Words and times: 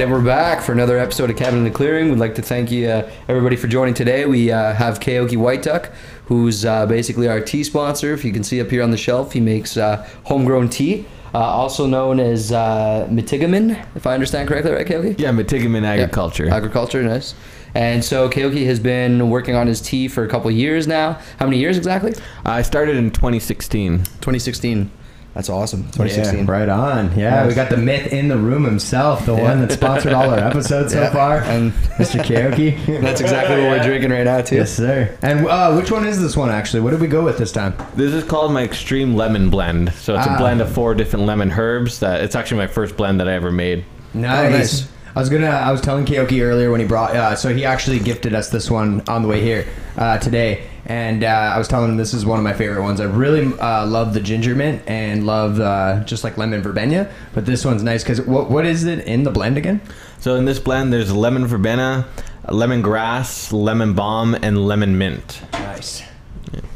right, 0.00 0.04
and 0.04 0.12
we're 0.12 0.24
back 0.24 0.62
for 0.62 0.72
another 0.72 0.98
episode 0.98 1.30
of 1.30 1.36
Cabin 1.36 1.58
in 1.58 1.64
the 1.64 1.70
Clearing. 1.70 2.08
We'd 2.10 2.18
like 2.18 2.34
to 2.36 2.42
thank 2.42 2.70
you, 2.70 2.88
uh, 2.88 3.10
everybody, 3.28 3.56
for 3.56 3.66
joining 3.66 3.92
today. 3.94 4.24
We 4.24 4.50
uh, 4.50 4.72
have 4.72 4.98
Kayoki 5.00 5.36
White 5.36 5.62
Duck, 5.62 5.90
who's 6.26 6.64
uh, 6.64 6.86
basically 6.86 7.28
our 7.28 7.40
tea 7.40 7.64
sponsor. 7.64 8.12
If 8.14 8.24
you 8.24 8.32
can 8.32 8.42
see 8.42 8.60
up 8.60 8.70
here 8.70 8.82
on 8.82 8.90
the 8.90 8.96
shelf, 8.96 9.32
he 9.32 9.40
makes 9.40 9.76
uh, 9.76 10.08
homegrown 10.24 10.70
tea, 10.70 11.04
uh, 11.34 11.38
also 11.38 11.86
known 11.86 12.18
as 12.18 12.50
uh, 12.50 13.06
Mitigomin, 13.10 13.84
if 13.94 14.06
I 14.06 14.14
understand 14.14 14.48
correctly, 14.48 14.72
right, 14.72 14.86
Kayoki? 14.86 15.18
Yeah, 15.18 15.32
Mitigomin 15.32 15.82
Yeah. 15.82 15.90
agriculture. 15.90 16.48
Agriculture, 16.50 17.02
nice. 17.02 17.34
And 17.74 18.02
so 18.04 18.28
Kayoki 18.28 18.64
has 18.66 18.80
been 18.80 19.30
working 19.30 19.54
on 19.54 19.66
his 19.66 19.80
tea 19.80 20.08
for 20.08 20.24
a 20.24 20.28
couple 20.28 20.50
years 20.50 20.86
now. 20.88 21.18
How 21.38 21.46
many 21.46 21.58
years 21.58 21.76
exactly? 21.76 22.14
I 22.44 22.62
started 22.62 22.96
in 22.96 23.10
2016. 23.10 23.98
2016. 23.98 24.90
That's 25.34 25.48
awesome. 25.48 25.82
Yeah, 25.82 25.90
2016. 25.92 26.46
right 26.46 26.68
on. 26.68 27.16
Yeah, 27.16 27.46
we 27.46 27.54
got 27.54 27.70
the 27.70 27.76
myth 27.76 28.12
in 28.12 28.26
the 28.28 28.36
room 28.36 28.64
himself, 28.64 29.24
the 29.26 29.34
one 29.34 29.60
that 29.60 29.70
sponsored 29.72 30.12
all 30.12 30.28
our 30.28 30.38
episodes 30.38 30.92
so 30.92 31.08
far, 31.10 31.38
And 31.38 31.72
Mr. 31.98 32.20
Karaoke. 32.20 32.74
that's 33.00 33.20
exactly 33.20 33.56
what 33.62 33.78
we're 33.78 33.82
drinking 33.84 34.10
right 34.10 34.24
now, 34.24 34.40
too. 34.40 34.56
yes, 34.56 34.72
sir. 34.72 35.16
And 35.22 35.46
uh, 35.46 35.72
which 35.74 35.90
one 35.92 36.04
is 36.04 36.20
this 36.20 36.36
one 36.36 36.50
actually? 36.50 36.80
What 36.80 36.90
did 36.90 37.00
we 37.00 37.06
go 37.06 37.24
with 37.24 37.38
this 37.38 37.52
time? 37.52 37.74
This 37.94 38.12
is 38.12 38.24
called 38.24 38.52
my 38.52 38.64
extreme 38.64 39.14
lemon 39.14 39.50
blend. 39.50 39.92
So 39.94 40.16
it's 40.16 40.26
Ah. 40.26 40.34
a 40.34 40.38
blend 40.38 40.60
of 40.60 40.72
four 40.72 40.94
different 40.96 41.26
lemon 41.26 41.52
herbs. 41.52 42.00
That 42.00 42.22
it's 42.22 42.34
actually 42.34 42.58
my 42.58 42.66
first 42.66 42.96
blend 42.96 43.20
that 43.20 43.28
I 43.28 43.34
ever 43.34 43.52
made. 43.52 43.84
Nice. 44.12 44.50
nice. 44.50 44.88
I 45.14 45.18
was 45.20 45.28
gonna. 45.28 45.46
I 45.46 45.70
was 45.72 45.80
telling 45.80 46.06
Kayoki 46.06 46.40
earlier 46.42 46.70
when 46.72 46.80
he 46.80 46.86
brought. 46.86 47.14
Uh, 47.14 47.34
so 47.36 47.54
he 47.54 47.64
actually 47.64 47.98
gifted 48.00 48.34
us 48.34 48.48
this 48.50 48.70
one 48.70 49.02
on 49.08 49.22
the 49.22 49.28
way 49.28 49.40
here 49.40 49.66
uh, 49.96 50.18
today, 50.18 50.64
and 50.86 51.24
uh, 51.24 51.52
I 51.54 51.58
was 51.58 51.68
telling 51.68 51.90
him 51.90 51.96
this 51.96 52.14
is 52.14 52.24
one 52.24 52.38
of 52.38 52.44
my 52.44 52.52
favorite 52.52 52.82
ones. 52.82 53.00
I 53.00 53.04
really 53.04 53.46
uh, 53.58 53.86
love 53.86 54.14
the 54.14 54.20
ginger 54.20 54.54
mint 54.54 54.82
and 54.86 55.26
love 55.26 55.60
uh, 55.60 56.02
just 56.04 56.24
like 56.24 56.38
lemon 56.38 56.62
verbena, 56.62 57.12
but 57.34 57.46
this 57.46 57.64
one's 57.64 57.82
nice 57.82 58.02
because 58.02 58.20
what 58.22 58.50
what 58.50 58.66
is 58.66 58.84
it 58.84 59.00
in 59.06 59.24
the 59.24 59.30
blend 59.30 59.56
again? 59.56 59.80
So 60.18 60.36
in 60.36 60.44
this 60.44 60.58
blend, 60.58 60.92
there's 60.92 61.12
lemon 61.12 61.46
verbena, 61.46 62.06
lemon 62.48 62.82
grass, 62.82 63.52
lemon 63.52 63.94
balm, 63.94 64.34
and 64.34 64.66
lemon 64.66 64.98
mint. 64.98 65.40
Nice. 65.52 66.02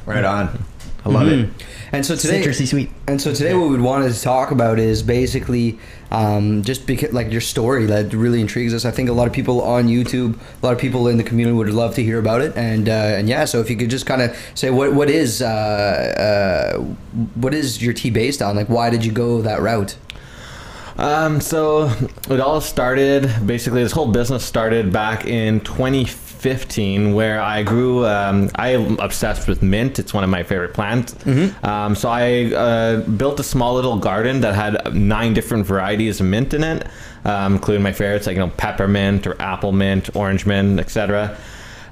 Right 0.07 0.25
on. 0.25 0.65
I 1.05 1.09
love 1.11 1.29
it. 1.29 1.51
And 1.93 2.05
so 2.05 2.17
today, 2.17 2.43
Citrusy 2.43 2.67
sweet. 2.67 2.91
And 3.07 3.21
so 3.21 3.33
today, 3.33 3.55
what 3.55 3.71
we 3.71 3.81
wanted 3.81 4.13
to 4.13 4.21
talk 4.21 4.51
about 4.51 4.79
is 4.79 5.03
basically 5.03 5.79
um, 6.15 6.63
just 6.63 6.87
because, 6.87 7.13
like 7.13 7.33
your 7.33 7.41
story 7.41 7.87
that 7.87 8.15
really 8.15 8.41
intrigues 8.41 8.73
us. 8.73 8.85
I 8.85 8.93
think 8.93 9.09
a 9.09 9.13
lot 9.13 9.27
of 9.27 9.33
people 9.33 9.61
on 9.63 9.89
YouTube, 9.89 10.39
a 10.63 10.67
lot 10.67 10.73
of 10.73 10.79
people 10.79 11.09
in 11.09 11.17
the 11.17 11.25
community 11.25 11.57
would 11.57 11.69
love 11.71 11.97
to 11.97 12.05
hear 12.05 12.21
about 12.21 12.41
it. 12.41 12.57
And 12.57 12.89
uh, 12.89 12.93
and 12.93 13.29
yeah, 13.29 13.45
so 13.45 13.61
if 13.61 13.69
you 13.69 13.77
could 13.77 13.91
just 13.91 14.07
kind 14.07 14.23
of 14.23 14.37
say 14.55 14.71
what 14.71 14.95
what 14.95 15.11
is 15.11 15.43
uh, 15.43 16.77
uh, 16.77 16.79
what 17.35 17.53
is 17.53 17.83
your 17.83 17.93
tea 17.93 18.11
based 18.11 18.43
on? 18.43 18.55
Like, 18.55 18.69
why 18.69 18.91
did 18.91 19.05
you 19.05 19.11
go 19.11 19.43
that 19.43 19.61
route? 19.61 19.97
Um, 20.97 21.41
so 21.41 21.91
it 22.31 22.39
all 22.39 22.61
started 22.61 23.29
basically. 23.45 23.83
This 23.83 23.93
whole 23.93 24.13
business 24.13 24.45
started 24.45 24.93
back 24.93 25.27
in 25.27 25.61
2015, 25.61 26.24
where 27.15 27.41
I 27.41 27.63
grew. 27.63 28.05
Um, 28.07 28.51
I'm 28.57 28.99
obsessed 29.01 29.49
with 29.49 29.63
mint. 29.63 29.99
It's 29.99 30.13
one 30.13 30.25
of 30.25 30.31
my 30.31 30.43
favorite 30.43 30.75
plants. 30.75 31.15
Um, 31.63 31.95
so 31.95 32.09
I 32.09 32.53
uh, 32.55 33.01
built 33.01 33.41
a 33.41 33.43
small 33.43 33.75
little 33.75 33.97
garden 33.99 34.41
that 34.43 34.55
had 34.55 34.95
nine 34.95 35.35
different 35.35 35.67
varieties 35.67 36.21
of 36.21 36.27
mint 36.27 36.53
in 36.55 36.63
it, 36.63 36.87
um, 37.25 37.55
including 37.55 37.83
my 37.83 37.93
favorites 37.93 38.27
like 38.27 38.37
you 38.37 38.41
know 38.41 38.53
peppermint 38.57 39.27
or 39.27 39.41
apple 39.41 39.73
mint, 39.73 40.15
orange 40.15 40.45
mint, 40.47 40.79
etc. 40.81 41.37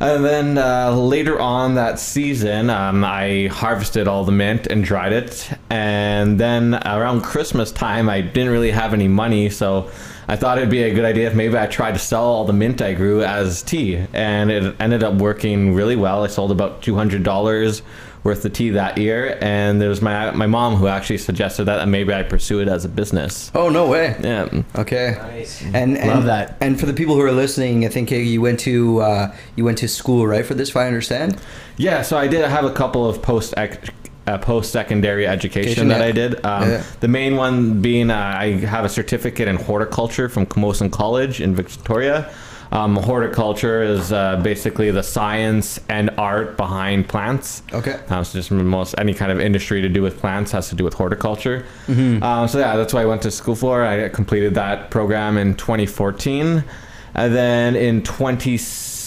And 0.00 0.24
then 0.24 0.58
uh, 0.58 0.90
later 0.96 1.38
on 1.38 1.76
that 1.76 1.98
season, 2.00 2.70
um, 2.70 3.04
I 3.04 3.46
harvested 3.52 4.08
all 4.08 4.24
the 4.24 4.32
mint 4.32 4.66
and 4.66 4.82
dried 4.82 5.12
it. 5.12 5.48
And 5.70 6.40
then 6.40 6.74
around 6.74 7.22
Christmas 7.22 7.70
time, 7.70 8.08
I 8.08 8.20
didn't 8.20 8.50
really 8.50 8.72
have 8.72 8.94
any 8.94 9.06
money, 9.06 9.48
so 9.48 9.90
I 10.28 10.36
thought 10.36 10.58
it'd 10.58 10.70
be 10.70 10.84
a 10.84 10.94
good 10.94 11.04
idea 11.04 11.26
if 11.28 11.34
maybe 11.34 11.56
I 11.58 11.66
tried 11.66 11.92
to 11.92 11.98
sell 11.98 12.24
all 12.24 12.44
the 12.44 12.52
mint 12.52 12.80
I 12.80 12.94
grew 12.94 13.22
as 13.22 13.62
tea. 13.62 14.04
And 14.12 14.50
it 14.50 14.76
ended 14.80 15.02
up 15.02 15.14
working 15.14 15.74
really 15.74 15.96
well. 15.96 16.24
I 16.24 16.28
sold 16.28 16.50
about 16.50 16.82
two 16.82 16.94
hundred 16.94 17.22
dollars 17.22 17.82
worth 18.24 18.44
of 18.44 18.52
tea 18.52 18.70
that 18.70 18.98
year. 18.98 19.36
And 19.40 19.80
there's 19.80 20.00
my 20.00 20.30
my 20.30 20.46
mom 20.46 20.76
who 20.76 20.86
actually 20.86 21.18
suggested 21.18 21.64
that 21.64 21.86
maybe 21.88 22.14
I 22.14 22.22
pursue 22.22 22.60
it 22.60 22.68
as 22.68 22.84
a 22.84 22.88
business. 22.88 23.50
Oh 23.54 23.68
no 23.68 23.88
way. 23.88 24.16
Yeah. 24.22 24.62
Okay. 24.76 25.16
Nice. 25.18 25.62
And, 25.62 25.98
and 25.98 26.08
Love 26.08 26.24
that. 26.24 26.56
And 26.60 26.78
for 26.78 26.86
the 26.86 26.94
people 26.94 27.16
who 27.16 27.22
are 27.22 27.32
listening, 27.32 27.84
I 27.84 27.88
think 27.88 28.10
you 28.10 28.40
went 28.40 28.60
to 28.60 29.00
uh, 29.00 29.36
you 29.56 29.64
went 29.64 29.78
to 29.78 29.88
school, 29.88 30.26
right? 30.26 30.46
For 30.46 30.54
this, 30.54 30.68
if 30.68 30.76
I 30.76 30.86
understand. 30.86 31.40
Yeah, 31.76 32.02
so 32.02 32.16
I 32.16 32.28
did 32.28 32.44
have 32.44 32.64
a 32.64 32.72
couple 32.72 33.08
of 33.08 33.22
post 33.22 33.54
uh, 34.26 34.38
post 34.38 34.72
secondary 34.72 35.26
education 35.26 35.62
Education, 35.62 35.88
that 35.88 36.00
yeah. 36.00 36.06
I 36.06 36.12
did. 36.12 36.46
Um, 36.46 36.70
Yeah. 36.70 36.82
The 37.00 37.08
main 37.08 37.36
one 37.36 37.82
being 37.82 38.10
uh, 38.10 38.16
I 38.16 38.52
have 38.66 38.84
a 38.84 38.88
certificate 38.88 39.48
in 39.48 39.56
horticulture 39.56 40.28
from 40.28 40.46
Camosun 40.46 40.90
College 40.90 41.40
in 41.40 41.54
Victoria. 41.54 42.32
Um, 42.72 42.96
horticulture 42.96 43.82
is 43.82 44.12
uh, 44.12 44.36
basically 44.36 44.90
the 44.90 45.02
science 45.02 45.78
and 45.90 46.08
art 46.16 46.56
behind 46.56 47.06
plants. 47.06 47.62
Okay. 47.70 48.00
Um, 48.08 48.24
so 48.24 48.38
just 48.38 48.50
most 48.50 48.94
any 48.96 49.12
kind 49.12 49.30
of 49.30 49.38
industry 49.40 49.82
to 49.82 49.90
do 49.90 50.00
with 50.00 50.18
plants 50.18 50.52
has 50.52 50.70
to 50.70 50.74
do 50.74 50.82
with 50.82 50.94
horticulture. 50.94 51.66
Mm-hmm. 51.86 52.22
Um, 52.22 52.48
so 52.48 52.58
yeah, 52.60 52.76
that's 52.76 52.94
what 52.94 53.00
I 53.00 53.04
went 53.04 53.20
to 53.22 53.30
school 53.30 53.56
for. 53.56 53.84
I 53.84 54.08
completed 54.08 54.54
that 54.54 54.90
program 54.90 55.36
in 55.36 55.54
2014, 55.54 56.64
and 57.14 57.34
then 57.34 57.76
in 57.76 58.02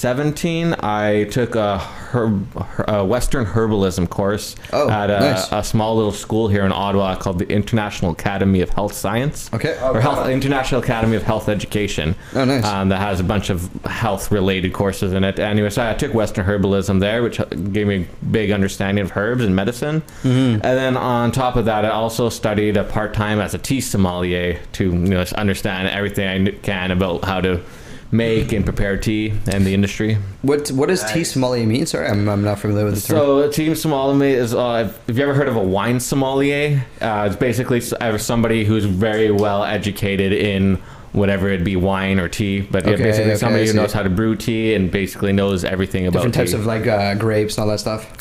2017 0.02 0.76
I 0.82 1.24
took 1.26 1.56
a, 1.56 1.78
herb, 1.80 2.46
a 2.88 3.06
Western 3.06 3.46
herbalism 3.46 4.10
course 4.10 4.56
Oh, 4.74 4.90
at 4.90 5.10
a, 5.10 5.20
nice. 5.20 5.52
a 5.52 5.64
small 5.64 5.96
little 5.96 6.12
school 6.12 6.48
here 6.50 6.66
in 6.66 6.72
Ottawa 6.72 7.16
called 7.16 7.40
the 7.40 7.48
International 7.50 8.12
Academy 8.12 8.62
of 8.62 8.70
Health 8.72 8.94
Science. 8.94 9.50
Okay. 9.54 9.80
Or 9.82 10.02
Health 10.02 10.28
International 10.28 10.82
Academy 10.82 11.16
of 11.16 11.24
Health 11.24 11.48
Education. 11.48 12.16
Oh, 12.34 12.44
nice. 12.44 12.66
Um, 12.66 12.90
that 12.90 13.00
has 13.00 13.20
a 13.20 13.24
bunch 13.24 13.50
of 13.50 13.72
health 13.86 14.32
related 14.32 14.74
courses 14.74 15.14
in 15.14 15.24
it. 15.24 15.40
Anyway, 15.40 15.70
so 15.70 15.88
I 15.88 15.94
took 15.94 16.14
Western 16.14 16.46
herbalism 16.46 17.00
there, 17.00 17.24
which 17.24 17.38
gave 17.72 17.88
me 17.88 18.04
a 18.04 18.26
big 18.26 18.52
understanding 18.52 19.04
of 19.06 19.16
herbs 19.16 19.44
and 19.46 19.56
medicine. 19.56 20.02
Mm-hmm. 20.24 20.56
And 20.56 20.62
then 20.62 20.98
on 20.98 21.32
top 21.32 21.56
of 21.56 21.66
that, 21.66 21.86
I 21.86 21.90
also 21.90 22.30
studied 22.30 22.76
a 22.78 22.84
part 22.84 23.14
time 23.14 23.40
as 23.40 23.54
a 23.54 23.58
tea 23.58 23.82
sommelier 23.82 24.60
to 24.74 24.84
you 24.84 24.92
know 24.92 25.24
understand 25.36 25.88
everything 25.88 26.48
I 26.48 26.52
can 26.52 26.92
about 26.92 27.24
how 27.24 27.40
to 27.42 27.62
make 28.12 28.52
and 28.52 28.64
prepare 28.64 28.98
tea 28.98 29.34
and 29.48 29.66
the 29.66 29.74
industry. 29.74 30.18
What 30.42 30.70
what 30.70 30.90
does 30.90 31.04
tea 31.12 31.24
sommelier 31.24 31.66
mean? 31.66 31.86
Sorry, 31.86 32.08
I'm, 32.08 32.28
I'm 32.30 32.44
not 32.44 32.60
familiar 32.60 32.86
with 32.86 33.02
the 33.02 33.08
term. 33.08 33.18
So, 33.18 33.40
a 33.40 33.52
team 33.52 33.76
sommelier 33.76 34.38
is. 34.38 34.54
Uh, 34.54 34.92
have 35.08 35.18
you 35.18 35.24
ever 35.24 35.34
heard 35.34 35.48
of 35.48 35.56
a 35.56 35.64
wine 35.64 36.00
sommelier? 36.00 36.86
Uh, 37.02 37.28
it's 37.28 37.36
basically 37.36 37.82
uh, 38.00 38.18
somebody 38.18 38.64
who's 38.66 38.86
very 38.86 39.32
well 39.32 39.64
educated 39.64 40.34
in 40.34 40.82
whatever 41.14 41.50
it 41.50 41.64
be 41.64 41.78
wine 41.78 42.20
or 42.20 42.28
tea, 42.28 42.60
but 42.60 42.86
yeah, 42.86 42.98
basically 42.98 43.32
okay, 43.32 43.38
somebody 43.38 43.66
who 43.66 43.74
knows 43.74 43.94
how 43.94 44.04
to 44.04 44.10
brew 44.10 44.36
tea 44.36 44.74
and 44.76 44.92
basically 44.92 45.32
knows 45.32 45.64
everything 45.64 46.06
about 46.08 46.20
Different 46.20 46.36
types 46.36 46.52
tea. 46.52 46.58
of 46.58 46.66
like 46.66 46.86
uh, 46.88 47.16
grapes 47.16 47.56
and 47.56 47.64
all 47.64 47.70
that 47.70 47.80
stuff. 47.80 48.12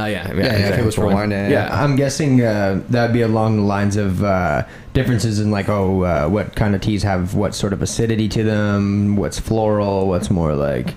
Oh 0.00 0.06
yeah, 0.06 0.32
yeah, 0.32 0.34
yeah, 0.34 0.68
if 0.68 0.78
it 0.78 0.84
was 0.84 0.94
for 0.94 1.06
wine, 1.06 1.30
yeah, 1.30 1.48
yeah. 1.48 1.82
I'm 1.82 1.96
guessing 1.96 2.40
uh, 2.40 2.82
that'd 2.88 3.12
be 3.12 3.22
along 3.22 3.56
the 3.56 3.62
lines 3.62 3.96
of 3.96 4.24
uh, 4.24 4.66
differences 4.94 5.40
in 5.40 5.50
like 5.50 5.68
oh 5.68 6.02
uh, 6.02 6.28
what 6.28 6.56
kind 6.56 6.74
of 6.74 6.80
teas 6.80 7.02
have 7.02 7.34
what 7.34 7.54
sort 7.54 7.72
of 7.72 7.82
acidity 7.82 8.28
to 8.30 8.42
them, 8.42 9.16
what's 9.16 9.38
floral, 9.38 10.08
what's 10.08 10.30
more 10.30 10.54
like 10.54 10.94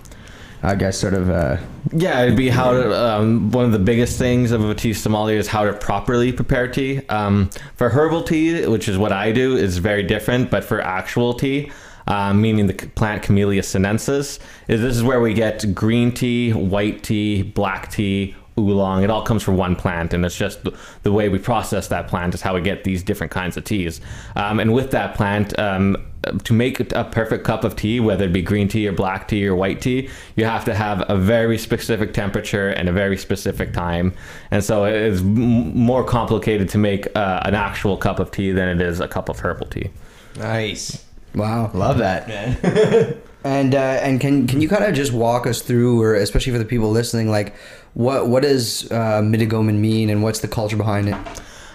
I 0.63 0.75
guess 0.75 0.97
sort 0.97 1.13
of 1.13 1.29
uh, 1.29 1.57
Yeah, 1.91 2.21
it'd 2.23 2.37
be 2.37 2.47
how 2.47 2.71
to. 2.71 2.97
Um, 2.97 3.51
one 3.51 3.65
of 3.65 3.73
the 3.73 3.79
biggest 3.79 4.17
things 4.17 4.51
of 4.51 4.67
a 4.67 4.73
tea 4.73 4.93
sommelier 4.93 5.37
is 5.37 5.47
how 5.47 5.65
to 5.65 5.73
properly 5.73 6.31
prepare 6.31 6.69
tea. 6.69 7.05
Um, 7.09 7.49
for 7.75 7.89
herbal 7.89 8.23
tea, 8.23 8.65
which 8.67 8.87
is 8.87 8.97
what 8.97 9.11
I 9.11 9.33
do, 9.33 9.57
is 9.57 9.77
very 9.79 10.03
different. 10.03 10.49
But 10.49 10.63
for 10.63 10.79
actual 10.79 11.33
tea, 11.33 11.69
um, 12.07 12.41
meaning 12.41 12.67
the 12.67 12.73
plant 12.73 13.23
Camellia 13.23 13.61
sinensis, 13.61 14.39
is 14.69 14.81
this 14.81 14.95
is 14.95 15.03
where 15.03 15.19
we 15.19 15.33
get 15.33 15.75
green 15.75 16.13
tea, 16.13 16.53
white 16.53 17.03
tea, 17.03 17.41
black 17.43 17.91
tea, 17.91 18.33
oolong. 18.57 19.03
It 19.03 19.09
all 19.09 19.23
comes 19.23 19.43
from 19.43 19.57
one 19.57 19.75
plant, 19.75 20.13
and 20.13 20.25
it's 20.25 20.37
just 20.37 20.63
the, 20.63 20.77
the 21.03 21.11
way 21.11 21.29
we 21.29 21.39
process 21.39 21.87
that 21.87 22.07
plant 22.07 22.33
is 22.33 22.41
how 22.41 22.55
we 22.55 22.61
get 22.61 22.83
these 22.83 23.03
different 23.03 23.31
kinds 23.31 23.57
of 23.57 23.63
teas. 23.63 24.01
Um, 24.35 24.59
and 24.59 24.73
with 24.73 24.91
that 24.91 25.15
plant, 25.15 25.57
um, 25.59 25.97
to 26.43 26.53
make 26.53 26.79
a 26.93 27.03
perfect 27.03 27.43
cup 27.43 27.63
of 27.63 27.75
tea, 27.75 27.99
whether 27.99 28.25
it 28.25 28.33
be 28.33 28.41
green 28.41 28.67
tea 28.67 28.87
or 28.87 28.93
black 28.93 29.27
tea 29.27 29.45
or 29.45 29.55
white 29.55 29.81
tea, 29.81 30.09
you 30.35 30.45
have 30.45 30.63
to 30.65 30.73
have 30.73 31.03
a 31.09 31.17
very 31.17 31.57
specific 31.57 32.13
temperature 32.13 32.69
and 32.69 32.87
a 32.87 32.93
very 32.93 33.17
specific 33.17 33.73
time. 33.73 34.13
And 34.49 34.63
so 34.63 34.85
it 34.85 34.95
is 34.95 35.19
m- 35.19 35.77
more 35.77 36.03
complicated 36.03 36.69
to 36.69 36.77
make 36.77 37.13
uh, 37.15 37.41
an 37.43 37.55
actual 37.55 37.97
cup 37.97 38.19
of 38.19 38.31
tea 38.31 38.51
than 38.51 38.69
it 38.69 38.81
is 38.81 38.99
a 38.99 39.07
cup 39.07 39.29
of 39.29 39.39
herbal 39.39 39.67
tea. 39.67 39.89
nice. 40.37 41.03
Wow. 41.35 41.71
Love 41.73 41.97
that, 41.97 42.27
man. 42.27 43.17
And 43.45 43.75
uh, 43.75 43.77
and 43.77 44.21
can 44.21 44.47
can 44.47 44.61
you 44.61 44.69
kind 44.69 44.85
of 44.85 44.95
just 44.95 45.11
walk 45.11 45.45
us 45.45 45.61
through, 45.61 46.01
or 46.01 46.15
especially 46.15 46.53
for 46.53 46.59
the 46.59 46.65
people 46.65 46.89
listening, 46.91 47.29
like 47.29 47.53
what 47.93 48.27
what 48.27 48.43
does 48.43 48.91
uh, 48.91 49.21
Mitigomin 49.21 49.75
mean, 49.79 50.09
and 50.09 50.23
what's 50.23 50.39
the 50.39 50.47
culture 50.47 50.77
behind 50.77 51.09
it? 51.09 51.15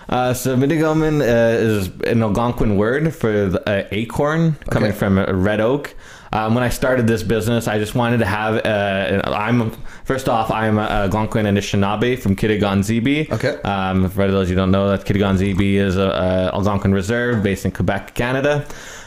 Uh, 0.08 0.32
so 0.32 0.56
Mitigomin 0.56 1.20
uh, 1.20 1.24
is 1.58 1.88
an 2.06 2.22
Algonquin 2.22 2.76
word 2.78 3.14
for 3.14 3.48
the, 3.50 3.68
uh, 3.68 3.86
acorn, 3.92 4.54
coming 4.70 4.90
Okay. 4.90 4.98
from 4.98 5.18
a 5.18 5.34
red 5.34 5.60
oak. 5.60 5.94
Um, 6.32 6.54
when 6.54 6.64
I 6.64 6.68
started 6.70 7.06
this 7.06 7.22
business, 7.22 7.68
I 7.68 7.78
just 7.78 7.94
wanted 7.94 8.18
to 8.18 8.24
have. 8.26 8.64
Uh, 8.64 9.22
I'm 9.26 9.70
first 10.04 10.28
off, 10.28 10.50
I'm 10.50 10.78
a 10.78 10.82
Algonquin 10.82 11.44
Anishinaabe 11.46 12.18
from 12.18 12.36
Kitigan 12.36 12.80
Zibi. 12.80 13.30
Okay. 13.30 13.60
Um, 13.62 14.08
for 14.10 14.30
those 14.30 14.48
you 14.50 14.56
don't 14.56 14.70
know, 14.70 14.88
that 14.90 15.04
Kitigan 15.06 15.36
Zibi 15.38 15.74
is 15.74 15.96
a, 15.96 16.08
a 16.52 16.54
Algonquin 16.54 16.92
reserve 16.94 17.42
based 17.42 17.64
in 17.66 17.70
Quebec, 17.70 18.14
Canada. 18.14 18.66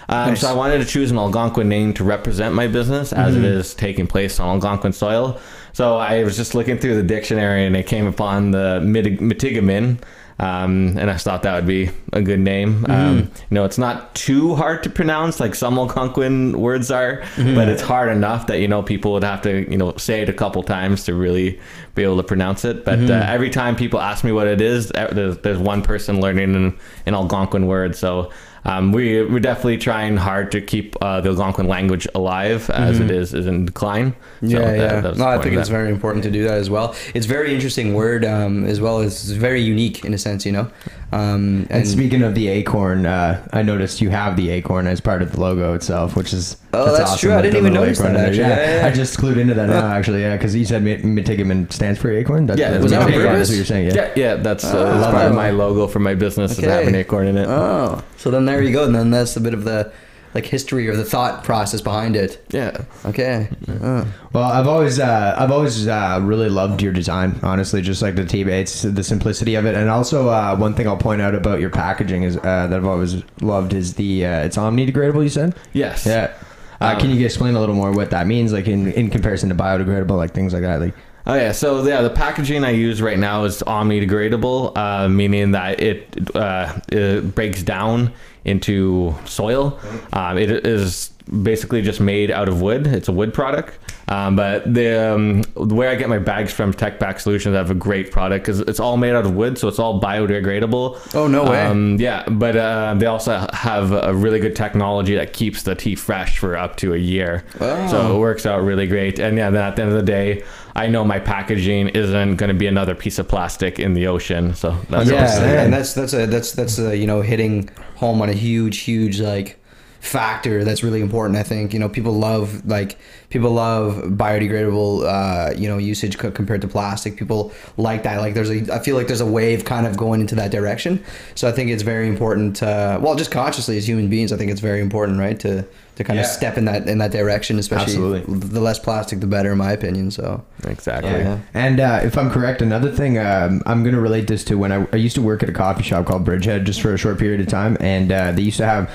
Um, 0.10 0.30
Nice. 0.32 0.42
So 0.42 0.50
I 0.50 0.54
wanted 0.54 0.80
to 0.80 0.86
choose 0.86 1.10
an 1.12 1.18
Algonquin 1.18 1.70
name 1.70 1.94
to 1.94 2.04
represent 2.04 2.54
my 2.54 2.68
business 2.68 3.14
as 3.14 3.36
it 3.36 3.44
is 3.44 3.74
taking 3.74 4.08
place 4.08 4.40
on 4.40 4.50
Algonquin 4.50 4.92
soil. 4.94 5.40
So 5.74 5.98
I 5.98 6.24
was 6.24 6.36
just 6.38 6.56
looking 6.56 6.78
through 6.78 6.96
the 6.96 7.04
dictionary 7.04 7.66
and 7.66 7.76
I 7.78 7.84
came 7.84 8.08
upon 8.08 8.52
the 8.52 8.80
Mitig- 8.84 9.20
Mitigomin. 9.20 10.00
Um, 10.40 10.98
and 10.98 11.12
I 11.12 11.18
thought 11.18 11.44
that 11.44 11.54
would 11.54 11.68
be 11.68 11.92
a 12.14 12.22
good 12.22 12.40
name. 12.40 12.84
Um, 12.90 13.18
you 13.20 13.32
know, 13.52 13.64
it's 13.64 13.78
not 13.78 14.16
too 14.16 14.56
hard 14.56 14.82
to 14.84 14.90
pronounce 14.90 15.40
like 15.40 15.54
some 15.54 15.78
Algonquin 15.78 16.60
words 16.60 16.90
are, 16.90 17.22
but 17.36 17.70
it's 17.70 17.84
hard 17.84 18.10
enough 18.12 18.48
that, 18.48 18.60
you 18.60 18.68
know, 18.68 18.82
people 18.82 19.12
would 19.14 19.24
have 19.24 19.44
to, 19.44 19.70
you 19.70 19.78
know, 19.78 19.96
say 19.98 20.22
it 20.22 20.30
a 20.30 20.34
couple 20.34 20.64
times 20.64 21.04
to 21.04 21.14
really 21.14 21.60
be 21.94 22.02
able 22.02 22.18
to 22.18 22.24
pronounce 22.24 22.66
it. 22.66 22.84
But 22.84 22.98
uh, 23.12 23.24
every 23.28 23.52
time 23.52 23.76
people 23.76 24.00
ask 24.02 24.24
me 24.24 24.32
what 24.32 24.48
it 24.48 24.62
is, 24.62 24.90
there's, 24.90 25.38
there's 25.40 25.60
one 25.60 25.84
person 25.84 26.20
learning 26.22 26.56
an, 26.56 26.80
an 27.06 27.14
Algonquin 27.14 27.68
word. 27.68 27.96
So 27.96 28.32
um, 28.64 28.92
we, 28.92 29.24
we're 29.26 29.40
definitely 29.40 29.78
trying 29.78 30.18
hard 30.18 30.52
to 30.52 30.62
keep 30.62 30.96
uh, 31.02 31.20
the 31.22 31.30
Algonquin 31.30 31.68
language 31.68 32.08
alive 32.14 32.70
as 32.70 33.00
it 33.00 33.10
is, 33.10 33.34
is 33.34 33.48
in 33.48 33.66
decline. 33.66 34.14
So 34.42 34.48
yeah, 34.48 34.60
that- 34.60 34.78
yeah. 34.78 35.02
that 35.02 35.18
no, 35.18 35.28
I 35.28 35.42
think 35.42 35.56
it's 35.56 35.70
very 35.70 35.90
important 35.90 36.24
to 36.26 36.32
do 36.32 36.44
that 36.44 36.58
as 36.58 36.70
well. 36.70 36.96
It's 37.14 37.26
a 37.26 37.30
very 37.30 37.54
interesting 37.56 37.94
word 37.94 38.24
um, 38.26 38.66
as 38.66 38.80
well 38.80 39.02
it's 39.02 39.24
very 39.32 39.62
unique 39.62 40.06
in 40.06 40.14
a 40.14 40.18
sense, 40.18 40.46
you 40.46 40.52
know. 40.52 40.70
Um, 41.14 41.68
And 41.70 41.86
speaking 41.88 42.22
of 42.22 42.36
the 42.36 42.48
acorn, 42.48 43.06
uh, 43.06 43.46
I 43.52 43.64
noticed 43.64 44.00
you 44.02 44.10
have 44.12 44.38
the 44.38 44.50
acorn 44.50 44.88
as 44.88 45.02
part 45.02 45.22
of 45.22 45.34
the 45.34 45.42
logo 45.42 45.74
itself, 45.74 46.16
which 46.16 46.32
is 46.34 46.56
Oh, 46.74 46.96
that's 46.96 47.20
true. 47.20 47.34
I 47.34 47.42
didn't 47.42 47.58
even 47.58 47.74
little 47.74 47.84
notice 47.86 48.00
acorn 48.00 48.14
that, 48.14 48.26
actually. 48.28 48.40
Yeah, 48.40 48.58
yeah, 48.60 48.80
yeah. 48.82 48.88
I 48.88 48.92
just 48.92 49.20
clued 49.20 49.38
into 49.38 49.54
that 49.56 49.68
now, 49.68 49.88
actually. 49.92 50.22
Yeah, 50.22 50.38
because 50.38 50.56
you 50.56 50.64
said 50.64 50.84
Mi- 50.84 50.98
Mitigomin 51.00 51.72
stands 51.74 52.00
for 52.00 52.10
acorn. 52.12 52.46
That's, 52.46 52.60
Yeah, 52.60 52.72
that's 52.72 52.84
was 52.84 52.92
that 52.94 53.02
on 53.02 53.08
Mitigomin, 53.10 53.24
purpose? 53.26 53.38
That's 53.38 53.50
what 53.50 53.56
you're 53.58 53.66
saying. 53.66 53.88
Yeah. 53.88 53.96
Yeah, 53.96 54.10
yeah, 54.16 54.36
that's, 54.36 54.64
uh, 54.64 54.78
Oh, 54.78 54.84
that's 54.86 55.02
love 55.02 55.14
part 55.14 55.28
of 55.28 55.36
my 55.36 55.50
logo 55.52 55.88
for 55.88 56.00
my 56.00 56.16
business 56.16 56.54
is 56.54 56.60
Okay. 56.60 56.70
have 56.70 56.88
an 56.88 56.96
acorn 56.96 57.28
in 57.28 57.38
it. 57.38 57.48
oh, 57.48 58.02
so 58.18 58.32
then 58.32 58.46
there 58.46 58.62
you 58.62 58.72
go. 58.72 58.86
And 58.86 58.96
then 58.96 59.12
that's 59.12 59.36
a 59.36 59.42
bit 59.42 59.54
of 59.54 59.66
the 59.66 59.92
like 60.34 60.46
history 60.46 60.88
or 60.88 60.96
the 60.96 61.04
thought 61.06 61.44
process 61.44 61.82
behind 61.82 62.16
it. 62.16 62.44
Yeah. 62.52 62.86
Okay. 63.06 63.50
Oh. 63.82 64.08
Well, 64.34 64.44
I've 64.44 64.68
always, 64.68 65.00
uh, 65.00 65.36
I've 65.38 65.52
always 65.52 65.88
uh, 65.88 66.20
really 66.24 66.50
loved 66.50 66.82
your 66.82 66.94
design. 66.94 67.40
Honestly, 67.44 67.82
just 67.82 68.02
like 68.02 68.16
the 68.16 68.26
T 68.26 68.42
it's 68.44 68.82
the 68.84 69.04
simplicity 69.04 69.56
of 69.56 69.66
it, 69.66 69.76
and 69.76 69.90
also 69.90 70.30
uh, 70.30 70.56
one 70.56 70.74
thing 70.74 70.88
I'll 70.88 70.98
point 70.98 71.22
out 71.22 71.36
about 71.36 71.60
your 71.60 71.70
packaging 71.70 72.24
is 72.24 72.38
uh, 72.38 72.42
that 72.68 72.74
I've 72.74 72.86
always 72.86 73.24
loved 73.42 73.74
is 73.74 73.96
the 73.96 74.26
uh, 74.26 74.46
it's 74.46 74.58
omni 74.58 74.90
degradable. 74.92 75.24
You 75.24 75.30
said, 75.30 75.56
Yes. 75.74 76.06
yeah. 76.06 76.34
Uh, 76.80 76.94
Um, 76.94 77.00
can 77.00 77.10
you 77.12 77.24
explain 77.26 77.54
a 77.56 77.60
little 77.60 77.76
more 77.76 77.92
what 77.92 78.10
that 78.10 78.26
means, 78.26 78.52
like 78.52 78.68
in, 78.68 78.92
in 78.94 79.10
comparison 79.12 79.50
to 79.50 79.56
biodegradable, 79.56 80.18
like 80.18 80.34
things 80.34 80.52
like 80.54 80.64
that? 80.64 80.80
Like, 80.80 80.96
Oh 81.32 81.36
yeah, 81.36 81.54
so 81.54 81.82
yeah, 81.88 82.02
the 82.02 82.10
packaging 82.10 82.66
I 82.66 82.72
use 82.72 83.02
right 83.02 83.18
now 83.18 83.46
is 83.46 83.64
omni-degradable, 83.64 84.76
uh, 84.76 85.08
meaning 85.08 85.52
that 85.52 85.80
it, 85.80 86.36
uh, 86.36 86.78
it 86.90 87.34
breaks 87.34 87.64
down 87.64 88.12
into 88.44 89.16
soil. 89.24 89.80
Um, 90.12 90.38
it 90.38 90.52
is 90.52 91.14
basically 91.42 91.84
just 91.84 92.02
made 92.02 92.32
out 92.32 92.50
of 92.50 92.62
wood. 92.62 92.86
It's 92.86 93.08
a 93.08 93.14
wood 93.14 93.34
product. 93.34 93.78
Um, 94.10 94.36
but 94.36 94.74
the 94.74 95.14
um, 95.14 95.44
where 95.54 95.90
I 95.90 95.96
get 95.96 96.10
my 96.10 96.18
bags 96.18 96.52
from, 96.52 96.74
TekPak 96.74 97.22
Solutions, 97.22 97.56
I 97.56 97.60
have 97.60 97.72
a 97.72 97.76
great 97.76 98.12
product 98.12 98.44
because 98.44 98.60
it's 98.60 98.80
all 98.80 98.98
made 98.98 99.14
out 99.14 99.26
of 99.26 99.34
wood, 99.34 99.58
so 99.58 99.70
it's 99.70 99.80
all 99.80 100.02
biodegradable. 100.02 101.16
Oh, 101.16 101.28
no 101.28 101.46
way. 101.46 101.62
Um, 101.62 101.96
yeah, 101.98 102.28
but 102.28 102.58
uh, 102.58 102.96
they 102.98 103.06
also 103.06 103.48
have 103.54 103.94
a 103.94 104.14
really 104.14 104.42
good 104.42 104.56
technology 104.56 105.16
that 105.16 105.32
keeps 105.32 105.64
the 105.64 105.76
tea 105.76 105.96
fresh 105.96 106.40
for 106.40 106.58
up 106.58 106.76
to 106.78 106.94
a 106.94 106.98
year. 106.98 107.46
Oh. 107.62 107.88
So 107.88 108.16
it 108.18 108.20
works 108.20 108.46
out 108.46 108.64
really 108.64 108.88
great. 108.88 109.18
And 109.18 109.38
yeah, 109.38 109.50
then 109.50 109.62
at 109.62 109.78
the 109.78 109.84
end 109.84 109.92
of 109.92 109.98
the 109.98 110.04
day, 110.04 110.44
I 110.76 110.88
know 110.88 111.04
my 111.04 111.20
packaging 111.20 111.90
isn't 111.90 112.36
going 112.36 112.50
to 112.50 112.54
be 112.54 112.68
another 112.68 112.96
piece 112.96 113.20
of 113.20 113.28
plastic 113.28 113.80
in 113.80 113.94
the 113.94 114.08
ocean. 114.08 114.56
So 114.56 114.78
that's 114.90 115.10
yeah, 115.10 115.64
and 115.64 115.74
that's 115.74 115.94
that's 115.94 116.14
a 116.14 116.26
that's 116.26 116.54
that's 116.54 116.80
a 116.80 116.96
you 116.96 117.08
know 117.08 117.22
hitting 117.22 117.70
home 117.96 118.22
on 118.22 118.30
a 118.30 118.34
huge 118.34 118.80
huge 118.80 119.20
like 119.20 119.61
factor 120.02 120.64
that's 120.64 120.84
really 120.84 121.00
important. 121.00 121.38
I 121.38 121.44
think 121.44 121.74
you 121.74 121.80
know 121.80 121.88
people 121.88 122.14
love 122.14 122.66
like 122.66 122.98
people 123.30 123.52
love 123.52 123.98
biodegradable 124.18 125.06
uh, 125.06 125.54
you 125.56 125.68
know 125.70 125.78
usage 125.78 126.18
co- 126.18 126.32
compared 126.32 126.62
to 126.62 126.68
plastic. 126.68 127.16
People 127.18 127.54
like 127.78 128.04
that. 128.04 128.18
Like 128.20 128.34
there's 128.34 128.50
a 128.50 128.74
I 128.74 128.80
feel 128.80 128.96
like 128.96 129.08
there's 129.08 129.22
a 129.22 129.26
wave 129.26 129.64
kind 129.64 129.86
of 129.86 129.96
going 129.98 130.20
into 130.20 130.36
that 130.36 130.50
direction. 130.52 131.04
So 131.36 131.48
I 131.48 131.52
think 131.52 131.70
it's 131.70 131.84
very 131.84 132.08
important. 132.08 132.62
Uh, 132.64 133.00
well, 133.02 133.16
just 133.16 133.32
consciously 133.32 133.78
as 133.78 133.88
human 133.88 134.10
beings, 134.10 134.34
I 134.34 134.38
think 134.38 134.52
it's 134.52 134.60
very 134.60 134.82
important, 134.82 135.20
right? 135.20 135.40
To 135.42 135.66
to 135.98 136.04
kind 136.04 136.18
Yeah. 136.18 136.24
of 136.26 136.32
step 136.32 136.58
in 136.58 136.66
that 136.66 136.88
in 136.88 136.98
that 136.98 137.12
direction, 137.12 137.60
especially 137.60 137.94
Absolutely. 137.94 138.40
the 138.50 138.60
less 138.60 138.80
plastic, 138.80 139.20
the 139.20 139.28
better, 139.28 139.52
in 139.52 139.60
my 139.60 139.72
opinion. 139.72 140.10
So 140.10 140.44
Exactly. 140.68 141.12
Yeah. 141.12 141.38
And 141.54 141.80
uh, 141.80 142.00
if 142.04 142.18
I'm 142.18 142.32
correct, 142.32 142.64
another 142.64 142.92
thing 142.92 143.20
um, 143.20 143.62
I'm 143.68 143.84
going 143.84 143.94
to 143.96 144.02
relate 144.02 144.26
this 144.28 144.44
to 144.46 144.56
when 144.58 144.72
I, 144.72 144.88
I 144.92 144.96
used 144.96 145.16
to 145.16 145.22
work 145.22 145.44
at 145.44 145.50
a 145.50 145.54
coffee 145.54 145.84
shop 145.84 146.08
called 146.08 146.26
Bridgehead 146.26 146.66
just 146.66 146.82
for 146.82 146.92
a 146.94 146.98
short 146.98 147.20
period 147.20 147.40
of 147.40 147.48
time, 147.48 147.78
and 147.80 148.12
uh, 148.12 148.32
they 148.32 148.42
used 148.42 148.58
to 148.58 148.66
have 148.66 148.90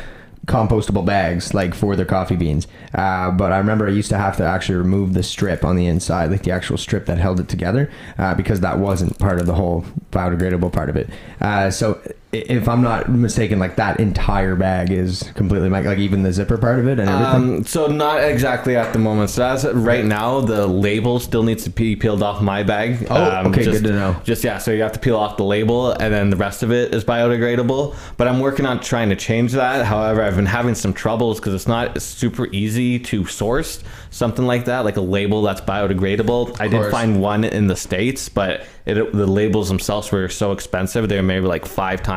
compostable 0.46 1.04
bags 1.04 1.54
like 1.54 1.74
for 1.74 1.96
their 1.96 2.06
coffee 2.06 2.36
beans. 2.36 2.66
Uh, 2.94 3.30
but 3.30 3.52
I 3.52 3.58
remember 3.58 3.86
I 3.86 3.90
used 3.90 4.10
to 4.10 4.18
have 4.18 4.36
to 4.36 4.44
actually 4.44 4.76
remove 4.76 5.12
the 5.12 5.22
strip 5.22 5.64
on 5.64 5.76
the 5.76 5.86
inside, 5.86 6.30
like 6.30 6.44
the 6.44 6.52
actual 6.52 6.78
strip 6.78 7.06
that 7.06 7.18
held 7.18 7.40
it 7.40 7.48
together, 7.48 7.90
uh, 8.18 8.34
because 8.34 8.60
that 8.60 8.78
wasn't 8.78 9.18
part 9.18 9.40
of 9.40 9.46
the 9.46 9.54
whole 9.54 9.84
biodegradable 10.12 10.72
part 10.72 10.88
of 10.88 10.96
it. 10.96 11.10
Uh, 11.40 11.70
so 11.70 12.00
if 12.38 12.68
I'm 12.68 12.82
not 12.82 13.08
mistaken, 13.10 13.58
like 13.58 13.76
that 13.76 14.00
entire 14.00 14.56
bag 14.56 14.90
is 14.90 15.22
completely 15.34 15.68
like, 15.68 15.84
like 15.84 15.98
even 15.98 16.22
the 16.22 16.32
zipper 16.32 16.58
part 16.58 16.78
of 16.78 16.86
it 16.86 16.98
and 16.98 17.08
everything. 17.08 17.56
Um, 17.58 17.64
so 17.64 17.86
not 17.86 18.22
exactly 18.22 18.76
at 18.76 18.92
the 18.92 18.98
moment. 18.98 19.30
So 19.30 19.44
as 19.44 19.64
right 19.66 20.04
now, 20.04 20.40
the 20.40 20.66
label 20.66 21.18
still 21.20 21.42
needs 21.42 21.64
to 21.64 21.70
be 21.70 21.96
peeled 21.96 22.22
off 22.22 22.42
my 22.42 22.62
bag. 22.62 23.06
Oh, 23.10 23.40
Um, 23.40 23.46
okay, 23.48 23.64
just, 23.64 23.82
good 23.82 23.88
to 23.88 23.94
know. 23.94 24.16
Just 24.24 24.44
yeah, 24.44 24.58
so 24.58 24.70
you 24.70 24.82
have 24.82 24.92
to 24.92 25.00
peel 25.00 25.16
off 25.16 25.36
the 25.36 25.44
label, 25.44 25.92
and 25.92 26.12
then 26.12 26.30
the 26.30 26.36
rest 26.36 26.62
of 26.62 26.70
it 26.70 26.94
is 26.94 27.04
biodegradable. 27.04 27.94
But 28.16 28.28
I'm 28.28 28.40
working 28.40 28.66
on 28.66 28.80
trying 28.80 29.08
to 29.10 29.16
change 29.16 29.52
that. 29.52 29.86
However, 29.86 30.22
I've 30.22 30.36
been 30.36 30.46
having 30.46 30.74
some 30.74 30.92
troubles 30.92 31.38
because 31.40 31.54
it's 31.54 31.68
not 31.68 32.00
super 32.02 32.46
easy 32.52 32.98
to 33.00 33.26
source 33.26 33.82
something 34.10 34.46
like 34.46 34.64
that, 34.64 34.84
like 34.84 34.96
a 34.96 35.00
label 35.00 35.42
that's 35.42 35.60
biodegradable. 35.60 36.58
I 36.60 36.68
did 36.68 36.90
find 36.90 37.20
one 37.20 37.44
in 37.44 37.66
the 37.66 37.76
states, 37.76 38.28
but 38.28 38.64
it, 38.86 38.94
the 39.12 39.26
labels 39.26 39.68
themselves 39.68 40.10
were 40.10 40.28
so 40.28 40.52
expensive. 40.52 41.08
They 41.08 41.16
were 41.16 41.22
maybe 41.22 41.46
like 41.46 41.66
five 41.66 42.02
times 42.02 42.16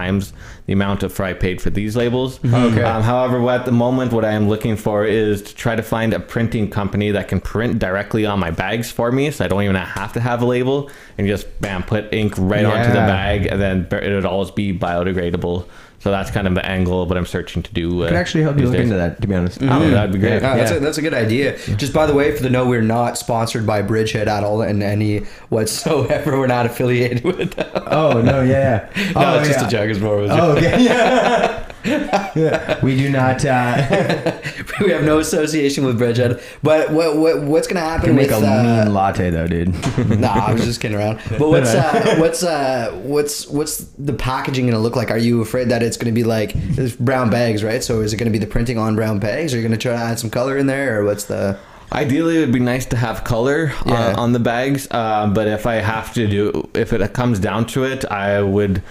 the 0.66 0.74
amount 0.74 1.04
of 1.04 1.14
fry 1.14 1.34
paid 1.34 1.62
for 1.62 1.70
these 1.70 1.96
labels. 1.96 2.40
Okay. 2.44 2.84
Um, 2.84 3.04
however, 3.04 3.48
at 3.50 3.66
the 3.66 3.72
moment, 3.72 4.12
what 4.12 4.26
I 4.26 4.32
am 4.32 4.50
looking 4.50 4.76
for 4.76 5.06
is 5.06 5.42
to 5.44 5.56
try 5.56 5.76
to 5.76 5.84
find 5.84 6.14
a 6.14 6.20
printing 6.20 6.70
company 6.70 7.12
that 7.12 7.28
can 7.28 7.40
print 7.40 7.80
directly 7.80 8.26
on 8.26 8.40
my 8.40 8.52
bags 8.52 8.92
for 8.92 9.12
me, 9.12 9.32
so 9.32 9.46
I 9.46 9.48
don't 9.48 9.64
even 9.64 9.76
have 9.76 10.14
to 10.14 10.20
have 10.20 10.42
a 10.42 10.46
label, 10.46 10.90
and 11.18 11.28
just 11.28 11.46
bam, 11.62 11.84
put 11.84 12.14
ink 12.14 12.34
right 12.38 12.66
onto 12.66 12.90
the 12.90 13.06
bag, 13.08 13.46
and 13.46 13.62
then 13.62 13.88
it 13.92 14.14
would 14.14 14.26
always 14.26 14.52
be 14.52 14.78
biodegradable. 14.78 15.66
So 16.00 16.12
that's 16.12 16.32
kind 16.32 16.48
of 16.48 16.56
the 16.56 16.66
angle 16.66 17.04
of 17.04 17.10
what 17.10 17.18
I'm 17.18 17.26
searching 17.26 17.62
to 17.62 17.74
do. 17.74 18.04
Uh, 18.04 18.06
I 18.06 18.08
can 18.10 18.18
actually 18.18 18.44
help 18.44 18.56
you 18.56 18.62
these 18.62 18.70
look 18.70 18.78
days. 18.78 18.86
into 18.86 18.96
that, 18.98 19.22
to 19.22 19.28
be 19.28 19.36
honest. 19.36 19.60
Oh, 19.62 19.90
that'd 19.90 20.14
be 20.14 20.20
great. 20.20 20.42
Yeah, 20.42 20.56
that's, 20.56 20.72
Yeah. 20.72 20.78
a, 20.78 20.80
that's 20.80 20.98
a 20.98 21.02
good 21.02 21.14
idea. 21.14 21.58
Just 21.76 21.94
by 21.94 22.06
the 22.06 22.14
way, 22.14 22.36
for 22.36 22.42
the 22.42 22.50
note, 22.50 22.68
we're 22.68 22.82
not 22.82 23.18
sponsored 23.18 23.68
by 23.68 23.82
Bridgehead 23.82 24.28
at 24.30 24.44
all 24.44 24.62
in 24.62 24.82
any 24.82 25.20
whatsoever. 25.50 26.40
We're 26.40 26.48
not 26.48 26.66
affiliated 26.66 27.24
with 27.26 27.52
them. 27.52 27.70
Oh 27.88 28.22
no, 28.22 28.42
yeah. 28.44 28.90
yeah. 28.96 29.12
no, 29.14 29.22
oh, 29.36 29.40
it's 29.40 29.50
just 29.50 29.66
a 29.66 29.70
joke. 29.70 29.90
It's 29.90 30.00
more 30.00 30.20
Oh, 30.22 30.28
joke. 30.28 30.58
okay. 30.58 30.84
Yeah. 30.84 31.66
Yeah. 31.86 32.80
We 32.84 32.96
do 32.98 33.10
not 33.10 33.44
uh, 33.46 34.40
we 34.82 34.92
have 34.92 35.04
no 35.04 35.20
association 35.20 35.86
with 35.86 35.98
Bridgehead. 35.98 36.42
But 36.62 36.92
what, 36.92 37.18
what 37.18 37.42
what's 37.44 37.68
gonna 37.68 37.80
happen 37.80 38.08
can 38.08 38.16
make 38.16 38.30
with 38.30 38.44
a 38.44 38.48
uh, 38.48 38.84
mean 38.86 38.94
latte 38.94 39.30
though, 39.30 39.48
dude. 39.48 39.74
nah, 40.20 40.48
I 40.48 40.54
was 40.54 40.66
just 40.66 40.82
kidding 40.82 40.98
around. 40.98 41.20
But 41.38 41.40
what's 41.50 41.74
uh, 41.74 42.16
what's 42.20 42.44
uh, 42.44 42.92
what's 43.04 43.48
what's 43.48 43.78
the 43.98 44.14
packaging 44.14 44.66
gonna 44.68 44.80
look 44.80 44.96
like? 44.96 45.12
Are 45.12 45.18
you 45.18 45.42
afraid 45.42 45.70
that 45.70 45.82
it's 45.84 45.98
gonna 45.98 46.12
be 46.12 46.24
like 46.24 46.54
brown 47.00 47.30
bags, 47.30 47.64
right? 47.64 47.84
So 47.84 48.02
is 48.02 48.14
it 48.14 48.18
gonna 48.18 48.32
be 48.32 48.40
the 48.40 48.48
printing 48.48 48.78
on 48.78 48.96
brown 48.96 49.20
bags? 49.20 49.54
Are 49.54 49.58
you 49.58 49.64
gonna 49.64 49.78
try 49.78 49.94
to 49.94 49.98
add 50.00 50.20
some 50.20 50.30
color 50.30 50.58
in 50.58 50.68
there, 50.68 51.00
or 51.00 51.06
what's 51.06 51.26
the? 51.26 51.58
Ideally, 51.92 52.38
it 52.38 52.42
would 52.42 52.52
be 52.54 52.60
nice 52.60 52.86
to 52.88 52.96
have 52.96 53.24
color 53.24 53.74
Yeah. 53.84 54.10
on, 54.10 54.16
on 54.16 54.34
the 54.34 54.40
bags, 54.40 54.88
uh, 54.92 55.26
but 55.34 55.48
if 55.48 55.66
I 55.66 55.76
have 55.76 56.14
to 56.14 56.28
do, 56.28 56.70
if 56.76 56.94
it 56.94 57.14
comes 57.14 57.40
down 57.40 57.66
to 57.68 57.84
it, 57.84 58.06
I 58.06 58.44
would 58.44 58.84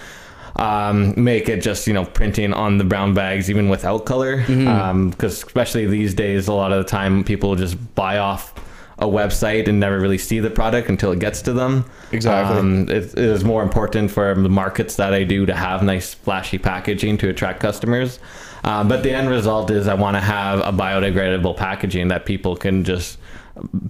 um, 0.59 1.13
make 1.15 1.47
it 1.49 1.61
just 1.61 1.87
you 1.87 1.93
know 1.93 2.05
printing 2.05 2.53
on 2.53 2.77
the 2.77 2.83
brown 2.83 3.13
bags 3.13 3.49
even 3.49 3.69
without 3.69 4.05
color, 4.05 4.37
because 4.37 4.49
Mm-hmm. 4.57 5.25
especially 5.25 5.85
these 5.87 6.13
days, 6.13 6.47
a 6.47 6.53
lot 6.53 6.71
of 6.71 6.83
the 6.83 6.89
time 6.89 7.23
people 7.23 7.55
just 7.55 7.77
buy 7.95 8.17
off 8.17 8.53
a 9.01 9.05
website 9.07 9.69
and 9.69 9.79
never 9.79 9.97
really 9.97 10.17
see 10.17 10.41
the 10.41 10.49
product 10.49 10.89
until 10.89 11.13
it 11.13 11.19
gets 11.19 11.41
to 11.43 11.53
them. 11.53 11.85
Exactly. 12.11 12.57
Um, 12.57 12.89
it, 12.89 13.05
it 13.13 13.17
is 13.17 13.45
more 13.45 13.63
important 13.63 14.11
for 14.11 14.35
the 14.35 14.49
markets 14.49 14.97
that 14.97 15.13
I 15.13 15.23
do 15.23 15.45
to 15.45 15.55
have 15.55 15.81
nice 15.83 16.13
flashy 16.13 16.57
packaging 16.57 17.17
to 17.19 17.29
attract 17.29 17.61
customers. 17.61 18.19
Uh, 18.65 18.83
but 18.83 19.03
the 19.03 19.11
end 19.13 19.29
result 19.29 19.71
is 19.71 19.87
I 19.87 19.93
want 19.93 20.17
to 20.17 20.21
have 20.21 20.59
a 20.59 20.73
biodegradable 20.77 21.55
packaging 21.55 22.09
that 22.09 22.25
people 22.25 22.57
can 22.57 22.83
just 22.83 23.18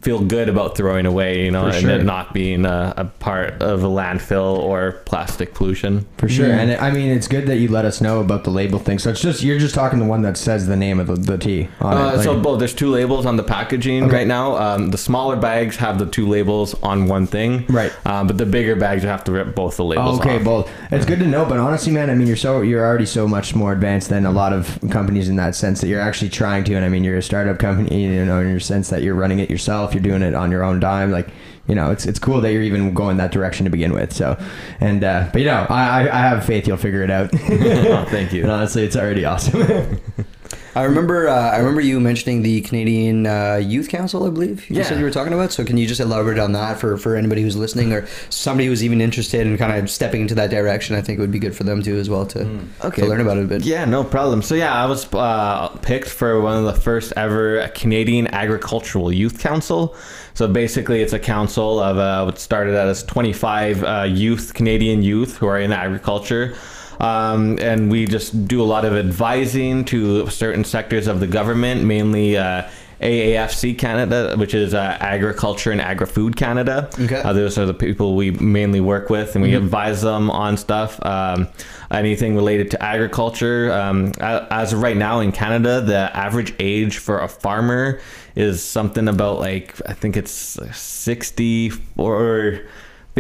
feel 0.01 0.23
good 0.23 0.49
about 0.49 0.75
throwing 0.77 1.05
away, 1.05 1.45
you 1.45 1.51
know, 1.51 1.69
For 1.71 1.77
and 1.77 1.89
it 1.89 2.03
not 2.03 2.33
being 2.33 2.65
a, 2.65 2.93
a 2.97 3.05
part 3.05 3.61
of 3.61 3.83
a 3.83 3.87
landfill 3.87 4.57
or 4.57 4.93
plastic 5.05 5.53
pollution. 5.53 6.05
For 6.17 6.27
sure, 6.29 6.51
and 6.51 6.71
I 6.73 6.91
mean 6.91 7.09
it's 7.11 7.27
good 7.27 7.47
that 7.47 7.57
you 7.57 7.67
let 7.69 7.85
us 7.85 8.01
know 8.01 8.19
about 8.19 8.43
the 8.43 8.49
label 8.51 8.79
thing. 8.79 8.99
So 8.99 9.09
it's 9.09 9.21
just 9.21 9.43
you're 9.43 9.59
just 9.59 9.75
talking 9.75 9.99
the 9.99 10.05
one 10.05 10.21
that 10.23 10.37
says 10.37 10.67
the 10.67 10.75
name 10.75 10.99
of 10.99 11.07
the, 11.07 11.15
the 11.15 11.37
tea 11.37 11.67
on 11.81 11.97
Uh, 11.97 11.99
it. 11.99 12.15
like- 12.17 12.23
so 12.23 12.39
both 12.39 12.59
there's 12.59 12.73
two 12.73 12.89
labels 12.89 13.25
on 13.25 13.35
the 13.37 13.43
packaging 13.43 14.03
Okay. 14.05 14.15
right 14.17 14.27
now. 14.27 14.55
Um, 14.57 14.89
the 14.91 14.97
smaller 14.97 15.35
bags 15.35 15.75
have 15.77 15.99
the 15.99 16.05
two 16.05 16.27
labels 16.27 16.73
on 16.83 17.07
one 17.07 17.25
thing, 17.27 17.65
Right. 17.69 17.91
Um, 18.05 18.27
but 18.27 18.37
the 18.37 18.45
bigger 18.45 18.75
bags 18.75 19.03
you 19.03 19.09
have 19.09 19.23
to 19.25 19.31
rip 19.31 19.55
both 19.55 19.77
the 19.77 19.83
labels. 19.85 20.17
Oh, 20.17 20.21
okay, 20.21 20.37
off. 20.37 20.43
both. 20.43 20.71
It's 20.91 21.05
good 21.05 21.19
to 21.19 21.27
know, 21.27 21.45
but 21.45 21.57
honestly, 21.57 21.91
man, 21.93 22.09
I 22.09 22.15
mean, 22.15 22.27
you're 22.27 22.35
so 22.37 22.61
you're 22.61 22.85
already 22.85 23.05
so 23.05 23.27
much 23.27 23.55
more 23.55 23.71
advanced 23.73 24.09
than 24.09 24.25
a 24.25 24.31
lot 24.31 24.53
of 24.53 24.79
companies 24.89 25.29
in 25.29 25.35
that 25.37 25.55
sense 25.55 25.81
that 25.81 25.87
you're 25.87 25.99
actually 26.01 26.29
trying 26.29 26.63
to. 26.65 26.73
And 26.75 26.85
I 26.85 26.89
mean, 26.89 27.03
you're 27.03 27.17
a 27.17 27.21
startup 27.21 27.59
company, 27.59 28.03
you 28.03 28.25
know, 28.25 28.39
in 28.39 28.49
your 28.49 28.59
sense 28.59 28.89
that 28.89 29.01
you're 29.03 29.15
running 29.15 29.39
it 29.39 29.49
yourself, 29.49 29.58
you're 29.93 30.03
doing 30.03 30.21
it 30.21 30.33
on 30.33 30.51
your 30.51 30.63
own 30.63 30.79
dime, 30.79 31.11
like. 31.11 31.29
You 31.67 31.75
know, 31.75 31.91
it's 31.91 32.07
it's 32.07 32.17
cool 32.17 32.41
that 32.41 32.51
you're 32.51 32.63
even 32.63 32.95
going 32.95 33.17
that 33.17 33.31
direction 33.31 33.65
to 33.65 33.69
begin 33.69 33.93
with. 33.93 34.11
So, 34.11 34.43
and 34.79 35.03
uh, 35.03 35.29
but 35.31 35.37
you 35.39 35.45
know, 35.45 35.67
I 35.69 35.83
I 35.83 36.17
I 36.17 36.21
have 36.21 36.43
faith 36.43 36.67
you'll 36.67 36.77
figure 36.77 37.03
it 37.03 37.11
out. 37.11 37.29
Oh, 37.51 38.05
thank 38.09 38.33
you. 38.33 38.41
and 38.45 38.51
honestly, 38.51 38.81
it's 38.83 38.95
already 38.95 39.23
awesome. 39.23 40.01
I 40.79 40.83
remember. 40.83 41.27
Uh, 41.27 41.33
I 41.51 41.57
remember 41.57 41.81
you 41.81 41.99
mentioning 41.99 42.41
the 42.41 42.61
Canadian 42.61 43.27
uh, 43.27 43.55
Youth 43.55 43.89
Council. 43.89 44.25
I 44.25 44.29
believe 44.29 44.69
you 44.69 44.77
Yeah. 44.77 44.83
said 44.83 44.97
you 44.97 45.03
were 45.03 45.11
talking 45.11 45.33
about. 45.33 45.51
So 45.51 45.65
can 45.65 45.75
you 45.75 45.85
just 45.85 45.99
elaborate 45.99 46.39
on 46.39 46.53
that 46.53 46.79
for, 46.79 46.95
for 46.97 47.17
anybody 47.17 47.41
who's 47.41 47.57
listening 47.57 47.91
or 47.91 48.07
somebody 48.29 48.67
who's 48.67 48.81
even 48.81 49.01
interested 49.01 49.45
in 49.45 49.57
kind 49.57 49.77
of 49.77 49.89
stepping 49.89 50.21
into 50.21 50.35
that 50.35 50.49
direction? 50.49 50.95
I 50.95 51.01
think 51.01 51.17
it 51.17 51.21
would 51.21 51.31
be 51.31 51.39
good 51.39 51.53
for 51.55 51.65
them 51.65 51.83
too 51.83 51.97
as 51.97 52.09
well 52.09 52.25
to 52.27 52.47
Okay. 52.85 53.01
to 53.01 53.07
learn 53.09 53.19
about 53.19 53.37
it 53.37 53.43
a 53.43 53.47
bit. 53.47 53.63
Yeah, 53.65 53.83
no 53.83 54.05
problem. 54.05 54.41
So 54.41 54.55
yeah, 54.55 54.73
I 54.73 54.85
was 54.85 55.05
uh, 55.13 55.67
picked 55.81 56.07
for 56.07 56.39
one 56.39 56.55
of 56.57 56.63
the 56.63 56.79
first 56.79 57.11
ever 57.17 57.67
Canadian 57.75 58.27
Agricultural 58.33 59.11
Youth 59.11 59.39
Council. 59.39 59.95
So 60.33 60.47
basically, 60.47 61.01
it's 61.01 61.11
a 61.11 61.19
council 61.19 61.79
of 61.81 61.97
uh, 61.97 62.23
what 62.23 62.39
started 62.39 62.75
as 62.75 63.03
25 63.03 63.83
uh, 63.83 64.03
youth, 64.07 64.53
Canadian 64.53 65.03
youth 65.03 65.35
who 65.37 65.47
are 65.47 65.59
in 65.59 65.73
agriculture. 65.73 66.55
Um, 66.99 67.57
and 67.59 67.89
we 67.89 68.05
just 68.05 68.47
do 68.47 68.61
a 68.61 68.65
lot 68.65 68.85
of 68.85 68.93
advising 68.93 69.85
to 69.85 70.29
certain 70.29 70.63
sectors 70.63 71.07
of 71.07 71.19
the 71.19 71.27
government, 71.27 71.83
mainly 71.83 72.37
uh, 72.37 72.69
AAFC 73.01 73.77
Canada, 73.77 74.35
which 74.37 74.53
is 74.53 74.73
uh, 74.73 74.97
Agriculture 74.99 75.71
and 75.71 75.79
Agri 75.79 76.07
Food 76.07 76.35
Canada. 76.35 76.89
Okay. 76.99 77.21
Uh, 77.21 77.31
those 77.31 77.57
are 77.57 77.65
the 77.65 77.73
people 77.73 78.15
we 78.15 78.31
mainly 78.31 78.81
work 78.81 79.09
with, 79.09 79.35
and 79.35 79.41
we 79.41 79.55
advise 79.55 80.01
them 80.01 80.29
on 80.29 80.57
stuff. 80.57 81.03
Um, 81.05 81.47
anything 81.89 82.35
related 82.35 82.71
to 82.71 82.83
agriculture. 82.83 83.71
Um, 83.71 84.11
as 84.19 84.73
of 84.73 84.81
right 84.81 84.97
now 84.97 85.21
in 85.21 85.31
Canada, 85.31 85.79
the 85.79 86.15
average 86.15 86.53
age 86.59 86.97
for 86.97 87.19
a 87.21 87.29
farmer 87.29 88.01
is 88.35 88.61
something 88.61 89.07
about 89.07 89.39
like 89.39 89.79
I 89.87 89.93
think 89.93 90.17
it's 90.17 90.59
sixty 90.73 91.71
or. 91.95 92.61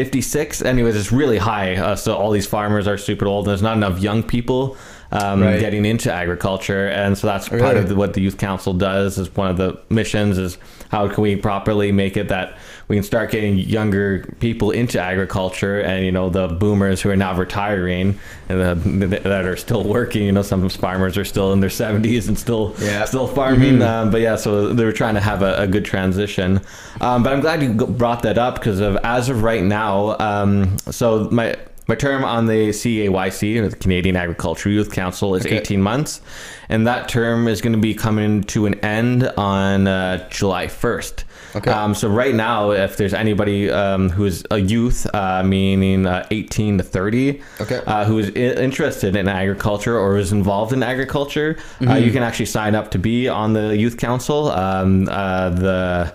56 0.03 0.61
anyways 0.61 0.95
it's 0.95 1.11
really 1.11 1.37
high 1.37 1.75
uh, 1.75 1.93
so 1.95 2.15
all 2.15 2.31
these 2.31 2.47
farmers 2.47 2.87
are 2.87 2.97
super 2.97 3.25
old 3.27 3.45
there's 3.45 3.61
not 3.61 3.75
enough 3.75 3.99
young 3.99 4.23
people 4.23 4.77
um, 5.11 5.41
Right. 5.41 5.59
getting 5.59 5.85
into 5.85 6.09
agriculture 6.13 6.87
and 6.87 7.17
so 7.17 7.27
that's 7.27 7.49
part 7.49 7.75
of 7.75 7.89
the, 7.89 7.95
what 7.95 8.13
the 8.13 8.21
youth 8.21 8.37
council 8.37 8.73
does 8.73 9.17
is 9.17 9.35
one 9.35 9.49
of 9.51 9.57
the 9.57 9.77
missions 9.89 10.37
is 10.37 10.57
how 10.89 11.07
can 11.07 11.21
we 11.23 11.35
properly 11.35 11.91
make 11.91 12.17
it 12.17 12.27
that 12.29 12.57
we 12.87 12.95
can 12.95 13.03
start 13.03 13.29
getting 13.31 13.57
younger 13.57 14.25
people 14.39 14.71
into 14.71 14.99
agriculture 14.99 15.79
and 15.79 16.05
you 16.05 16.11
know 16.11 16.29
the 16.29 16.47
boomers 16.47 17.01
who 17.01 17.09
are 17.09 17.15
now 17.15 17.35
retiring 17.35 18.17
and 18.49 18.59
the, 19.01 19.07
that 19.07 19.45
are 19.45 19.55
still 19.55 19.83
working 19.83 20.23
you 20.23 20.31
know 20.31 20.41
some 20.41 20.67
farmers 20.69 21.17
are 21.17 21.25
still 21.25 21.53
in 21.53 21.59
their 21.59 21.69
70s 21.69 22.27
and 22.27 22.37
still 22.37 22.75
Yeah. 22.79 23.05
still 23.05 23.27
farming 23.27 23.81
um, 23.81 24.09
but 24.11 24.21
yeah 24.21 24.35
so 24.35 24.73
they 24.73 24.83
were 24.83 24.91
trying 24.91 25.13
to 25.15 25.21
have 25.21 25.41
a, 25.43 25.55
a 25.61 25.67
good 25.67 25.85
transition 25.85 26.59
um, 27.01 27.23
but 27.23 27.31
i'm 27.33 27.41
glad 27.41 27.61
you 27.61 27.73
brought 27.73 28.23
that 28.23 28.37
up 28.37 28.55
because 28.55 28.79
of 28.79 28.97
as 29.03 29.29
of 29.29 29.43
right 29.43 29.63
now 29.63 30.17
um, 30.19 30.77
so 30.91 31.29
my 31.31 31.55
my 31.89 31.95
term 31.95 32.23
on 32.23 32.45
the 32.45 32.69
CAYC, 32.69 33.59
or 33.61 33.67
the 33.67 33.75
Canadian 33.75 34.15
Agriculture 34.15 34.69
Youth 34.69 34.91
Council, 34.91 35.33
is 35.35 35.43
Okay. 35.45 35.57
18 35.57 35.81
months, 35.81 36.21
and 36.69 36.85
that 36.85 37.09
term 37.09 37.47
is 37.47 37.61
going 37.61 37.73
to 37.73 37.79
be 37.79 37.95
coming 37.95 38.43
to 38.43 38.67
an 38.67 38.75
end 38.81 39.23
on 39.35 39.87
uh, 39.87 40.29
July 40.29 40.67
1st. 40.67 41.23
Okay. 41.55 41.71
Um, 41.71 41.95
so 41.95 42.07
right 42.07 42.35
now, 42.35 42.69
if 42.69 42.95
there's 42.95 43.15
anybody 43.15 43.71
um, 43.71 44.09
who 44.11 44.25
is 44.25 44.45
a 44.51 44.59
youth, 44.59 45.07
uh, 45.15 45.41
meaning 45.43 46.05
uh, 46.05 46.27
18 46.29 46.77
to 46.77 46.83
30, 46.83 47.41
Okay. 47.59 47.81
uh, 47.87 48.05
who 48.05 48.19
is 48.19 48.27
I- 48.35 48.61
interested 48.61 49.15
in 49.15 49.27
agriculture 49.27 49.97
or 49.97 50.17
is 50.17 50.31
involved 50.31 50.73
in 50.73 50.83
agriculture, 50.83 51.57
uh, 51.57 51.83
Mm-hmm. 51.85 52.05
you 52.05 52.11
can 52.11 52.21
actually 52.21 52.45
sign 52.45 52.75
up 52.75 52.91
to 52.91 52.99
be 52.99 53.27
on 53.27 53.53
the 53.53 53.75
youth 53.75 53.97
council. 53.97 54.51
Um, 54.51 55.09
uh, 55.09 55.49
the 55.49 56.13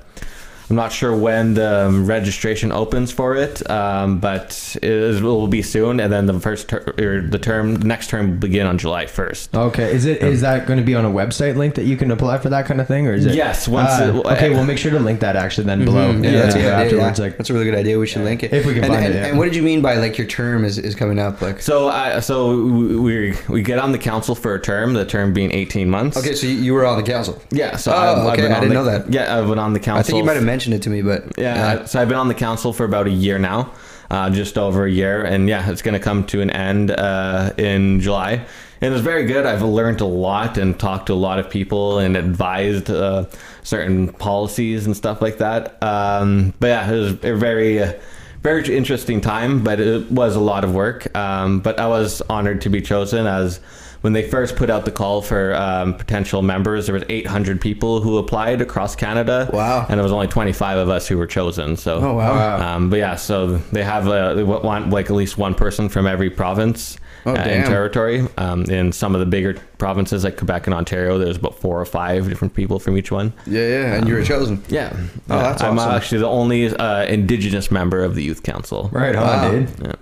I'm 0.71 0.77
not 0.77 0.93
sure 0.93 1.15
when 1.15 1.55
the 1.55 1.87
um, 1.89 2.07
registration 2.07 2.73
opens 2.73 3.13
for 3.13 3.37
it, 3.37 3.69
um, 3.71 4.19
but 4.19 4.77
it 4.81 4.85
is, 4.91 5.21
will 5.21 5.47
be 5.47 5.61
soon. 5.61 6.01
And 6.01 6.11
then 6.13 6.25
the 6.27 6.41
first 6.41 6.69
ter- 6.69 6.95
or 6.99 7.21
the 7.21 7.39
term, 7.39 7.75
the 7.77 7.87
next 7.87 8.09
term 8.09 8.31
will 8.31 8.37
begin 8.39 8.67
on 8.67 8.79
July 8.79 9.05
1st. 9.05 9.55
Okay, 9.55 9.93
is 9.95 10.07
it 10.07 10.23
is 10.23 10.41
that 10.41 10.67
going 10.67 10.79
to 10.79 10.85
be 10.85 10.95
on 10.95 11.05
a 11.05 11.11
website 11.11 11.57
link 11.57 11.75
that 11.75 11.85
you 11.85 11.97
can 11.99 12.11
apply 12.11 12.39
for 12.39 12.49
that 12.49 12.65
kind 12.67 12.81
of 12.81 12.89
thing, 12.89 13.07
or 13.07 13.13
is 13.13 13.27
it? 13.27 13.35
Yes, 13.35 13.69
once 13.69 13.91
Uh, 13.91 14.15
it- 14.25 14.27
okay, 14.33 14.49
we'll 14.51 14.65
make 14.65 14.79
sure 14.79 14.91
to 14.91 14.99
link 14.99 15.21
that 15.21 15.37
actually 15.37 15.65
then 15.67 15.85
below. 15.85 16.13
Mhm. 16.15 16.25
Yeah, 16.25 16.31
Yeah, 16.31 16.43
that's 16.43 16.55
a 16.55 16.59
good 16.59 16.73
idea. 16.73 16.85
afterwards. 16.87 17.19
yeah. 17.19 17.25
Like, 17.27 17.37
that's 17.37 17.51
a 17.51 17.53
really 17.53 17.67
good 17.67 17.75
idea. 17.75 17.99
We 17.99 18.07
should 18.07 18.23
link 18.25 18.43
it 18.43 18.53
If 18.53 18.65
we 18.65 18.73
can 18.75 18.85
and, 18.85 18.93
find 18.95 19.05
and, 19.07 19.15
it, 19.15 19.19
yeah. 19.19 19.27
And 19.27 19.39
what 19.39 19.45
did 19.45 19.57
you 19.57 19.63
mean 19.63 19.83
by 19.83 19.97
like 19.97 20.17
your 20.17 20.27
term 20.27 20.65
is, 20.65 20.79
is 20.79 20.95
coming 20.95 21.19
up? 21.19 21.43
Like, 21.43 21.61
So, 21.61 21.89
I 21.89 22.21
so 22.21 22.57
we 22.57 22.97
we- 22.97 23.35
we 23.49 23.63
get 23.63 23.79
on 23.79 23.93
the 23.93 23.99
council 23.99 24.35
for 24.35 24.55
a 24.55 24.61
term. 24.61 24.95
The 24.95 25.05
term 25.05 25.33
being 25.35 25.53
18 25.53 25.91
months. 25.91 26.17
okay, 26.17 26.35
so 26.35 26.47
you, 26.47 26.55
you 26.55 26.73
were 26.75 26.87
on 26.87 26.97
the 26.97 27.03
council. 27.03 27.41
Yeah. 27.51 27.77
So 27.77 27.93
Oh, 27.93 27.97
I've, 27.97 28.19
I've 28.19 28.33
okay, 28.39 28.43
I 28.51 28.55
on 28.55 28.61
didn't 28.63 28.69
the- 28.71 28.75
know 28.75 28.85
that. 28.85 29.13
Yeah, 29.13 29.39
I've 29.39 29.47
been 29.49 29.59
on 29.59 29.73
the 29.75 29.79
council. 29.81 30.01
I 30.01 30.03
think 30.03 30.19
you 30.19 30.25
might 30.25 30.37
have 30.37 30.45
mentioned 30.55 30.75
it 30.77 30.83
to 30.83 30.91
me, 30.91 31.03
but 31.03 31.37
Yeah, 31.37 31.85
so 31.85 32.01
I've 32.01 32.09
been 32.09 32.17
on 32.17 32.29
the 32.29 32.35
council 32.35 32.73
for 32.73 32.85
about 32.85 33.09
a 33.09 33.11
year 33.11 33.41
now, 33.41 33.73
uh, 34.09 34.31
just 34.31 34.57
over 34.57 34.87
a 34.87 34.91
year, 34.91 35.25
and 35.25 35.49
yeah, 35.49 35.69
it's 35.69 35.83
going 35.83 35.95
to 35.95 36.01
come 36.01 36.25
to 36.27 36.41
an 36.43 36.51
end 36.51 36.93
uh, 36.93 37.51
in 37.59 37.99
July. 38.01 38.47
And 38.81 38.95
it's 38.95 39.03
very 39.03 39.25
good. 39.25 39.47
I've 39.47 39.63
learned 39.63 40.01
a 40.01 40.07
lot 40.07 40.57
and 40.57 40.79
talked 40.79 41.07
to 41.07 41.13
a 41.13 41.15
lot 41.15 41.41
of 41.41 41.51
people 41.51 41.99
and 41.99 42.17
advised 42.17 42.89
uh, 42.89 43.25
certain 43.65 44.13
policies 44.13 44.87
and 44.87 44.97
stuff 44.97 45.21
like 45.21 45.39
that. 45.39 45.83
Um, 45.83 46.55
but 46.61 46.69
yeah, 46.69 46.93
it 46.93 46.99
was 47.01 47.11
a 47.25 47.35
very, 47.35 47.83
uh, 47.83 47.95
very 48.43 48.77
interesting 48.77 49.21
time, 49.21 49.65
but 49.65 49.81
it 49.81 50.09
was 50.09 50.37
a 50.37 50.41
lot 50.41 50.63
of 50.63 50.73
work. 50.73 51.17
Um, 51.17 51.59
but 51.59 51.81
I 51.81 51.89
was 51.89 52.23
honored 52.31 52.61
to 52.61 52.69
be 52.69 52.81
chosen 52.81 53.27
as 53.27 53.59
when 54.05 54.13
they 54.13 54.29
first 54.29 54.55
put 54.57 54.69
out 54.69 54.85
the 54.85 54.91
call 54.91 55.23
for 55.23 55.55
um, 55.55 55.95
potential 55.95 56.43
members, 56.43 56.85
there 56.85 56.93
was 56.93 57.05
800 57.09 57.59
people 57.59 58.03
who 58.03 58.19
applied 58.19 58.61
across 58.61 58.95
Canada. 58.95 59.49
Wow. 59.51 59.87
And 59.89 59.99
there 59.99 60.03
was 60.03 60.13
only 60.13 60.27
25 60.27 60.77
of 60.77 60.91
us 60.91 61.09
who 61.09 61.17
were 61.17 61.27
chosen. 61.27 61.79
So. 61.79 62.01
Oh, 62.01 62.13
wow. 62.13 62.77
Um, 62.77 62.91
but 62.91 62.99
yeah, 62.99 63.15
so 63.17 63.57
they 63.73 63.83
have 63.83 64.07
uh, 64.07 64.35
they 64.35 64.43
want 64.45 64.91
like 64.91 65.07
at 65.07 65.13
least 65.13 65.39
one 65.39 65.55
person 65.55 65.89
from 65.89 66.07
every 66.07 66.29
province 66.29 66.99
Oh, 67.27 67.31
uh, 67.31 67.37
and 67.37 67.63
damn. 67.63 67.67
territory. 67.71 68.27
Um, 68.37 68.65
in 68.65 68.93
some 68.93 69.15
of 69.15 69.21
the 69.21 69.25
bigger 69.27 69.55
provinces 69.79 70.25
like 70.25 70.37
Quebec 70.37 70.67
and 70.67 70.75
Ontario, 70.75 71.17
there's 71.17 71.39
about 71.39 71.59
four 71.59 71.81
or 71.81 71.87
five 71.87 72.29
different 72.29 72.53
people 72.53 72.79
from 72.79 72.99
each 72.99 73.11
one. 73.11 73.33
yeah, 73.47 73.67
yeah, 73.67 73.95
and 73.95 74.07
you 74.07 74.13
were 74.13 74.23
chosen. 74.23 74.63
Yeah. 74.69 74.91
Oh, 74.93 74.99
Yeah. 75.37 75.43
that's 75.45 75.63
awesome. 75.63 75.67
I'm 75.73 75.79
awesome. 75.79 75.93
actually 75.95 76.19
the 76.19 76.29
only 76.29 76.67
uh, 76.77 77.05
Indigenous 77.07 77.71
member 77.71 78.05
of 78.05 78.15
the 78.15 78.23
youth 78.23 78.43
council. 78.43 78.91
right 78.93 79.17
on, 79.17 79.23
Wow. 79.27 79.51
dude. 79.53 79.71
Yeah. 79.83 79.93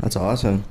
That's 0.00 0.16
awesome. 0.16 0.64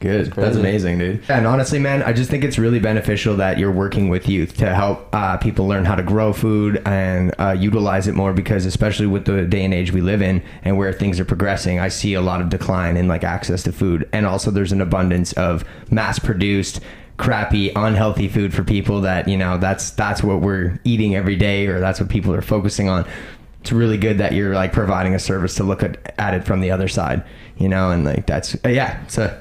Good. 0.00 0.32
That's, 0.32 0.56
amazing, 0.56 0.98
dude. 0.98 1.28
And 1.28 1.44
honestly, 1.44 1.80
man, 1.80 2.04
I 2.04 2.12
just 2.12 2.30
think 2.30 2.44
it's 2.44 2.56
really 2.56 2.78
beneficial 2.78 3.36
that 3.36 3.58
you're 3.58 3.72
working 3.72 4.08
with 4.08 4.28
youth 4.28 4.56
to 4.58 4.72
help 4.72 5.12
uh, 5.12 5.36
people 5.38 5.66
learn 5.66 5.84
how 5.84 5.96
to 5.96 6.04
grow 6.04 6.32
food 6.32 6.80
and 6.86 7.34
uh, 7.38 7.56
utilize 7.58 8.06
it 8.06 8.14
more 8.14 8.32
because, 8.32 8.64
especially 8.64 9.06
with 9.06 9.24
the 9.24 9.44
day 9.44 9.64
and 9.64 9.74
age 9.74 9.92
we 9.92 10.00
live 10.00 10.22
in 10.22 10.40
and 10.62 10.78
where 10.78 10.92
things 10.92 11.18
are 11.18 11.24
progressing, 11.24 11.80
I 11.80 11.88
see 11.88 12.14
a 12.14 12.20
lot 12.20 12.40
of 12.40 12.48
decline 12.48 12.96
in 12.96 13.08
like 13.08 13.24
access 13.24 13.64
to 13.64 13.72
food. 13.72 14.08
And 14.12 14.24
also, 14.24 14.52
there's 14.52 14.70
an 14.70 14.80
abundance 14.80 15.32
of 15.32 15.64
mass 15.90 16.20
produced 16.20 16.80
crappy 17.16 17.70
unhealthy 17.74 18.28
food 18.28 18.54
for 18.54 18.62
people 18.62 19.00
that 19.00 19.26
you 19.26 19.36
know 19.36 19.58
that's 19.58 19.90
that's 19.90 20.22
what 20.22 20.40
we're 20.40 20.78
eating 20.84 21.16
every 21.16 21.34
day 21.34 21.66
or 21.66 21.80
that's 21.80 21.98
what 21.98 22.08
people 22.08 22.32
are 22.32 22.40
focusing 22.40 22.88
on 22.88 23.04
it's 23.60 23.72
really 23.72 23.98
good 23.98 24.18
that 24.18 24.32
you're 24.32 24.54
like 24.54 24.72
providing 24.72 25.16
a 25.16 25.18
service 25.18 25.56
to 25.56 25.64
look 25.64 25.82
at, 25.82 26.14
at 26.16 26.32
it 26.32 26.44
from 26.44 26.60
the 26.60 26.70
other 26.70 26.86
side 26.86 27.24
you 27.56 27.68
know 27.68 27.90
and 27.90 28.04
like 28.04 28.24
that's 28.24 28.54
uh, 28.64 28.68
yeah 28.68 29.04
so 29.08 29.36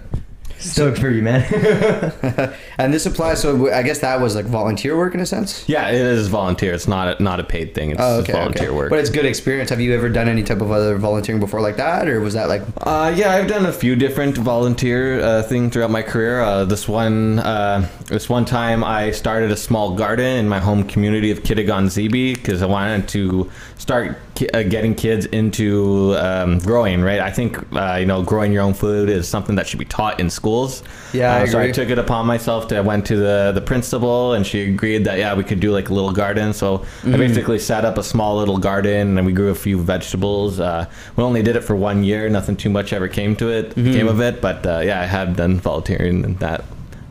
stoked 0.59 0.97
for 0.99 1.09
you 1.09 1.21
man 1.21 1.43
and 2.77 2.93
this 2.93 3.05
applies. 3.05 3.41
So 3.41 3.71
I 3.71 3.83
guess 3.83 3.99
that 3.99 4.19
was 4.19 4.35
like 4.35 4.45
volunteer 4.45 4.97
work 4.97 5.13
in 5.13 5.19
a 5.19 5.25
sense. 5.25 5.67
Yeah, 5.67 5.89
it 5.89 5.95
is 6.01 6.27
volunteer. 6.27 6.73
It's 6.73 6.87
not 6.87 7.19
a, 7.19 7.23
not 7.23 7.39
a 7.39 7.43
paid 7.43 7.73
thing. 7.75 7.91
It's 7.91 7.99
Oh, 8.01 8.19
okay, 8.21 8.33
volunteer 8.33 8.67
okay. 8.69 8.75
work. 8.77 8.89
But 8.89 8.99
it's 8.99 9.09
good 9.09 9.25
experience. 9.25 9.69
Have 9.69 9.79
you 9.81 9.93
ever 9.93 10.09
done 10.09 10.27
any 10.27 10.43
type 10.43 10.61
of 10.61 10.71
other 10.71 10.97
volunteering 10.97 11.39
before 11.39 11.61
like 11.61 11.77
that, 11.77 12.07
or 12.07 12.19
was 12.21 12.33
that 12.33 12.47
like? 12.49 12.61
Uh, 12.81 13.13
yeah, 13.15 13.31
I've 13.33 13.47
done 13.47 13.65
a 13.65 13.71
few 13.73 13.95
different 13.95 14.37
volunteer 14.37 15.19
uh, 15.21 15.43
things 15.43 15.73
throughout 15.73 15.91
my 15.91 16.01
career. 16.01 16.41
Uh, 16.41 16.65
this 16.65 16.87
one, 16.87 17.39
uh, 17.39 17.87
this 18.07 18.29
one 18.29 18.45
time, 18.45 18.83
I 18.83 19.11
started 19.11 19.51
a 19.51 19.57
small 19.57 19.95
garden 19.95 20.37
in 20.37 20.47
my 20.49 20.59
home 20.59 20.83
community 20.83 21.31
of 21.31 21.39
Kitigan 21.43 21.85
Zibi, 21.87 22.35
because 22.35 22.61
I 22.61 22.65
wanted 22.65 23.07
to 23.09 23.49
start 23.77 24.17
ki- 24.35 24.49
uh, 24.49 24.63
getting 24.63 24.95
kids 24.95 25.25
into 25.27 26.15
um, 26.17 26.59
growing. 26.59 27.01
Right, 27.01 27.19
I 27.19 27.31
think 27.31 27.57
uh, 27.75 27.97
you 27.99 28.05
know 28.05 28.23
growing 28.23 28.51
your 28.51 28.63
own 28.63 28.73
food 28.73 29.09
is 29.09 29.27
something 29.27 29.55
that 29.55 29.67
should 29.67 29.79
be 29.79 29.85
taught 29.85 30.19
in 30.19 30.29
schools. 30.47 30.83
Yeah, 31.13 31.35
I 31.35 31.43
Uh, 31.43 31.47
so 31.47 31.59
I 31.59 31.71
took 31.71 31.89
it 31.89 31.99
upon 31.99 32.25
myself 32.25 32.67
to 32.69 32.77
I 32.77 32.81
went 32.81 33.05
to 33.07 33.15
the 33.15 33.51
the 33.53 33.61
principal 33.61 34.33
and 34.35 34.45
she 34.45 34.59
agreed 34.73 35.03
that 35.07 35.17
yeah 35.23 35.35
we 35.39 35.43
could 35.43 35.59
do 35.59 35.71
like 35.77 35.89
a 35.89 35.93
little 35.93 36.11
garden. 36.23 36.53
So 36.53 36.67
Mm-hmm. 36.77 37.13
I 37.15 37.17
basically 37.17 37.59
set 37.59 37.83
up 37.89 37.97
a 37.97 38.03
small 38.03 38.37
little 38.41 38.57
garden 38.69 39.17
and 39.17 39.25
we 39.29 39.33
grew 39.33 39.49
a 39.51 39.55
few 39.67 39.77
vegetables. 39.93 40.59
Uh, 40.59 40.85
we 41.15 41.23
only 41.23 41.43
did 41.43 41.55
it 41.59 41.63
for 41.69 41.75
one 41.75 42.03
year. 42.03 42.29
Nothing 42.29 42.55
too 42.63 42.69
much 42.69 42.93
ever 42.93 43.07
came 43.19 43.35
to 43.41 43.45
it 43.59 43.65
Mm-hmm. 43.75 43.93
came 43.97 44.07
of 44.07 44.19
it. 44.21 44.35
But 44.41 44.59
uh, 44.65 44.81
yeah, 44.89 45.01
I 45.01 45.07
have 45.17 45.35
done 45.41 45.59
volunteering 45.59 46.23
and 46.25 46.35
that. 46.39 46.61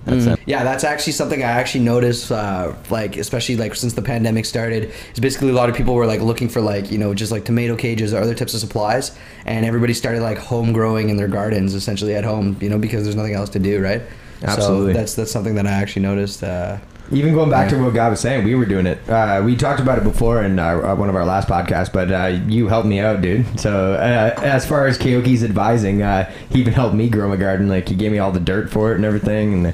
That's 0.06 0.26
it. 0.26 0.40
Yeah, 0.46 0.62
that's 0.62 0.84
actually 0.84 1.14
something 1.14 1.42
I 1.42 1.46
actually 1.46 1.84
noticed, 1.84 2.30
uh, 2.30 2.74
like 2.90 3.16
especially 3.16 3.56
like 3.56 3.74
since 3.74 3.94
the 3.94 4.02
pandemic 4.02 4.46
started. 4.46 4.92
Is 5.12 5.20
basically 5.20 5.50
a 5.50 5.52
lot 5.52 5.68
of 5.68 5.74
people 5.74 5.94
were 5.94 6.06
like 6.06 6.20
looking 6.20 6.48
for 6.48 6.60
like 6.60 6.90
you 6.92 6.98
know 6.98 7.12
just 7.12 7.32
like 7.32 7.44
tomato 7.44 7.76
cages 7.76 8.14
or 8.14 8.18
other 8.18 8.34
types 8.34 8.54
of 8.54 8.60
supplies, 8.60 9.18
and 9.44 9.66
everybody 9.66 9.92
started 9.92 10.22
like 10.22 10.38
home 10.38 10.72
growing 10.72 11.08
in 11.08 11.16
their 11.16 11.28
gardens 11.28 11.74
essentially 11.74 12.14
at 12.14 12.24
home, 12.24 12.56
you 12.60 12.70
know, 12.70 12.78
because 12.78 13.02
there's 13.02 13.16
nothing 13.16 13.34
else 13.34 13.50
to 13.50 13.58
do, 13.58 13.82
right? 13.82 14.02
Absolutely. 14.42 14.92
So 14.92 14.98
that's 14.98 15.14
that's 15.14 15.32
something 15.32 15.56
that 15.56 15.66
I 15.66 15.72
actually 15.72 16.02
noticed. 16.02 16.42
Uh, 16.42 16.78
Even 17.12 17.34
going 17.34 17.50
back 17.50 17.68
to 17.70 17.82
what 17.82 17.94
God 17.94 18.10
was 18.10 18.20
saying, 18.20 18.44
we 18.44 18.54
were 18.54 18.64
doing 18.66 18.86
it. 18.86 18.98
Uh, 19.08 19.40
we 19.44 19.54
talked 19.56 19.80
about 19.80 19.96
it 19.98 20.04
before 20.04 20.42
in 20.42 20.58
uh, 20.58 20.94
one 20.96 21.08
of 21.08 21.14
our 21.14 21.24
last 21.24 21.46
podcasts, 21.48 21.92
but 21.92 22.10
uh, 22.10 22.38
you 22.48 22.66
helped 22.68 22.88
me 22.88 22.98
out, 22.98 23.20
dude. 23.22 23.60
So 23.60 23.94
uh, 23.94 24.34
as 24.42 24.66
far 24.66 24.86
as 24.86 24.98
Kayoki's 24.98 25.44
advising, 25.44 26.02
uh, 26.02 26.30
he 26.50 26.58
even 26.60 26.72
helped 26.72 26.94
me 26.96 27.08
grow 27.08 27.28
my 27.28 27.36
garden. 27.36 27.68
Like 27.68 27.88
he 27.88 27.94
gave 27.94 28.10
me 28.12 28.18
all 28.18 28.32
the 28.32 28.40
dirt 28.40 28.70
for 28.70 28.92
it 28.92 28.96
and 28.96 29.04
everything, 29.04 29.52
and 29.54 29.66
uh, 29.68 29.72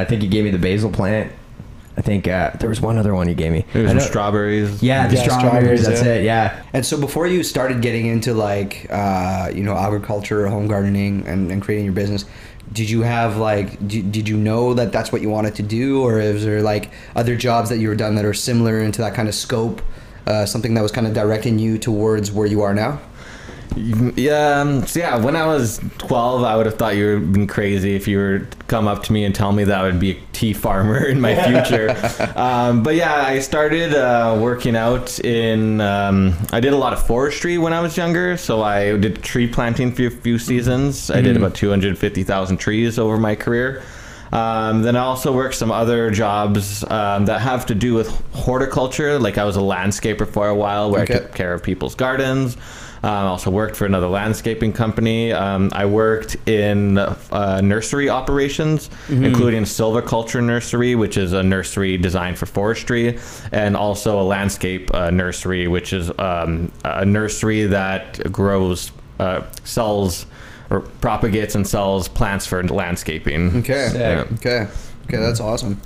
I 0.00 0.04
think 0.04 0.22
he 0.22 0.28
gave 0.28 0.44
me 0.44 0.50
the 0.50 0.58
basil 0.58 0.90
plant. 0.90 1.32
I 1.98 2.02
think 2.02 2.28
uh, 2.28 2.50
there 2.60 2.68
was 2.68 2.80
one 2.80 2.98
other 2.98 3.14
one 3.14 3.26
he 3.26 3.34
gave 3.34 3.52
me. 3.52 3.64
There 3.72 3.84
was 3.84 3.92
I 3.92 3.98
some 3.98 4.08
strawberries. 4.08 4.82
Yeah, 4.82 5.06
the 5.08 5.16
Yeah, 5.16 5.22
strawberries. 5.22 5.80
strawberries, 5.80 5.86
That's 5.86 6.02
yeah. 6.04 6.12
it. 6.14 6.24
Yeah. 6.24 6.62
And 6.74 6.84
so 6.84 7.00
before 7.00 7.26
you 7.26 7.42
started 7.42 7.80
getting 7.80 8.04
into 8.06 8.34
like 8.34 8.86
uh, 8.90 9.50
you 9.54 9.62
know 9.62 9.74
agriculture, 9.76 10.46
home 10.48 10.66
gardening, 10.66 11.26
and, 11.26 11.50
and 11.50 11.62
creating 11.62 11.86
your 11.86 11.94
business, 11.94 12.26
did 12.72 12.90
you 12.90 13.02
have 13.02 13.36
like 13.36 13.86
did, 13.86 14.12
did 14.12 14.28
you 14.28 14.36
know 14.36 14.74
that 14.74 14.92
that's 14.92 15.12
what 15.12 15.22
you 15.22 15.28
wanted 15.28 15.54
to 15.56 15.62
do, 15.62 16.02
or 16.02 16.20
is 16.20 16.44
there 16.44 16.62
like 16.62 16.90
other 17.14 17.36
jobs 17.36 17.68
that 17.70 17.78
you 17.78 17.88
were 17.88 17.94
done 17.94 18.14
that 18.16 18.24
are 18.24 18.34
similar 18.34 18.80
into 18.80 19.00
that 19.02 19.14
kind 19.14 19.28
of 19.28 19.34
scope, 19.34 19.82
uh, 20.26 20.46
something 20.46 20.74
that 20.74 20.82
was 20.82 20.92
kind 20.92 21.06
of 21.06 21.14
directing 21.14 21.58
you 21.58 21.78
towards 21.78 22.32
where 22.32 22.46
you 22.46 22.62
are 22.62 22.74
now? 22.74 23.00
Yeah, 23.74 24.60
um, 24.60 24.86
so 24.86 25.00
yeah, 25.00 25.16
when 25.16 25.34
I 25.36 25.46
was 25.46 25.80
12, 25.98 26.42
I 26.44 26.56
would 26.56 26.66
have 26.66 26.76
thought 26.76 26.96
you 26.96 27.06
were 27.06 27.18
been 27.20 27.46
crazy 27.46 27.94
if 27.96 28.06
you 28.06 28.18
were 28.18 28.38
to 28.40 28.56
come 28.68 28.86
up 28.86 29.02
to 29.04 29.12
me 29.12 29.24
and 29.24 29.34
tell 29.34 29.52
me 29.52 29.64
that 29.64 29.78
I 29.78 29.82
would 29.82 29.98
be 30.00 30.12
a 30.12 30.20
tea 30.32 30.52
farmer 30.52 31.04
in 31.04 31.20
my 31.20 31.34
future. 31.44 31.90
um, 32.36 32.82
but 32.82 32.94
yeah, 32.94 33.14
I 33.14 33.38
started 33.40 33.94
uh, 33.94 34.38
working 34.40 34.76
out 34.76 35.18
in, 35.20 35.80
um, 35.80 36.34
I 36.52 36.60
did 36.60 36.72
a 36.72 36.76
lot 36.76 36.92
of 36.92 37.06
forestry 37.06 37.58
when 37.58 37.72
I 37.72 37.80
was 37.80 37.96
younger. 37.96 38.36
So 38.36 38.62
I 38.62 38.96
did 38.96 39.22
tree 39.22 39.46
planting 39.46 39.92
for 39.92 40.06
a 40.06 40.10
few 40.10 40.38
seasons. 40.38 41.10
I 41.10 41.20
did 41.20 41.36
about 41.36 41.54
250,000 41.54 42.56
trees 42.58 42.98
over 42.98 43.18
my 43.18 43.34
career. 43.34 43.82
Um, 44.32 44.82
then 44.82 44.96
I 44.96 45.00
also 45.00 45.32
worked 45.32 45.54
some 45.54 45.70
other 45.70 46.10
jobs 46.10 46.82
um, 46.90 47.26
that 47.26 47.40
have 47.40 47.64
to 47.66 47.74
do 47.74 47.94
with 47.94 48.08
horticulture. 48.34 49.18
Like 49.18 49.38
I 49.38 49.44
was 49.44 49.56
a 49.56 49.60
landscaper 49.60 50.26
for 50.28 50.48
a 50.48 50.54
while 50.54 50.90
where 50.90 51.02
Okay. 51.02 51.14
I 51.14 51.18
took 51.18 51.34
care 51.34 51.54
of 51.54 51.62
people's 51.62 51.94
gardens. 51.94 52.56
Um, 53.02 53.10
I 53.10 53.22
also 53.26 53.50
worked 53.50 53.76
for 53.76 53.84
another 53.86 54.08
landscaping 54.08 54.72
company. 54.72 55.32
Um, 55.32 55.70
I 55.72 55.86
worked 55.86 56.36
in 56.48 56.98
uh, 56.98 57.60
nursery 57.62 58.08
operations, 58.08 58.90
including 59.08 59.64
silviculture 59.64 60.42
nursery, 60.42 60.94
which 60.94 61.16
is 61.16 61.32
a 61.32 61.42
nursery 61.42 61.96
designed 61.98 62.38
for 62.38 62.46
forestry, 62.46 63.18
and 63.52 63.76
also 63.76 64.20
a 64.20 64.24
landscape 64.24 64.92
uh, 64.94 65.10
nursery, 65.10 65.68
which 65.68 65.92
is 65.92 66.10
um, 66.18 66.72
a 66.84 67.04
nursery 67.04 67.64
that 67.66 68.32
grows, 68.32 68.90
uh, 69.20 69.42
sells, 69.64 70.26
or 70.70 70.80
propagates 70.80 71.54
and 71.54 71.66
sells 71.66 72.08
plants 72.08 72.46
for 72.46 72.62
landscaping. 72.64 73.58
Okay. 73.58 73.90
Yeah. 73.94 74.24
Okay. 74.34 74.66
Okay, 75.06 75.18
that's 75.18 75.40
awesome. 75.40 75.80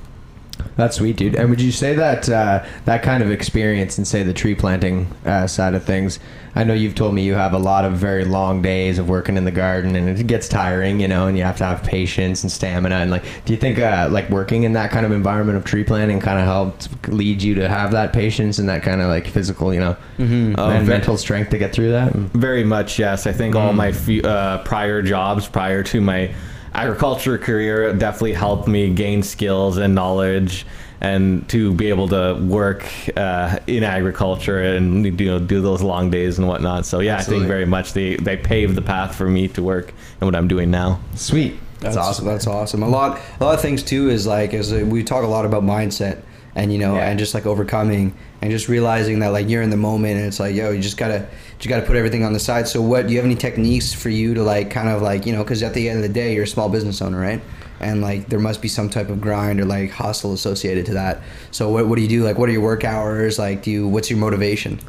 That's 0.81 0.97
sweet, 0.97 1.17
dude. 1.17 1.35
And 1.35 1.51
would 1.51 1.61
you 1.61 1.73
say 1.73 1.95
that 1.95 2.29
uh, 2.29 2.65
that 2.87 3.03
kind 3.03 3.23
of 3.23 3.31
experience 3.31 3.99
and 3.99 4.07
say, 4.09 4.23
the 4.23 4.33
tree 4.33 4.55
planting 4.55 5.07
uh, 5.27 5.47
side 5.47 5.75
of 5.75 5.85
things? 5.85 6.19
I 6.55 6.65
know 6.65 6.75
you've 6.75 6.97
told 6.97 7.15
me 7.15 7.23
you 7.23 7.35
have 7.35 7.53
a 7.53 7.59
lot 7.59 7.85
of 7.85 7.93
very 7.93 8.25
long 8.25 8.61
days 8.61 8.99
of 8.99 9.09
working 9.09 9.37
in 9.37 9.45
the 9.45 9.53
garden, 9.53 9.95
and 9.95 10.09
it 10.09 10.27
gets 10.27 10.49
tiring, 10.49 10.99
you 10.99 11.07
know, 11.07 11.29
and 11.29 11.38
you 11.38 11.45
have 11.45 11.59
to 11.59 11.64
have 11.64 11.85
patience 11.85 12.43
and 12.43 12.51
stamina. 12.51 12.97
And 12.97 13.11
like, 13.11 13.23
do 13.45 13.53
you 13.53 13.59
think 13.59 13.79
uh, 13.79 14.09
like 14.11 14.29
working 14.31 14.64
in 14.64 14.73
that 14.73 14.90
kind 14.90 15.07
of 15.07 15.12
environment 15.12 15.59
of 15.59 15.64
tree 15.64 15.85
planting 15.85 16.19
kind 16.19 16.38
of 16.40 16.47
helped 16.47 17.09
lead 17.09 17.40
you 17.40 17.55
to 17.55 17.69
have 17.69 17.93
that 17.93 18.12
patience 18.12 18.59
and 18.59 18.69
that 18.69 18.83
kind 18.83 19.01
of 19.01 19.09
like 19.09 19.27
physical, 19.29 19.73
you 19.73 19.81
know, 19.81 19.97
Mm-hmm. 20.19 20.55
Oh, 20.59 20.71
and 20.71 20.85
ve- 20.85 20.90
mental 20.93 21.16
strength 21.16 21.51
to 21.51 21.59
get 21.59 21.73
through 21.73 21.93
that? 21.93 22.12
Very 22.12 22.64
much, 22.64 22.99
yes. 22.99 23.27
I 23.27 23.33
think 23.33 23.55
all 23.55 23.73
my 23.73 23.93
few, 23.93 24.23
uh, 24.23 24.62
prior 24.64 25.03
jobs 25.03 25.47
prior 25.49 25.83
to 25.85 26.01
my 26.01 26.35
agriculture 26.81 27.38
career 27.38 27.93
definitely 27.95 28.33
helped 28.33 28.66
me 28.69 28.90
gain 28.93 29.23
skills 29.23 29.77
and 29.77 29.95
knowledge 29.95 30.66
and 31.03 31.49
to 31.49 31.73
be 31.75 31.88
able 31.88 32.09
to 32.09 32.35
work 32.47 32.85
uh, 33.16 33.59
in 33.66 33.83
agriculture 33.85 34.61
and 34.61 35.05
you 35.21 35.27
know 35.27 35.38
do 35.38 35.61
those 35.61 35.83
long 35.83 36.11
days 36.11 36.38
and 36.38 36.47
whatnot. 36.47 36.85
So 36.87 37.01
yeah, 37.01 37.16
I 37.16 37.23
think 37.23 37.47
very 37.47 37.66
much 37.66 37.93
they 37.95 38.16
they 38.16 38.37
paved 38.37 38.75
the 38.75 38.83
path 38.83 39.14
for 39.14 39.29
me 39.29 39.49
to 39.49 39.62
work 39.62 39.93
and 40.21 40.27
what 40.29 40.35
I'm 40.35 40.49
doing 40.49 40.71
now. 40.71 41.01
Sweet. 41.14 41.55
That's, 41.81 41.97
awesome. 41.97 42.27
That's 42.27 42.47
awesome. 42.47 42.83
A 42.83 42.88
lot, 42.88 43.19
a 43.40 43.45
lot 43.45 43.55
of 43.55 43.62
things 43.62 43.83
too 43.83 44.11
is 44.11 44.27
like 44.27 44.53
is 44.53 44.71
uh, 44.71 44.85
we 44.87 45.03
talk 45.03 45.25
a 45.25 45.27
lot 45.27 45.47
about 45.47 45.62
mindset 45.62 46.21
and 46.55 46.71
you 46.73 46.79
know 46.79 46.95
Yeah. 46.97 47.09
and 47.09 47.19
just 47.19 47.33
like 47.33 47.47
overcoming 47.47 48.12
and 48.43 48.51
just 48.51 48.69
realizing 48.69 49.21
that 49.21 49.29
like 49.29 49.49
you're 49.49 49.62
in 49.62 49.71
the 49.71 49.79
moment 49.79 50.19
and 50.19 50.27
it's 50.27 50.38
like 50.40 50.55
yo 50.55 50.71
you 50.73 50.81
just 50.83 50.99
gotta 50.99 51.27
you 51.62 51.68
gotta 51.68 51.87
put 51.87 51.96
everything 51.96 52.25
on 52.25 52.33
the 52.33 52.40
side. 52.40 52.68
So 52.68 52.81
what 52.81 53.07
do 53.07 53.12
you 53.12 53.18
have 53.18 53.27
any 53.27 53.35
techniques 53.35 53.92
for 53.92 54.09
you 54.09 54.35
to 54.35 54.42
like 54.42 54.70
kind 54.70 54.88
of 54.88 55.03
like 55.03 55.27
you 55.27 55.33
know 55.33 55.42
because 55.42 55.62
at 55.62 55.75
the 55.75 55.88
end 55.88 55.99
of 55.99 56.03
the 56.03 56.12
day 56.12 56.35
you're 56.35 56.44
a 56.44 56.49
small 56.49 56.68
business 56.68 57.03
owner 57.03 57.20
right 57.20 57.40
and 57.81 58.03
like 58.03 58.29
there 58.29 58.38
must 58.38 58.62
be 58.62 58.68
some 58.68 58.88
type 58.88 59.09
of 59.09 59.20
grind 59.20 59.61
or 59.61 59.64
like 59.64 59.90
hustle 59.90 60.33
associated 60.33 60.87
to 60.87 60.94
that. 60.94 61.23
So 61.51 61.70
what 61.70 61.87
what 61.87 61.96
do 61.96 62.03
you 62.03 62.09
do 62.09 62.25
like 62.25 62.38
what 62.38 62.49
are 62.49 62.53
your 62.53 62.62
work 62.62 62.85
hours 62.85 63.38
like 63.38 63.62
do 63.62 63.70
you 63.70 63.88
what's 63.88 64.11
your 64.11 64.18
motivation? 64.18 64.81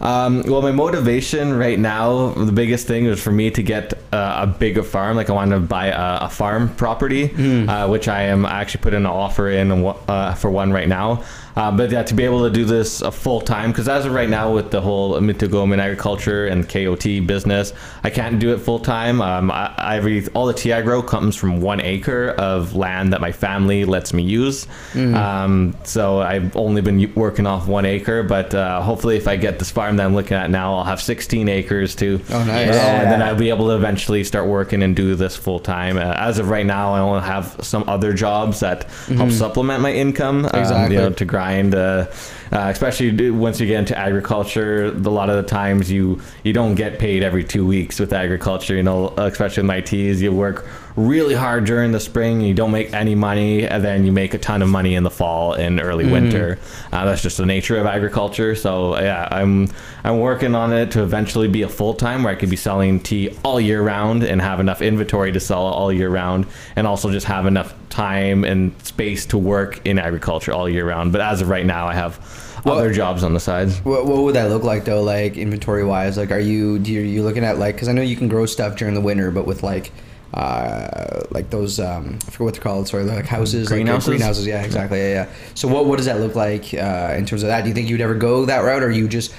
Um, 0.00 0.44
well, 0.46 0.62
my 0.62 0.70
motivation 0.70 1.58
right 1.58 1.78
now, 1.78 2.28
the 2.30 2.52
biggest 2.52 2.86
thing 2.86 3.06
is 3.06 3.20
for 3.20 3.32
me 3.32 3.50
to 3.50 3.62
get 3.62 3.94
uh, 4.12 4.44
a 4.44 4.46
bigger 4.46 4.82
farm. 4.84 5.16
Like 5.16 5.28
I 5.28 5.32
want 5.32 5.50
to 5.50 5.58
buy 5.58 5.86
a, 5.86 6.26
a 6.26 6.30
farm 6.30 6.72
property, 6.76 7.34
uh, 7.66 7.88
which 7.88 8.06
I 8.06 8.22
am 8.22 8.46
I 8.46 8.60
actually 8.60 8.82
put 8.82 8.94
in 8.94 9.02
an 9.02 9.06
offer 9.06 9.50
in 9.50 9.72
uh, 9.72 10.34
for 10.34 10.50
one 10.50 10.72
right 10.72 10.88
now. 10.88 11.24
Uh, 11.58 11.72
but 11.72 11.90
yeah, 11.90 12.04
to 12.04 12.14
be 12.14 12.22
able 12.24 12.44
to 12.44 12.50
do 12.50 12.64
this 12.64 13.02
uh, 13.02 13.10
full 13.10 13.40
time, 13.40 13.72
because 13.72 13.88
as 13.88 14.06
of 14.06 14.12
right 14.12 14.28
now 14.28 14.54
with 14.54 14.70
the 14.70 14.80
whole 14.80 15.18
Mitigomin 15.20 15.78
agriculture 15.80 16.46
and 16.46 16.68
Kayo-Tea 16.68 17.18
business, 17.20 17.72
I 18.04 18.10
can't 18.10 18.38
do 18.38 18.52
it 18.54 18.58
full 18.58 18.78
time. 18.78 19.20
Um, 19.20 19.50
I, 19.50 19.74
I 19.76 20.26
all 20.34 20.46
the 20.46 20.54
tea 20.54 20.72
I 20.72 20.82
grow 20.82 21.02
comes 21.02 21.34
from 21.34 21.60
one 21.60 21.80
acre 21.80 22.28
of 22.38 22.76
land 22.76 23.12
that 23.12 23.20
my 23.20 23.32
family 23.32 23.84
lets 23.84 24.12
me 24.14 24.22
use. 24.22 24.68
Um, 24.94 25.74
so 25.82 26.20
I've 26.20 26.56
only 26.56 26.80
been 26.80 27.12
working 27.14 27.44
off 27.46 27.66
one 27.66 27.84
acre, 27.86 28.22
but 28.22 28.54
uh, 28.54 28.80
hopefully, 28.80 29.16
if 29.16 29.26
I 29.26 29.34
get 29.36 29.58
this 29.58 29.70
farm 29.72 29.96
that 29.96 30.04
I'm 30.06 30.14
looking 30.14 30.36
at 30.36 30.50
now, 30.50 30.76
I'll 30.76 30.84
have 30.84 31.02
16 31.02 31.48
acres 31.48 31.96
too. 31.96 32.20
Oh, 32.30 32.44
nice. 32.44 32.76
Uh, 32.76 32.78
and 32.78 33.10
then 33.10 33.20
I'll 33.20 33.34
be 33.34 33.48
able 33.48 33.66
to 33.68 33.74
eventually 33.74 34.22
start 34.22 34.46
working 34.46 34.84
and 34.84 34.94
do 34.94 35.16
this 35.16 35.34
full 35.34 35.58
time. 35.58 35.96
Uh, 35.96 36.14
as 36.16 36.38
of 36.38 36.48
right 36.50 36.66
now, 36.66 36.92
I 36.94 37.00
only 37.00 37.22
have 37.22 37.56
some 37.62 37.82
other 37.88 38.12
jobs 38.12 38.60
that 38.60 38.84
help 39.16 39.30
supplement 39.32 39.82
my 39.82 39.92
income. 39.92 40.46
um, 40.70 40.92
you 40.92 40.98
know, 40.98 41.10
to 41.10 41.24
grind. 41.24 41.47
Uh, 41.74 42.10
uh, 42.52 42.68
especially 42.70 43.30
once 43.30 43.60
you 43.60 43.66
get 43.66 43.78
into 43.78 43.96
agriculture, 43.96 44.86
a 44.86 44.90
lot 44.90 45.28
of 45.30 45.36
the 45.36 45.48
times 45.48 45.90
you 45.90 46.20
you 46.44 46.52
don't 46.52 46.74
get 46.74 46.98
paid 46.98 47.22
every 47.22 47.44
two 47.44 47.66
weeks 47.66 48.00
with 48.00 48.12
agriculture. 48.12 48.74
You 48.74 48.82
know, 48.82 49.08
especially 49.16 49.62
with 49.62 49.68
my 49.68 49.80
teas, 49.80 50.22
you 50.22 50.32
work 50.32 50.66
really 50.96 51.34
hard 51.34 51.64
during 51.64 51.92
the 51.92 52.00
spring, 52.00 52.40
you 52.40 52.54
don't 52.54 52.72
make 52.72 52.92
any 52.92 53.14
money, 53.14 53.66
and 53.66 53.84
then 53.84 54.04
you 54.04 54.12
make 54.12 54.34
a 54.34 54.38
ton 54.38 54.62
of 54.62 54.68
money 54.68 54.94
in 54.94 55.04
the 55.04 55.10
fall 55.10 55.52
and 55.52 55.80
early 55.80 56.10
winter. 56.10 56.58
Uh, 56.92 57.04
that's 57.04 57.22
just 57.22 57.36
the 57.36 57.46
nature 57.46 57.76
of 57.78 57.86
agriculture. 57.86 58.54
So 58.54 58.98
yeah, 58.98 59.28
I'm 59.30 59.68
I'm 60.04 60.18
working 60.20 60.54
on 60.54 60.72
it 60.72 60.90
to 60.92 61.02
eventually 61.02 61.48
be 61.48 61.62
a 61.62 61.68
full 61.68 61.94
time 61.94 62.24
where 62.24 62.32
I 62.32 62.36
could 62.36 62.50
be 62.50 62.56
selling 62.56 63.00
tea 63.00 63.36
all 63.44 63.60
year 63.60 63.82
round 63.82 64.22
and 64.24 64.40
have 64.40 64.58
enough 64.60 64.82
inventory 64.82 65.32
to 65.32 65.40
sell 65.40 65.62
all 65.62 65.92
year 65.92 66.08
round, 66.08 66.46
and 66.76 66.86
also 66.86 67.10
just 67.10 67.26
have 67.26 67.46
enough 67.46 67.74
time 67.90 68.44
and 68.44 68.72
space 68.84 69.26
to 69.26 69.38
work 69.38 69.80
in 69.86 69.98
agriculture 69.98 70.52
all 70.52 70.68
year 70.68 70.86
round. 70.88 71.12
But 71.12 71.20
as 71.20 71.40
of 71.40 71.48
right 71.48 71.64
now, 71.66 71.86
I 71.86 71.94
have 71.94 72.18
Well- 72.64 72.76
other 72.78 72.92
jobs 72.92 73.22
on 73.24 73.34
the 73.34 73.40
sides. 73.40 73.78
What, 73.84 74.06
what 74.06 74.22
would 74.24 74.34
that 74.34 74.50
look 74.50 74.64
like 74.64 74.84
though? 74.84 75.02
Like 75.02 75.36
inventory 75.36 75.84
wise, 75.84 76.16
like 76.16 76.30
are 76.30 76.40
you 76.40 76.78
do 76.78 76.92
you, 76.92 77.00
you 77.00 77.22
looking 77.22 77.44
at 77.44 77.58
like 77.58 77.74
because 77.76 77.88
I 77.88 77.92
know 77.92 78.02
you 78.02 78.16
can 78.16 78.28
grow 78.28 78.46
stuff 78.46 78.76
during 78.76 78.94
the 78.94 79.00
winter, 79.00 79.30
but 79.30 79.46
with 79.46 79.62
like 79.62 79.90
uh 80.34 81.20
like 81.30 81.48
those 81.48 81.80
um 81.80 82.18
I 82.26 82.30
forget 82.30 82.40
what 82.40 82.54
they're 82.54 82.62
called. 82.62 82.86
Sorry, 82.88 83.04
like 83.04 83.24
houses, 83.24 83.70
like 83.70 83.76
Greenhouses? 83.78 84.08
greenhouses. 84.08 84.46
Yeah, 84.46 84.62
exactly. 84.62 84.98
Yeah, 84.98 85.08
yeah. 85.24 85.28
So 85.54 85.68
what 85.68 85.86
what 85.86 85.96
does 85.96 86.06
that 86.06 86.20
look 86.20 86.34
like 86.34 86.74
uh, 86.74 87.14
in 87.16 87.24
terms 87.24 87.42
of 87.42 87.48
that? 87.48 87.62
Do 87.62 87.68
you 87.68 87.74
think 87.74 87.88
you'd 87.88 88.02
ever 88.02 88.14
go 88.14 88.44
that 88.44 88.58
route, 88.58 88.82
or 88.82 88.90
you 88.90 89.08
just 89.08 89.32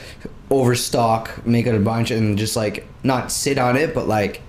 overstock, 0.49 1.45
make 1.45 1.67
it 1.67 1.75
a 1.75 1.79
bunch, 1.79 2.09
and 2.11 2.37
just 2.37 2.55
like 2.55 2.87
not 3.03 3.31
sit 3.31 3.57
on 3.59 3.77
it, 3.77 3.93
but 3.93 4.07
like 4.07 4.41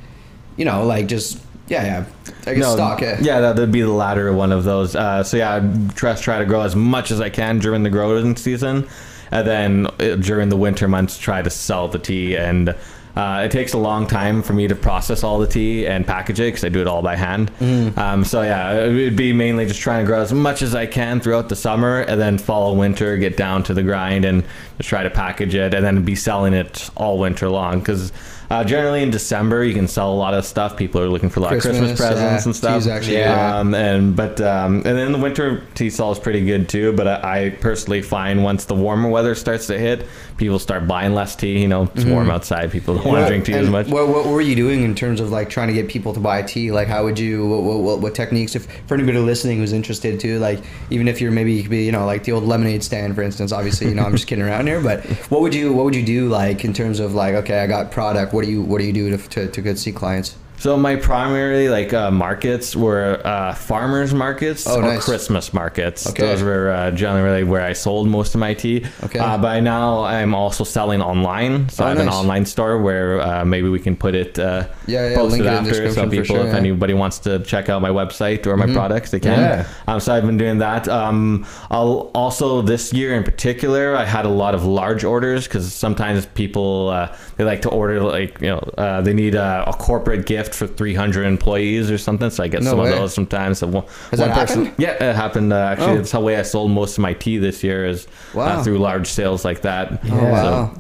you 0.56 0.64
know, 0.64 0.84
like 0.86 1.06
just 1.06 1.38
yeah, 1.70 1.85
yeah, 1.85 2.04
I 2.46 2.54
guess 2.54 2.72
stock 2.72 3.00
it. 3.00 3.20
Yeah, 3.20 3.40
that 3.40 3.56
would 3.56 3.72
be 3.72 3.80
the 3.83 3.88
latter 3.88 4.33
one 4.33 4.52
of 4.52 4.64
those. 4.64 4.96
Uh, 4.96 5.22
so 5.22 5.37
yeah, 5.37 5.54
I'd 5.54 5.94
try, 5.96 6.14
try 6.16 6.38
to 6.40 6.44
grow 6.44 6.62
as 6.62 6.74
much 6.74 7.11
as 7.11 7.20
I 7.20 7.30
can 7.30 7.61
during 7.61 7.85
the 7.85 7.90
growing 7.90 8.37
season, 8.37 8.88
and 9.30 9.46
then 9.46 9.87
uh, 9.87 10.16
during 10.16 10.48
the 10.48 10.56
winter 10.56 10.88
months 10.88 11.16
try 11.16 11.40
to 11.40 11.50
sell 11.50 11.88
the 11.88 11.98
tea 11.98 12.37
and. 12.37 12.74
Uh, 13.16 13.42
it 13.44 13.50
takes 13.50 13.72
a 13.72 13.76
long 13.76 14.06
time 14.06 14.40
for 14.40 14.52
me 14.52 14.68
to 14.68 14.74
process 14.76 15.24
all 15.24 15.40
the 15.40 15.46
tea 15.46 15.85
and 15.85 16.06
package 16.06 16.38
it 16.38 16.44
because 16.44 16.62
I 16.62 16.68
do 16.68 16.80
it 16.80 16.87
all 16.87 17.02
by 17.02 17.16
hand. 17.16 17.50
Um, 17.98 18.24
so 18.24 18.42
yeah, 18.42 18.85
it 18.85 18.94
would 18.94 19.16
be 19.16 19.33
mainly 19.33 19.66
just 19.66 19.80
trying 19.80 20.04
to 20.04 20.06
grow 20.06 20.20
as 20.20 20.33
much 20.33 20.62
as 20.62 20.76
I 20.76 20.87
can 20.87 21.20
throughout 21.20 21.48
the 21.48 21.56
summer, 21.56 22.02
and 22.02 22.20
then 22.20 22.38
fall 22.38 22.76
winter 22.76 23.16
get 23.16 23.37
down 23.37 23.64
to 23.64 23.74
the 23.74 23.83
grind 23.83 24.24
and 24.24 24.44
just 24.76 24.88
try 24.88 25.02
to 25.02 25.11
package 25.11 25.56
it, 25.56 25.74
and 25.74 25.85
then 25.85 26.04
be 26.04 26.14
selling 26.14 26.54
it 26.54 26.88
all 26.96 27.18
winter 27.18 27.48
long. 27.48 27.80
Because 27.80 28.12
uh, 28.50 28.64
generally 28.64 29.02
in 29.02 29.10
December 29.10 29.62
you 29.64 29.74
can 29.74 29.86
sell 29.86 30.12
a 30.12 30.14
lot 30.14 30.34
of 30.34 30.44
stuff. 30.44 30.76
People 30.76 31.00
are 31.00 31.08
looking 31.08 31.30
for 31.30 31.40
a 31.40 31.42
lot 31.44 31.54
of 31.54 31.62
Christmas 31.62 31.90
Christmas, 31.90 32.00
presents 32.00 32.44
yeah. 32.44 32.48
and 32.48 32.56
stuff. 32.56 32.86
Actually 32.86 33.16
good. 33.16 33.28
Um, 33.28 33.74
and 33.74 34.16
but 34.16 34.40
um, 34.40 34.76
and 34.76 34.84
then 34.84 35.12
the 35.12 35.18
winter 35.18 35.64
tea 35.74 35.88
sells 35.88 36.18
pretty 36.18 36.44
good 36.44 36.68
too. 36.68 36.92
But 36.92 37.06
I, 37.06 37.46
I 37.46 37.50
personally 37.50 38.02
find 38.02 38.42
once 38.42 38.64
the 38.64 38.74
warmer 38.74 39.08
weather 39.08 39.34
starts 39.34 39.68
to 39.68 39.78
hit, 39.78 40.06
people 40.40 40.59
start 40.59 40.88
buying 40.88 41.14
less 41.14 41.37
tea. 41.37 41.61
You 41.61 41.68
know, 41.68 41.83
it's 41.94 42.05
warm 42.05 42.24
mm-hmm. 42.24 42.31
outside. 42.33 42.72
People 42.72 42.96
don't 42.96 43.05
want 43.05 43.20
to 43.20 43.26
drink 43.29 43.44
tea 43.44 43.53
as 43.53 43.68
much. 43.68 43.87
What, 43.87 44.09
what 44.09 44.26
were 44.26 44.40
you 44.40 44.57
doing 44.57 44.83
in 44.83 44.94
terms 44.96 45.20
of 45.20 45.31
like 45.31 45.50
trying 45.50 45.68
to 45.68 45.74
get 45.74 45.87
people 45.87 46.12
to 46.14 46.18
buy 46.18 46.42
tea? 46.42 46.72
Like, 46.72 46.88
how 46.88 47.05
would 47.05 47.18
you? 47.18 47.46
What, 47.46 47.62
what, 47.62 47.79
what, 47.81 48.00
what 48.00 48.14
techniques? 48.14 48.57
If 48.57 48.66
for 48.88 48.94
anybody 48.94 49.18
listening 49.18 49.59
who's 49.59 49.72
interested 49.72 50.18
too, 50.18 50.40
like 50.40 50.61
even 50.88 51.07
if 51.07 51.20
you're 51.20 51.31
maybe 51.31 51.53
you 51.53 51.62
could 51.62 51.70
be 51.70 51.85
you 51.85 51.92
know 51.92 52.07
like 52.07 52.24
the 52.24 52.33
old 52.33 52.44
lemonade 52.44 52.83
stand 52.83 53.14
for 53.14 53.22
instance. 53.22 53.53
Obviously, 53.53 53.88
you 53.88 53.94
know 53.94 54.03
I'm 54.03 54.12
just 54.12 54.26
kidding 54.26 54.44
around 54.44 54.66
here, 54.66 54.83
but 54.83 55.05
what 55.31 55.42
would 55.42 55.55
you 55.55 55.72
what 55.72 55.85
would 55.85 55.94
you 55.94 56.05
do 56.05 56.29
like 56.29 56.64
in 56.64 56.72
terms 56.72 56.98
of 56.98 57.14
like 57.14 57.35
okay, 57.35 57.61
I 57.61 57.66
got 57.66 57.92
product. 57.92 58.33
What 58.33 58.44
do 58.44 58.50
you 58.50 58.62
what 58.62 58.79
do 58.79 58.87
you 58.87 58.92
do 58.92 59.16
to 59.16 59.29
to, 59.29 59.48
to 59.48 59.61
good 59.61 59.79
see 59.79 59.92
clients? 59.92 60.37
So 60.61 60.77
my 60.77 60.96
primary 60.96 61.70
like 61.70 61.94
uh, 61.94 62.11
markets 62.11 62.77
were 62.77 63.23
uh, 63.25 63.55
farmers 63.55 64.12
markets 64.12 64.66
Oh, 64.68 64.79
or 64.79 64.83
nice. 64.83 65.03
Christmas 65.07 65.55
markets. 65.55 66.07
Okay. 66.07 66.20
Those 66.23 66.42
were 66.42 66.70
uh, 66.70 66.90
generally 66.90 67.44
where 67.44 67.62
I 67.62 67.73
sold 67.73 68.09
most 68.09 68.35
of 68.35 68.40
my 68.40 68.53
tea. 68.53 68.85
Okay. 69.05 69.18
Uh, 69.18 69.38
but 69.38 69.61
now 69.62 70.05
I'm 70.05 70.35
also 70.35 70.62
selling 70.64 71.01
online. 71.01 71.70
So 71.70 71.83
Oh, 71.83 71.87
I 71.87 71.90
have 71.90 71.99
an 71.99 72.11
online 72.11 72.44
store 72.44 72.77
where 72.77 73.23
uh, 73.23 73.42
maybe 73.46 73.70
we 73.70 73.79
can 73.81 73.96
put 73.96 74.14
it 74.14 74.38
uh, 74.38 74.68
Yeah, 74.87 75.09
yeah, 75.09 75.14
posted 75.16 75.40
link 75.40 75.44
it 75.46 75.49
after 75.70 75.92
so 75.94 76.11
people, 76.11 76.25
sure, 76.27 76.37
if 76.40 76.44
yeah. 76.44 76.49
Mm-hmm. 76.51 76.57
anybody 76.57 76.92
wants 76.92 77.20
to 77.20 77.38
check 77.38 77.70
out 77.70 77.81
my 77.81 77.88
website 77.88 78.46
or 78.46 78.55
my 78.59 78.66
products, 78.70 79.12
they 79.12 79.20
can. 79.20 79.38
Yeah. 79.40 79.66
Um, 79.87 79.99
so 79.99 80.12
I've 80.14 80.27
been 80.27 80.37
doing 80.37 80.59
that. 80.59 80.88
Um, 80.88 81.46
I'll 81.70 82.11
also 82.14 82.61
this 82.61 82.92
year 82.92 83.14
in 83.14 83.25
particular, 83.25 83.96
I 83.96 84.05
had 84.05 84.27
a 84.27 84.29
lot 84.29 84.55
of 84.55 84.66
large 84.66 85.05
orders 85.05 85.49
because 85.49 85.73
sometimes 85.73 86.27
people 86.27 86.90
uh, 86.90 87.16
they 87.38 87.44
like 87.44 87.62
to 87.62 87.70
order 87.70 88.03
like 88.03 88.38
you 88.42 88.49
know 88.49 88.59
uh, 88.77 89.01
they 89.01 89.14
need 89.14 89.35
a, 89.35 89.64
a 89.66 89.73
corporate 89.73 90.27
gift 90.27 90.49
for 90.54 90.66
300 90.66 91.24
employees 91.26 91.90
or 91.90 91.98
something. 91.98 92.30
So 92.30 92.42
I 92.44 92.48
get 92.48 92.62
No 92.62 92.70
some 92.70 92.78
way. 92.80 92.92
of 92.92 92.98
those 92.98 93.14
sometimes. 93.14 93.58
So 93.58 93.66
one, 93.66 93.84
Has 94.10 94.20
one 94.20 94.28
that 94.30 94.38
person, 94.38 94.64
happened? 94.66 94.82
yeah, 94.82 95.10
it 95.10 95.16
happened. 95.16 95.52
Uh, 95.52 95.56
actually, 95.56 95.92
Oh. 95.92 95.96
that's 95.96 96.12
the 96.12 96.20
way 96.20 96.36
I 96.36 96.42
sold 96.42 96.70
most 96.70 96.98
of 96.98 97.02
my 97.02 97.12
tea 97.14 97.38
this 97.38 97.62
year 97.64 97.86
is 97.86 98.06
Wow. 98.34 98.46
uh, 98.46 98.62
through 98.62 98.78
large 98.78 99.06
sales 99.08 99.44
like 99.44 99.62
that. 99.62 100.00
Oh 100.04 100.06
Yeah. 100.16 100.32
wow. 100.32 100.74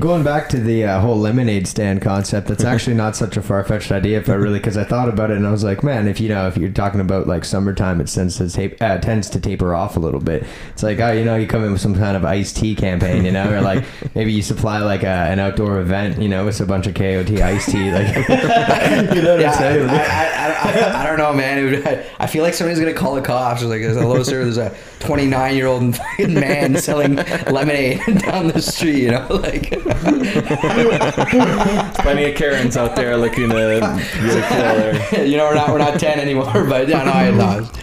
Going 0.00 0.24
back 0.24 0.48
to 0.50 0.58
the 0.58 0.84
uh, 0.84 1.00
whole 1.00 1.16
lemonade 1.18 1.68
stand 1.68 2.02
concept, 2.02 2.48
that's 2.48 2.64
actually 2.78 2.94
not 2.94 3.14
such 3.14 3.36
a 3.36 3.42
far 3.42 3.62
fetched 3.64 3.92
idea. 3.92 4.18
If 4.18 4.28
I 4.28 4.34
really, 4.34 4.58
because 4.58 4.76
I 4.76 4.84
thought 4.84 5.08
about 5.08 5.30
it 5.30 5.36
and 5.36 5.46
I 5.46 5.50
was 5.50 5.62
like, 5.62 5.82
man, 5.84 6.08
if 6.08 6.20
you 6.20 6.28
know, 6.28 6.48
if 6.48 6.56
you're 6.56 6.70
talking 6.70 7.00
about 7.00 7.26
like 7.28 7.44
summertime, 7.44 8.00
it 8.00 8.08
tends 8.08 8.36
to 8.38 8.50
tape, 8.50 8.80
uh, 8.82 8.98
tends 8.98 9.30
to 9.30 9.40
taper 9.40 9.74
off 9.74 9.96
a 9.96 10.00
little 10.00 10.20
bit. 10.20 10.44
It's 10.70 10.82
like, 10.82 10.98
oh, 10.98 11.12
you 11.12 11.24
know, 11.24 11.36
you 11.36 11.46
come 11.46 11.64
in 11.64 11.72
with 11.72 11.80
some 11.80 11.94
kind 11.94 12.16
of 12.16 12.24
iced 12.24 12.56
tea 12.56 12.74
campaign, 12.74 13.24
you 13.24 13.30
know, 13.30 13.52
or 13.52 13.60
like 13.60 13.84
maybe 14.14 14.32
you 14.32 14.42
supply 14.42 14.80
like 14.80 15.04
a, 15.04 15.06
an 15.06 15.38
outdoor 15.38 15.80
event, 15.80 16.20
you 16.20 16.28
know, 16.28 16.44
with 16.44 16.60
a 16.60 16.66
bunch 16.66 16.86
of 16.86 16.94
Kayo-Tea 16.94 17.42
iced 17.42 17.70
tea, 17.70 17.92
like 17.92 18.08
you 19.14 19.22
know 19.22 19.32
what 19.34 19.40
Yeah, 19.40 19.52
I'm 19.52 19.58
saying? 19.58 19.88
I, 19.88 19.94
I, 19.94 20.48
I, 20.58 21.02
I 21.02 21.06
don't 21.06 21.18
know, 21.18 21.32
man. 21.32 21.64
Would, 21.64 21.86
I, 22.18 22.26
feel 22.26 22.42
like 22.42 22.54
somebody's 22.54 22.80
gonna 22.80 22.92
call 22.94 23.14
the 23.14 23.22
cops. 23.22 23.62
Like, 23.62 23.80
hello, 23.80 24.22
sir. 24.22 24.42
There's 24.42 24.58
a 24.58 24.74
29 25.00 25.54
year 25.54 25.66
old 25.66 25.98
man 26.18 26.76
selling 26.78 27.14
lemonade 27.16 28.00
down 28.22 28.48
the 28.48 28.60
street. 28.60 29.02
You 29.02 29.10
know, 29.12 29.26
like. 29.30 29.67
Plenty 32.02 32.30
of 32.30 32.36
Karens 32.36 32.76
out 32.76 32.96
there 32.96 33.16
looking 33.16 33.48
to 33.50 33.54
get 33.54 34.36
a 34.36 34.42
killer. 34.48 35.24
you 35.24 35.36
know, 35.36 35.44
we're 35.44 35.54
not 35.54 35.68
we're 35.70 35.78
not 35.78 35.98
10 36.00 36.18
anymore, 36.20 36.52
but 36.68 36.88
yeah, 36.88 37.04
no, 37.04 37.12
I 37.12 37.30
lost. 37.30 37.74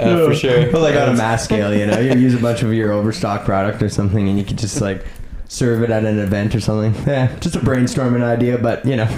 Uh, 0.00 0.26
for 0.26 0.34
sure. 0.34 0.70
But 0.72 0.82
like 0.82 0.96
on 0.96 1.10
a 1.10 1.14
mass 1.16 1.44
scale, 1.48 1.72
you 1.74 1.86
know, 1.86 1.98
you 2.00 2.14
use 2.14 2.34
a 2.34 2.38
bunch 2.38 2.62
of 2.62 2.72
your 2.74 2.92
overstock 2.92 3.44
product 3.44 3.82
or 3.82 3.88
something, 3.88 4.28
and 4.28 4.38
you 4.38 4.44
could 4.44 4.58
just 4.58 4.80
like 4.80 5.04
serve 5.46 5.82
it 5.82 5.90
at 5.90 6.04
an 6.04 6.18
event 6.18 6.54
or 6.54 6.60
something. 6.60 6.94
Yeah, 7.06 7.34
just 7.38 7.56
a 7.56 7.60
brainstorming 7.60 8.22
idea, 8.22 8.58
but 8.58 8.84
you 8.84 8.96
know, 8.96 9.08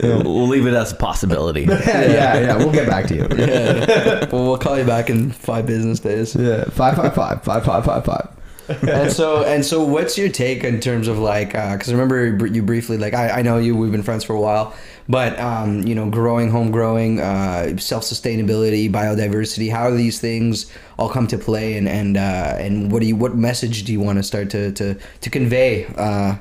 We'll 0.00 0.48
leave 0.48 0.66
it 0.66 0.74
as 0.74 0.92
a 0.92 0.96
possibility. 0.96 1.62
yeah, 1.62 1.78
yeah, 2.02 2.38
yeah, 2.40 2.56
we'll 2.56 2.72
get 2.72 2.88
back 2.88 3.06
to 3.06 3.14
you. 3.14 3.28
Yeah. 3.36 4.26
Well, 4.30 4.44
we'll 4.48 4.58
call 4.58 4.76
you 4.76 4.84
back 4.84 5.08
in 5.08 5.30
five 5.30 5.66
business 5.66 6.00
days. 6.00 6.34
Yeah, 6.34 6.64
five 6.64 6.96
five 6.96 7.14
five 7.14 7.44
five 7.44 7.64
five 7.64 7.84
five 7.84 8.04
five. 8.04 8.28
And 8.68 9.12
so 9.12 9.44
and 9.44 9.64
so 9.64 9.82
what's 9.84 10.18
your 10.18 10.28
take 10.28 10.64
in 10.64 10.80
terms 10.80 11.08
of 11.08 11.18
like 11.18 11.52
because 11.52 11.88
I 11.88 11.92
remember 11.92 12.46
you 12.46 12.62
briefly 12.62 12.98
like 12.98 13.14
I, 13.14 13.38
I 13.38 13.42
know 13.42 13.58
you 13.58 13.76
we've 13.76 13.92
been 13.92 14.02
friends 14.02 14.24
for 14.24 14.34
a 14.34 14.40
while 14.40 14.74
but 15.08 15.38
um, 15.38 15.82
you 15.86 15.94
know 15.94 16.10
growing 16.10 16.50
home 16.50 16.70
growing 16.70 17.20
uh, 17.20 17.76
self-sustainability 17.78 18.90
biodiversity 18.90 19.70
how 19.70 19.90
do 19.90 19.96
these 19.96 20.20
things 20.20 20.70
all 20.98 21.08
come 21.08 21.26
to 21.28 21.38
play? 21.38 21.76
And 21.76 21.88
and 21.88 22.16
uh, 22.16 22.56
and 22.58 22.90
what 22.90 23.00
do 23.00 23.06
you 23.06 23.16
what 23.16 23.34
message 23.36 23.84
do 23.84 23.92
you 23.92 24.00
want 24.00 24.18
to 24.18 24.22
start 24.22 24.50
to 24.50 24.72
to, 24.72 24.94
to 25.20 25.30
convey 25.30 25.86
uh, 25.96 26.36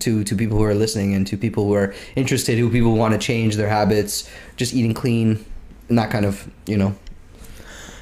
to 0.00 0.22
to 0.24 0.36
people 0.36 0.58
who 0.58 0.64
are 0.64 0.74
listening 0.74 1.14
and 1.14 1.26
to 1.26 1.36
people 1.36 1.64
who 1.64 1.74
are 1.74 1.94
interested 2.16 2.58
who 2.58 2.70
people 2.70 2.96
want 2.96 3.12
to 3.12 3.18
change 3.18 3.56
their 3.56 3.68
habits 3.68 4.30
just 4.56 4.74
eating 4.74 4.94
clean 4.94 5.44
and 5.88 5.98
that 5.98 6.10
kind 6.10 6.26
of 6.26 6.48
you 6.66 6.76
know 6.76 6.94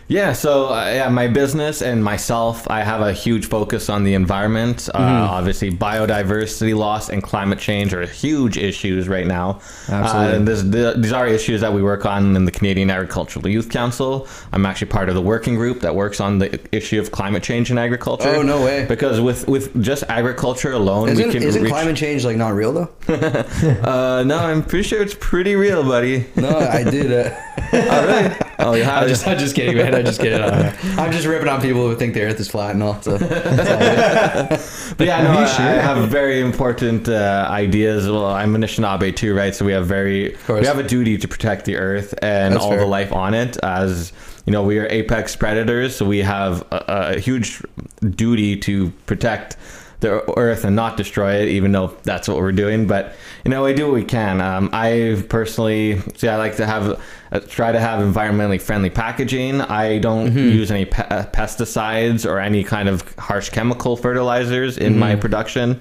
Yeah, 0.08 0.32
so 0.32 0.66
uh, 0.72 0.90
yeah, 0.94 1.08
my 1.08 1.28
business 1.28 1.80
and 1.82 2.04
myself, 2.04 2.68
I 2.70 2.82
have 2.82 3.00
a 3.00 3.12
huge 3.12 3.46
focus 3.46 3.88
on 3.88 4.04
the 4.04 4.14
environment. 4.14 4.88
Uh, 4.92 4.98
obviously, 4.98 5.70
biodiversity 5.70 6.76
loss 6.76 7.08
and 7.08 7.22
climate 7.22 7.58
change 7.58 7.94
are 7.94 8.04
huge 8.06 8.58
issues 8.58 9.08
right 9.08 9.26
now. 9.26 9.60
Absolutely. 9.88 10.32
Uh, 10.32 10.36
and 10.36 10.48
this, 10.48 10.62
the, 10.62 10.94
these 10.98 11.12
are 11.12 11.26
issues 11.26 11.60
that 11.62 11.72
we 11.72 11.82
work 11.82 12.04
on 12.04 12.36
in 12.36 12.44
the 12.44 12.50
Canadian 12.50 12.90
Agricultural 12.90 13.48
Youth 13.48 13.70
Council. 13.70 14.28
I'm 14.52 14.66
actually 14.66 14.88
part 14.88 15.08
of 15.08 15.14
the 15.14 15.22
working 15.22 15.54
group 15.54 15.80
that 15.80 15.94
works 15.94 16.20
on 16.20 16.38
the 16.38 16.60
issue 16.74 17.00
of 17.00 17.10
climate 17.10 17.42
change 17.42 17.70
in 17.70 17.78
agriculture. 17.78 18.28
Oh, 18.28 18.42
no 18.42 18.62
way. 18.64 18.84
Because 18.86 19.20
with, 19.20 19.48
with 19.48 19.82
just 19.82 20.04
agriculture 20.08 20.72
alone, 20.72 21.08
isn't, 21.08 21.26
we 21.26 21.32
can 21.32 21.42
isn't 21.42 21.62
reach. 21.62 21.72
climate 21.72 21.96
change 21.96 22.24
like 22.24 22.36
not 22.36 22.50
real 22.54 22.72
though 22.72 22.90
uh, 23.08 24.22
no, 24.26 24.38
I'm 24.38 24.62
pretty 24.62 24.86
sure 24.86 25.02
it's 25.02 25.16
pretty 25.18 25.56
real, 25.56 25.82
buddy. 25.82 26.26
no 26.36 26.58
I 26.58 26.84
did 26.84 27.12
uh, 27.12 27.34
oh, 27.72 28.06
really? 28.06 28.36
Oh, 28.58 28.72
have 28.72 29.02
I'm 29.04 29.08
just, 29.08 29.26
I'm 29.26 29.38
just 29.38 29.54
kidding, 29.54 29.76
man. 29.76 30.01
I'm 30.02 30.06
just 30.06 30.20
kidding. 30.24 30.98
I'm 30.98 31.12
just 31.12 31.26
ripping 31.26 31.48
on 31.48 31.60
people 31.60 31.88
who 31.88 31.96
think 31.96 32.14
the 32.14 32.22
Earth 32.22 32.40
is 32.40 32.48
flat 32.48 32.72
and 32.72 32.82
all. 32.82 33.00
So. 33.02 33.18
But 34.96 35.06
yeah, 35.06 35.22
no, 35.22 35.32
you 35.32 35.46
I. 35.46 35.78
I 35.78 35.80
have 35.80 36.08
very 36.08 36.40
important 36.40 37.08
uh, 37.08 37.46
ideas. 37.48 38.06
Well, 38.06 38.26
I'm 38.26 38.54
an 38.54 38.62
Anishinaabe 38.62 39.14
too, 39.16 39.34
right? 39.34 39.54
So 39.54 39.64
we 39.64 39.72
have 39.72 39.86
very 39.86 40.36
we 40.48 40.66
have 40.66 40.78
a 40.78 40.82
duty 40.82 41.16
to 41.18 41.28
protect 41.28 41.64
the 41.64 41.76
earth 41.76 42.14
and 42.20 42.54
That's 42.54 42.64
all 42.64 42.70
fair. 42.70 42.80
the 42.80 42.86
life 42.86 43.12
on 43.12 43.34
it. 43.34 43.56
As 43.62 44.12
you 44.44 44.52
know, 44.52 44.62
we 44.62 44.78
are 44.78 44.86
apex 44.86 45.36
predators, 45.36 45.96
so 45.96 46.04
we 46.04 46.18
have 46.18 46.62
a, 46.72 47.12
a 47.14 47.18
huge 47.20 47.62
duty 48.00 48.56
to 48.58 48.90
protect 49.06 49.56
the 50.02 50.38
earth 50.38 50.64
and 50.64 50.76
not 50.76 50.96
destroy 50.98 51.36
it, 51.36 51.48
even 51.48 51.72
though 51.72 51.96
that's 52.02 52.28
what 52.28 52.36
we're 52.36 52.52
doing. 52.52 52.86
But 52.86 53.14
you 53.44 53.50
know, 53.50 53.64
we 53.64 53.72
do 53.72 53.86
what 53.86 53.94
we 53.94 54.04
can. 54.04 54.40
Um, 54.42 54.68
I 54.72 55.24
personally, 55.30 55.98
see, 56.16 56.28
I 56.28 56.36
like 56.36 56.56
to 56.56 56.66
have 56.66 57.00
uh, 57.32 57.40
try 57.48 57.72
to 57.72 57.80
have 57.80 58.00
environmentally 58.00 58.60
friendly 58.60 58.90
packaging. 58.90 59.60
I 59.62 59.98
don't 59.98 60.28
Mm-hmm. 60.28 60.38
use 60.60 60.70
any 60.70 60.84
pe- 60.84 61.08
uh, 61.08 61.24
pesticides 61.32 62.28
or 62.30 62.38
any 62.38 62.62
kind 62.62 62.88
of 62.88 63.02
harsh 63.16 63.48
chemical 63.48 63.96
fertilizers 63.96 64.76
in 64.76 64.98
my 64.98 65.12
Mm-hmm. 65.12 65.20
production. 65.20 65.80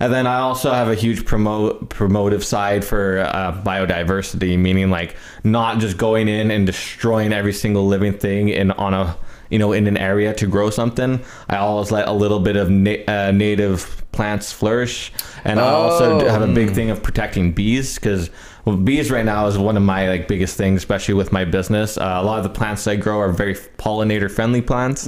And 0.00 0.12
then 0.12 0.26
I 0.28 0.38
also 0.38 0.70
have 0.70 0.88
a 0.88 0.94
huge 0.94 1.24
promote 1.24 1.88
promotive 1.90 2.44
side 2.44 2.84
for 2.84 3.18
uh, 3.18 3.52
biodiversity, 3.64 4.56
meaning 4.58 4.90
like 4.90 5.16
not 5.44 5.78
just 5.80 5.96
going 5.96 6.28
in 6.28 6.50
and 6.52 6.64
destroying 6.66 7.32
every 7.32 7.52
single 7.52 7.86
living 7.88 8.12
thing 8.12 8.48
in 8.48 8.70
on 8.72 8.94
a 8.94 9.16
you 9.50 9.58
know 9.58 9.72
in 9.72 9.86
an 9.86 9.96
area 9.96 10.34
to 10.34 10.46
grow 10.46 10.70
something. 10.70 11.20
I 11.48 11.56
always 11.56 11.90
let 11.90 12.08
a 12.08 12.12
little 12.12 12.40
bit 12.40 12.56
of 12.56 12.70
na- 12.70 13.04
uh, 13.06 13.30
native 13.32 14.04
plants 14.12 14.52
flourish, 14.52 15.12
and 15.44 15.60
I 15.60 15.70
also 15.70 16.20
Oh. 16.20 16.28
have 16.28 16.42
a 16.42 16.46
big 16.52 16.70
thing 16.70 16.90
of 16.90 17.02
protecting 17.02 17.52
bees 17.52 17.94
because. 17.96 18.30
Well, 18.64 18.76
bees 18.76 19.10
right 19.10 19.24
now 19.24 19.46
is 19.46 19.56
one 19.56 19.78
of 19.78 19.82
my 19.82 20.10
like 20.10 20.28
biggest 20.28 20.58
things, 20.58 20.76
especially 20.82 21.14
with 21.14 21.32
my 21.32 21.46
business. 21.46 21.96
Uh, 21.96 22.18
a 22.20 22.22
lot 22.22 22.36
of 22.36 22.42
the 22.44 22.50
plants 22.50 22.86
I 22.86 22.96
grow 22.96 23.18
are 23.18 23.32
very 23.32 23.54
pollinator 23.54 24.30
friendly 24.30 24.60
plants, 24.60 25.06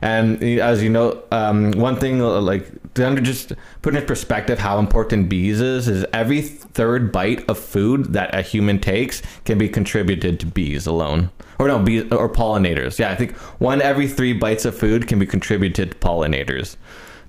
and 0.00 0.42
as 0.42 0.82
you 0.82 0.88
know, 0.88 1.22
um, 1.30 1.72
one 1.72 1.96
thing 1.96 2.22
uh, 2.22 2.40
like 2.40 2.70
to 2.94 3.06
under- 3.06 3.20
just 3.20 3.52
put 3.82 3.94
in 3.94 4.06
perspective 4.06 4.58
how 4.60 4.78
important 4.78 5.28
bees 5.28 5.60
is 5.60 5.88
is 5.88 6.06
every 6.14 6.40
third 6.40 7.12
bite 7.12 7.46
of 7.50 7.58
food 7.58 8.14
that 8.14 8.34
a 8.34 8.40
human 8.40 8.78
takes 8.78 9.20
can 9.44 9.58
be 9.58 9.68
contributed 9.68 10.40
to 10.40 10.46
bees 10.46 10.86
alone, 10.86 11.28
or 11.58 11.68
no, 11.68 11.80
bees 11.80 12.04
or 12.12 12.30
pollinators. 12.30 12.98
Yeah, 12.98 13.10
I 13.10 13.16
think 13.16 13.36
one 13.58 13.82
every 13.82 14.08
three 14.08 14.32
bites 14.32 14.64
of 14.64 14.74
food 14.74 15.06
can 15.06 15.18
be 15.18 15.26
contributed 15.26 15.90
to 15.90 15.96
pollinators. 15.98 16.76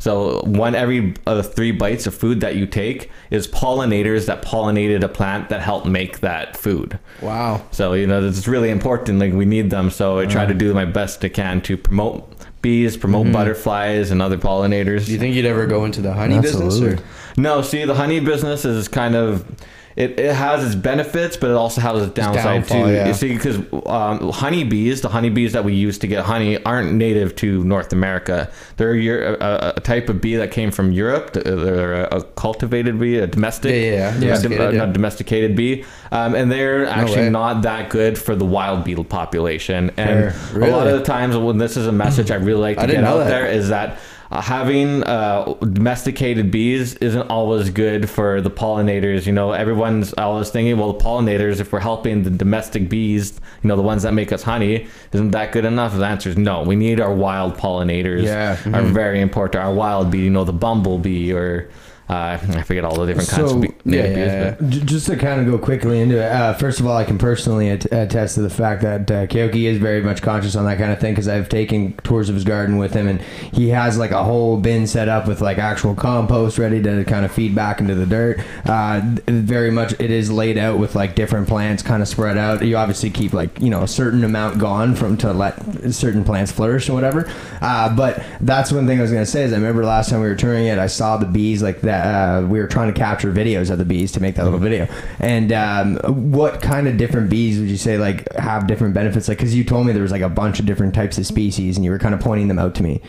So 0.04 0.42
one 0.42 0.76
every 0.76 1.14
uh, 1.26 1.42
three 1.44 1.72
bites 1.72 2.08
of 2.08 2.14
food 2.14 2.42
that 2.42 2.58
you 2.58 2.68
take 2.68 3.10
is 3.32 3.48
pollinators 3.48 4.26
that 4.26 4.44
pollinated 4.44 5.02
a 5.02 5.08
plant 5.08 5.48
that 5.48 5.62
helped 5.62 5.86
make 5.86 6.20
that 6.20 6.58
food. 6.58 7.00
wow. 7.22 7.66
So 7.72 7.94
you 7.94 8.06
know 8.06 8.22
it's 8.22 8.46
really 8.46 8.70
important. 8.70 9.20
Like 9.20 9.32
we 9.32 9.46
need 9.46 9.70
them. 9.70 9.90
So 9.90 10.20
I 10.20 10.26
try 10.26 10.46
to 10.46 10.54
do 10.54 10.74
my 10.74 10.84
best 10.84 11.24
I 11.24 11.30
can 11.30 11.62
to 11.62 11.78
promote 11.78 12.30
bees, 12.62 12.98
promote 12.98 13.32
butterflies 13.32 14.12
and 14.12 14.22
other 14.22 14.38
pollinators. 14.38 15.06
Do 15.06 15.14
you 15.14 15.20
think 15.20 15.36
you'd 15.36 15.46
ever 15.46 15.68
go 15.68 15.86
into 15.86 16.02
the 16.02 16.12
honey 16.12 16.38
business? 16.42 16.82
Or? 16.82 17.00
No, 17.38 17.62
see, 17.62 17.86
the 17.86 17.96
honey 17.96 18.20
business 18.20 18.66
is 18.66 18.90
kind 18.90 19.16
of 19.16 19.46
it, 19.96 20.20
it 20.20 20.36
has 20.36 20.66
its 20.66 20.76
benefits, 20.76 21.38
but 21.38 21.50
it 21.50 21.56
also 21.56 21.82
has 21.82 22.04
its 22.04 22.14
downside 22.14 22.44
downfall, 22.68 22.86
too. 22.86 22.92
yeah. 22.94 23.08
You 23.08 23.14
see, 23.14 23.34
because 23.34 23.58
um, 23.86 24.32
honeybees, 24.32 25.02
the 25.02 25.10
honeybees 25.10 25.54
that 25.54 25.64
we 25.64 25.74
use 25.74 25.98
to 26.00 26.08
get 26.08 26.26
honey, 26.26 26.64
aren't 26.64 26.94
native 26.94 27.36
to 27.38 27.64
North 27.64 27.94
America. 27.94 28.52
They're 28.78 29.36
a, 29.36 29.74
a 29.78 29.80
type 29.82 30.10
of 30.10 30.20
bee 30.22 30.36
that 30.36 30.52
came 30.52 30.72
from 30.72 30.92
Europe. 30.92 31.34
They're 31.34 32.04
a, 32.06 32.24
cultivated 32.36 33.00
bee, 33.00 33.18
a 33.18 33.28
domestic, 33.28 33.72
Yeah, 33.72 33.80
yeah, 33.80 34.20
yeah. 34.20 34.20
Domesticated, 34.20 34.76
a- 34.76 34.84
a 34.84 34.94
domesticated 34.94 35.56
bee, 35.56 35.86
um, 36.12 36.36
and 36.36 36.52
they're 36.52 36.86
actually 36.88 37.24
way. 37.24 37.30
not 37.30 37.62
that 37.62 37.90
good 37.90 38.18
for 38.18 38.36
the 38.36 38.46
wild 38.46 38.84
beetle 38.84 39.04
population. 39.04 39.92
And 39.98 40.34
Fair. 40.34 40.62
a 40.64 40.72
lot 40.72 40.88
of 40.88 40.98
the 40.98 41.06
times, 41.06 41.38
when 41.38 41.58
this 41.58 41.78
is 41.78 41.88
a 41.88 41.92
message 41.92 42.32
I 42.32 42.36
really 42.36 42.62
like 42.62 42.78
to 42.78 42.88
didn't 42.88 43.04
get 43.04 43.10
out 43.10 43.18
that. 43.20 43.30
there, 43.30 43.46
is 43.46 43.70
that 43.70 44.00
having 44.42 45.04
uh, 45.04 45.54
domesticated 45.60 46.52
bees 46.52 46.96
isn't 46.96 47.30
always 47.30 47.70
good 47.70 48.10
for 48.10 48.42
the 48.42 48.50
pollinators. 48.50 49.26
You 49.26 49.34
know, 49.34 49.52
everyone's 49.52 50.14
always 50.14 50.50
thinking, 50.50 50.78
well, 50.78 50.94
the 50.94 51.04
pollinators, 51.04 51.60
if 51.60 51.72
we're 51.72 51.80
helping 51.80 52.24
the 52.24 52.30
domestic 52.30 52.90
bees, 52.90 53.40
you 53.62 53.68
know, 53.68 53.76
the 53.76 53.82
ones 53.82 54.04
that 54.04 54.14
make 54.14 54.32
us 54.32 54.44
honey, 54.44 54.88
isn't 55.12 55.32
that 55.32 55.52
good 55.52 55.66
enough? 55.66 55.96
The 55.96 56.06
answer 56.06 56.30
is 56.30 56.38
no. 56.38 56.64
We 56.64 56.76
need 56.76 57.00
our 57.00 57.14
wild 57.14 57.56
pollinators. 57.56 58.24
Yeah. 58.24 58.58
Are 58.74 58.84
very 58.84 59.22
important. 59.22 59.64
Our 59.64 59.74
wild 59.74 60.12
bee, 60.12 60.24
you 60.24 60.30
know, 60.30 60.44
the 60.44 60.54
bumblebee 60.54 61.34
or 61.34 61.70
uh, 62.10 62.14
I 62.42 62.62
forget 62.64 62.84
all 62.86 62.96
the 63.00 63.06
different 63.06 63.30
kinds 63.30 63.50
So, 63.52 63.58
of 63.58 63.86
native 63.86 64.18
yeah, 64.18 64.52
bees. 64.56 64.78
yeah, 64.78 64.84
Just 64.86 65.08
to 65.08 65.16
kind 65.16 65.40
of 65.42 65.48
go 65.48 65.58
quickly 65.58 66.00
into 66.02 66.18
it, 66.18 66.32
uh, 66.32 66.54
first 66.54 66.80
of 66.80 66.86
all, 66.88 66.98
I 66.98 67.04
can 67.06 67.18
personally 67.18 67.70
att- 67.70 67.86
attest 67.92 68.36
to 68.36 68.42
the 68.42 68.50
fact 68.50 68.82
that 68.82 69.10
uh, 69.10 69.28
Kayoki 69.28 69.64
is 69.66 69.78
very 69.78 70.02
much 70.02 70.22
conscious 70.22 70.56
on 70.56 70.66
that 70.66 70.78
kind 70.78 70.92
of 70.92 71.00
thing 71.00 71.14
because 71.14 71.28
I've 71.28 71.50
taken 71.50 71.94
tours 72.04 72.30
of 72.30 72.36
his 72.36 72.44
garden 72.44 72.78
with 72.78 72.94
him, 72.94 73.08
and 73.08 73.22
he 73.54 73.70
has 73.70 73.98
like 73.98 74.12
a 74.12 74.24
whole 74.24 74.58
bin 74.58 74.86
set 74.88 75.08
up 75.10 75.28
with 75.28 75.42
like 75.42 75.58
actual 75.58 75.96
compost 75.96 76.58
ready 76.58 76.82
to 76.84 77.04
kind 77.06 77.26
of 77.26 77.32
feed 77.32 77.56
back 77.56 77.80
into 77.80 77.96
the 77.96 78.06
dirt. 78.06 78.40
Uh, 78.66 79.02
very 79.28 79.72
much, 79.72 79.94
it 80.00 80.12
is 80.12 80.32
laid 80.32 80.58
out 80.58 80.78
with 80.80 80.96
like 80.96 81.16
different 81.16 81.48
plants 81.48 81.82
kind 81.84 82.02
of 82.02 82.08
spread 82.08 82.38
out. 82.38 82.64
You 82.66 82.78
obviously 82.78 83.10
keep 83.10 83.34
like 83.34 83.60
you 83.60 83.70
know 83.70 83.82
a 83.84 83.88
certain 83.88 84.24
amount 84.24 84.60
gone 84.60 84.96
from 84.96 85.18
to 85.18 85.32
let 85.34 85.94
certain 85.94 86.24
plants 86.24 86.52
flourish 86.52 86.90
or 86.90 86.94
whatever. 86.94 87.30
Uh, 87.62 87.96
but 87.96 88.24
that's 88.42 88.72
one 88.72 88.88
thing 88.88 89.00
I 89.00 89.02
was 89.02 89.12
gonna 89.12 89.26
say 89.26 89.44
is 89.44 89.54
I 89.54 89.56
remember 89.56 89.86
last 89.86 90.10
time 90.10 90.20
we 90.22 90.28
were 90.28 90.36
touring 90.36 90.66
it, 90.68 90.78
I 90.80 90.88
saw 90.88 91.18
the 91.18 91.26
bees 91.26 91.64
like 91.64 91.82
that. 91.82 92.03
Uh, 92.04 92.46
we 92.48 92.60
were 92.60 92.68
trying 92.68 92.94
to 92.94 93.00
capture 93.00 93.32
videos 93.32 93.70
of 93.70 93.78
the 93.78 93.86
bees 93.86 94.12
to 94.12 94.20
make 94.20 94.36
that 94.36 94.44
little 94.44 94.60
video. 94.60 94.88
And 95.20 95.52
um, 95.54 95.96
what 96.32 96.62
kind 96.62 96.88
of 96.88 96.98
different 96.98 97.30
bees 97.30 97.60
would 97.60 97.70
you 97.70 97.78
say 97.78 97.98
like 97.98 98.32
have 98.34 98.68
different 98.68 98.94
benefits? 98.94 99.28
Like, 99.28 99.38
because 99.38 99.56
you 99.56 99.64
told 99.64 99.88
me 99.88 99.94
there 99.94 100.02
was 100.04 100.12
like 100.12 100.22
a 100.22 100.30
bunch 100.30 100.60
of 100.60 100.66
different 100.66 100.94
types 100.94 101.18
of 101.18 101.26
species, 101.26 101.78
and 101.78 101.86
you 101.86 101.92
were 101.92 102.00
kind 102.00 102.14
of 102.14 102.20
pointing 102.20 102.48
them 102.50 102.60
out 102.60 102.76
to 102.76 102.84
me. 102.84 103.02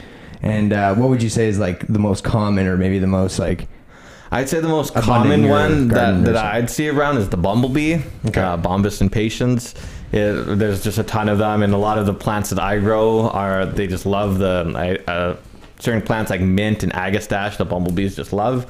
And 0.43 0.73
uh, 0.73 0.95
what 0.95 1.09
would 1.09 1.23
you 1.23 1.31
say 1.31 1.49
is 1.49 1.59
like 1.59 1.87
the 1.87 1.99
most 1.99 2.23
common, 2.23 2.67
or 2.67 2.77
maybe 2.77 2.99
the 2.99 3.07
most 3.07 3.39
like 3.39 3.67
I'd 4.31 4.49
say 4.49 4.61
the 4.61 4.69
most 4.69 4.95
common 4.95 5.49
one 5.49 5.89
that, 5.89 6.25
that. 6.25 6.37
I'd 6.37 6.69
see 6.69 6.89
around 6.89 7.19
is 7.19 7.29
the 7.29 7.37
bumblebee, 7.37 7.99
Okay. 8.27 8.41
uh, 8.41 8.57
Bombus 8.57 9.01
impatiens. 9.01 9.75
It, 10.13 10.59
there's 10.59 10.83
just 10.83 10.99
a 10.99 11.03
ton 11.03 11.29
of 11.29 11.39
them, 11.39 11.63
and 11.63 11.73
a 11.73 11.77
lot 11.77 11.99
of 11.99 12.07
the 12.07 12.15
plants 12.15 12.51
that 12.51 12.59
I 12.59 12.79
grow 12.79 13.29
are 13.31 13.65
they 13.67 13.87
just 13.87 14.07
love 14.07 14.39
the 14.39 14.73
I, 14.77 15.11
uh, 15.11 15.37
certain 15.79 16.03
plants 16.03 16.31
like 16.31 16.41
mint 16.41 16.83
and 16.83 16.93
agastache. 16.93 17.57
The 17.57 17.65
bumblebees 17.65 18.17
just 18.17 18.33
love. 18.33 18.67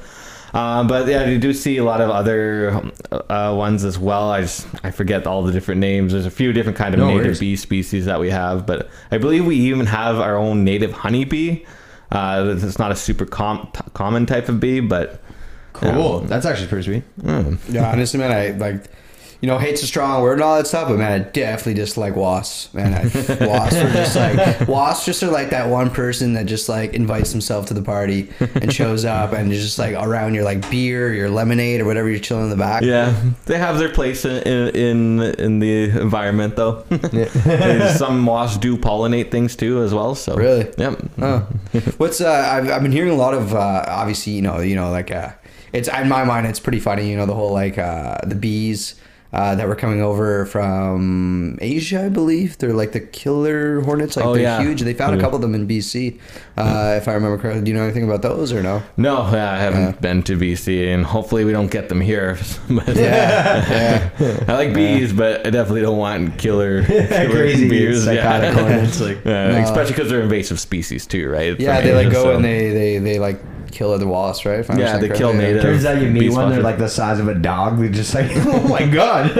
Uh, 0.53 0.85
but 0.87 1.05
yeah, 1.07 1.25
you 1.25 1.37
do 1.37 1.51
see 1.51 1.75
a 1.77 1.83
lot 1.83 1.99
of 1.99 2.09
other 2.09 2.81
uh, 3.11 3.53
ones 3.57 3.83
as 3.83 3.99
well. 3.99 4.31
I 4.31 4.41
just 4.41 4.65
I 4.85 4.91
forget 4.91 5.27
all 5.27 5.43
the 5.43 5.51
different 5.51 5.81
names. 5.81 6.13
There's 6.13 6.25
a 6.25 6.31
few 6.31 6.53
different 6.53 6.77
kind 6.77 6.93
of 6.93 6.99
No 7.01 7.07
native 7.07 7.25
worries. 7.25 7.39
bee 7.41 7.55
species 7.57 8.05
that 8.05 8.19
we 8.21 8.29
have, 8.29 8.65
but 8.65 8.89
I 9.11 9.17
believe 9.17 9.45
we 9.45 9.57
even 9.57 9.85
have 9.85 10.15
our 10.17 10.37
own 10.37 10.63
native 10.63 10.93
honeybee. 10.93 11.65
Uh, 12.11 12.55
it's 12.57 12.79
not 12.79 12.91
a 12.91 12.95
super 12.95 13.25
com- 13.25 13.67
common 13.93 14.25
type 14.25 14.47
of 14.47 14.61
bee, 14.61 14.79
but 14.79 15.21
cool? 15.73 16.21
That's 16.21 16.45
actually 16.45 16.67
pretty 16.67 16.83
sweet. 16.85 17.03
Yeah, 17.69 17.91
honestly, 17.91 18.19
man, 18.19 18.31
I 18.31 18.51
like, 18.51 18.85
you 19.45 19.51
know, 19.51 19.59
hate's 19.59 19.83
a 19.83 19.85
strong 19.85 20.23
word 20.23 20.33
and 20.33 20.41
all 20.41 20.57
that 20.57 20.65
stuff, 20.65 20.87
but 20.89 20.97
man, 20.97 21.21
I 21.21 21.23
definitely 21.23 21.75
dislike 21.75 22.15
wasps. 22.15 22.73
Man, 22.73 22.95
I, 22.95 23.45
wasps 23.45 23.75
are 23.75 23.91
just 23.91 24.15
like 24.15 24.67
wasps. 24.67 25.05
Just 25.05 25.21
are 25.21 25.29
like 25.29 25.51
that 25.51 25.69
one 25.69 25.91
person 25.91 26.33
that 26.33 26.47
just 26.47 26.67
like 26.67 26.95
invites 26.95 27.31
himself 27.31 27.67
to 27.67 27.75
the 27.75 27.83
party 27.83 28.27
and 28.39 28.73
shows 28.73 29.05
up 29.05 29.33
and 29.33 29.53
is 29.53 29.61
just 29.61 29.77
like 29.77 29.93
around 29.93 30.33
your 30.33 30.43
like 30.45 30.67
beer, 30.71 31.13
your 31.13 31.29
lemonade, 31.29 31.79
or 31.79 31.85
whatever 31.85 32.09
you're 32.09 32.17
chilling 32.17 32.45
in 32.45 32.49
the 32.49 32.55
back. 32.55 32.81
Yeah, 32.81 33.13
they 33.45 33.59
have 33.59 33.77
their 33.77 33.89
place 33.89 34.25
in 34.25 34.41
in 34.75 35.21
in 35.21 35.59
the 35.59 35.91
environment 36.01 36.55
though. 36.55 36.83
Some 37.97 38.25
wasps 38.25 38.57
do 38.57 38.77
pollinate 38.77 39.29
things 39.29 39.55
too 39.55 39.83
as 39.83 39.93
well. 39.93 40.15
So 40.15 40.35
Really? 40.35 40.73
yep. 40.79 40.99
Huh. 41.19 41.41
What's 41.97 42.19
uh? 42.19 42.31
I've, 42.31 42.67
I've 42.71 42.81
been 42.81 42.91
hearing 42.91 43.11
a 43.11 43.15
lot 43.15 43.35
of 43.35 43.53
uh. 43.53 43.83
Obviously, 43.87 44.33
you 44.33 44.41
know, 44.41 44.59
you 44.61 44.75
know, 44.75 44.89
like 44.89 45.11
uh, 45.11 45.33
it's 45.71 45.87
in 45.87 46.09
my 46.09 46.23
mind, 46.23 46.47
it's 46.47 46.59
pretty 46.59 46.79
funny. 46.79 47.11
You 47.11 47.17
know, 47.17 47.27
the 47.27 47.35
whole 47.35 47.53
like 47.53 47.77
uh, 47.77 48.17
the 48.25 48.33
bees. 48.33 48.95
Uh, 49.33 49.53
that 49.53 49.67
were 49.67 49.75
coming 49.75 50.01
over 50.01 50.45
from 50.45 51.57
Asia, 51.59 52.05
I 52.05 52.09
believe. 52.09 52.57
They're 52.57 52.71
like 52.73 52.93
the 52.93 53.01
killer 53.01 53.81
hornets. 53.81 54.15
Like 54.15 54.25
Oh, 54.25 54.33
they're 54.33 54.43
yeah. 54.43 54.61
huge. 54.61 54.79
They 54.81 54.93
found 54.93 55.13
a 55.17 55.19
couple 55.19 55.35
of 55.35 55.41
them 55.41 55.53
in 55.53 55.67
BC, 55.67 56.19
uh, 56.55 56.93
if 56.95 57.09
I 57.09 57.13
remember 57.15 57.37
correctly. 57.37 57.61
Do 57.63 57.69
you 57.71 57.75
know 57.75 57.83
anything 57.83 58.05
about 58.05 58.21
those 58.21 58.53
or 58.53 58.63
no? 58.63 58.81
No, 58.95 59.29
yeah, 59.33 59.51
I 59.51 59.57
haven't 59.57 59.81
Yeah. 59.81 59.91
been 59.99 60.23
to 60.23 60.37
BC, 60.37 60.87
and 60.93 61.05
hopefully 61.05 61.43
we 61.43 61.51
don't 61.51 61.69
get 61.69 61.89
them 61.89 61.99
here. 61.99 62.37
Yeah, 62.69 64.09
yeah. 64.19 64.43
I 64.47 64.53
like 64.53 64.73
bees, 64.73 65.11
but 65.11 65.45
I 65.45 65.49
definitely 65.49 65.81
don't 65.81 65.97
want 65.97 66.37
killer, 66.37 66.83
killer 66.85 67.29
Crazy 67.29 67.67
bees. 67.67 68.05
psychotic 68.05 68.53
yeah. 68.55 68.59
hornets, 68.61 69.01
like- 69.01 69.25
Yeah, 69.25 69.49
No. 69.51 69.57
especially 69.63 69.93
because 69.95 70.09
they're 70.11 70.21
invasive 70.21 70.59
species 70.61 71.05
too, 71.05 71.29
right? 71.29 71.59
Yeah, 71.59 71.75
From 71.77 71.85
they 71.85 71.93
like 71.93 72.11
go 72.11 72.23
so- 72.23 72.35
and 72.35 72.45
they, 72.45 72.69
they, 72.69 72.97
they 72.99 73.19
like 73.19 73.41
kill 73.75 73.91
other 73.91 74.07
wasps, 74.07 74.45
right? 74.45 74.59
If 74.59 74.71
I 74.71 74.77
Yeah, 74.77 74.95
understand 74.95 75.03
they 75.03 75.17
kill 75.17 75.33
native- 75.33 75.61
Turns 75.61 75.85
out 75.85 76.01
you 76.01 76.09
meet 76.09 76.19
Bee 76.21 76.29
one, 76.29 76.49
they're 76.49 76.63
like 76.63 76.79
the 76.79 76.89
size 76.89 77.19
of 77.19 77.27
a 77.27 77.35
dog. 77.35 77.77
They're 77.77 77.89
just 77.89 78.15
like, 78.15 78.31
oh 78.35 78.67
my 78.67 78.85
god. 78.87 79.31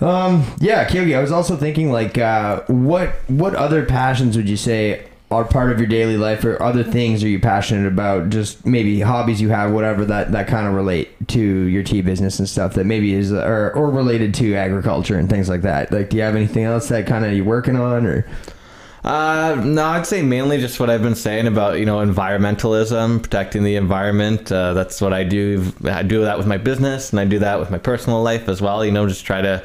um, 0.00 0.44
yeah, 0.60 0.86
Kayoki. 0.88 1.16
I 1.16 1.20
was 1.20 1.32
also 1.32 1.56
thinking, 1.56 1.92
like, 1.92 2.18
uh, 2.18 2.62
what 2.68 3.10
what 3.28 3.54
other 3.54 3.84
passions 3.84 4.36
would 4.36 4.48
you 4.48 4.56
say 4.56 5.04
are 5.30 5.44
part 5.44 5.70
of 5.70 5.78
your 5.78 5.86
daily 5.86 6.16
life, 6.16 6.44
or 6.44 6.60
other 6.62 6.82
things 6.82 7.22
are 7.22 7.28
you 7.28 7.38
passionate 7.38 7.86
about? 7.86 8.30
Just 8.30 8.64
maybe 8.66 9.00
hobbies 9.00 9.40
you 9.40 9.50
have, 9.50 9.72
whatever 9.72 10.04
that 10.06 10.32
that 10.32 10.48
kind 10.48 10.66
of 10.66 10.74
relate 10.74 11.10
to 11.28 11.40
your 11.40 11.82
tea 11.82 12.02
business 12.02 12.38
and 12.38 12.48
stuff 12.48 12.74
that 12.74 12.84
maybe 12.86 13.12
is 13.14 13.32
or 13.32 13.72
or 13.72 13.90
related 13.90 14.34
to 14.34 14.54
agriculture 14.54 15.18
and 15.18 15.28
things 15.28 15.48
like 15.48 15.62
that. 15.62 15.92
Like, 15.92 16.10
do 16.10 16.16
you 16.16 16.22
have 16.22 16.36
anything 16.36 16.64
else 16.64 16.88
that 16.88 17.06
kind 17.06 17.24
of 17.24 17.32
you're 17.32 17.44
working 17.44 17.76
on, 17.76 18.06
or 18.06 18.26
Uh, 19.02 19.60
no, 19.64 19.84
I'd 19.84 20.06
say 20.06 20.20
mainly 20.22 20.58
just 20.58 20.78
what 20.78 20.90
I've 20.90 21.02
been 21.02 21.14
saying 21.14 21.46
about 21.46 21.78
you 21.78 21.86
know 21.86 21.98
environmentalism, 22.04 23.22
protecting 23.22 23.64
the 23.64 23.76
environment. 23.76 24.50
Uh, 24.52 24.74
that's 24.74 25.00
what 25.00 25.12
I 25.12 25.24
do. 25.24 25.72
I 25.84 26.02
do 26.02 26.20
that 26.22 26.36
with 26.38 26.46
my 26.46 26.58
business, 26.58 27.10
and 27.10 27.20
I 27.20 27.24
do 27.24 27.38
that 27.38 27.58
with 27.58 27.70
my 27.70 27.78
personal 27.78 28.22
life 28.22 28.48
as 28.48 28.60
well. 28.60 28.84
You 28.84 28.92
know, 28.92 29.06
just 29.08 29.24
try 29.24 29.40
to 29.40 29.62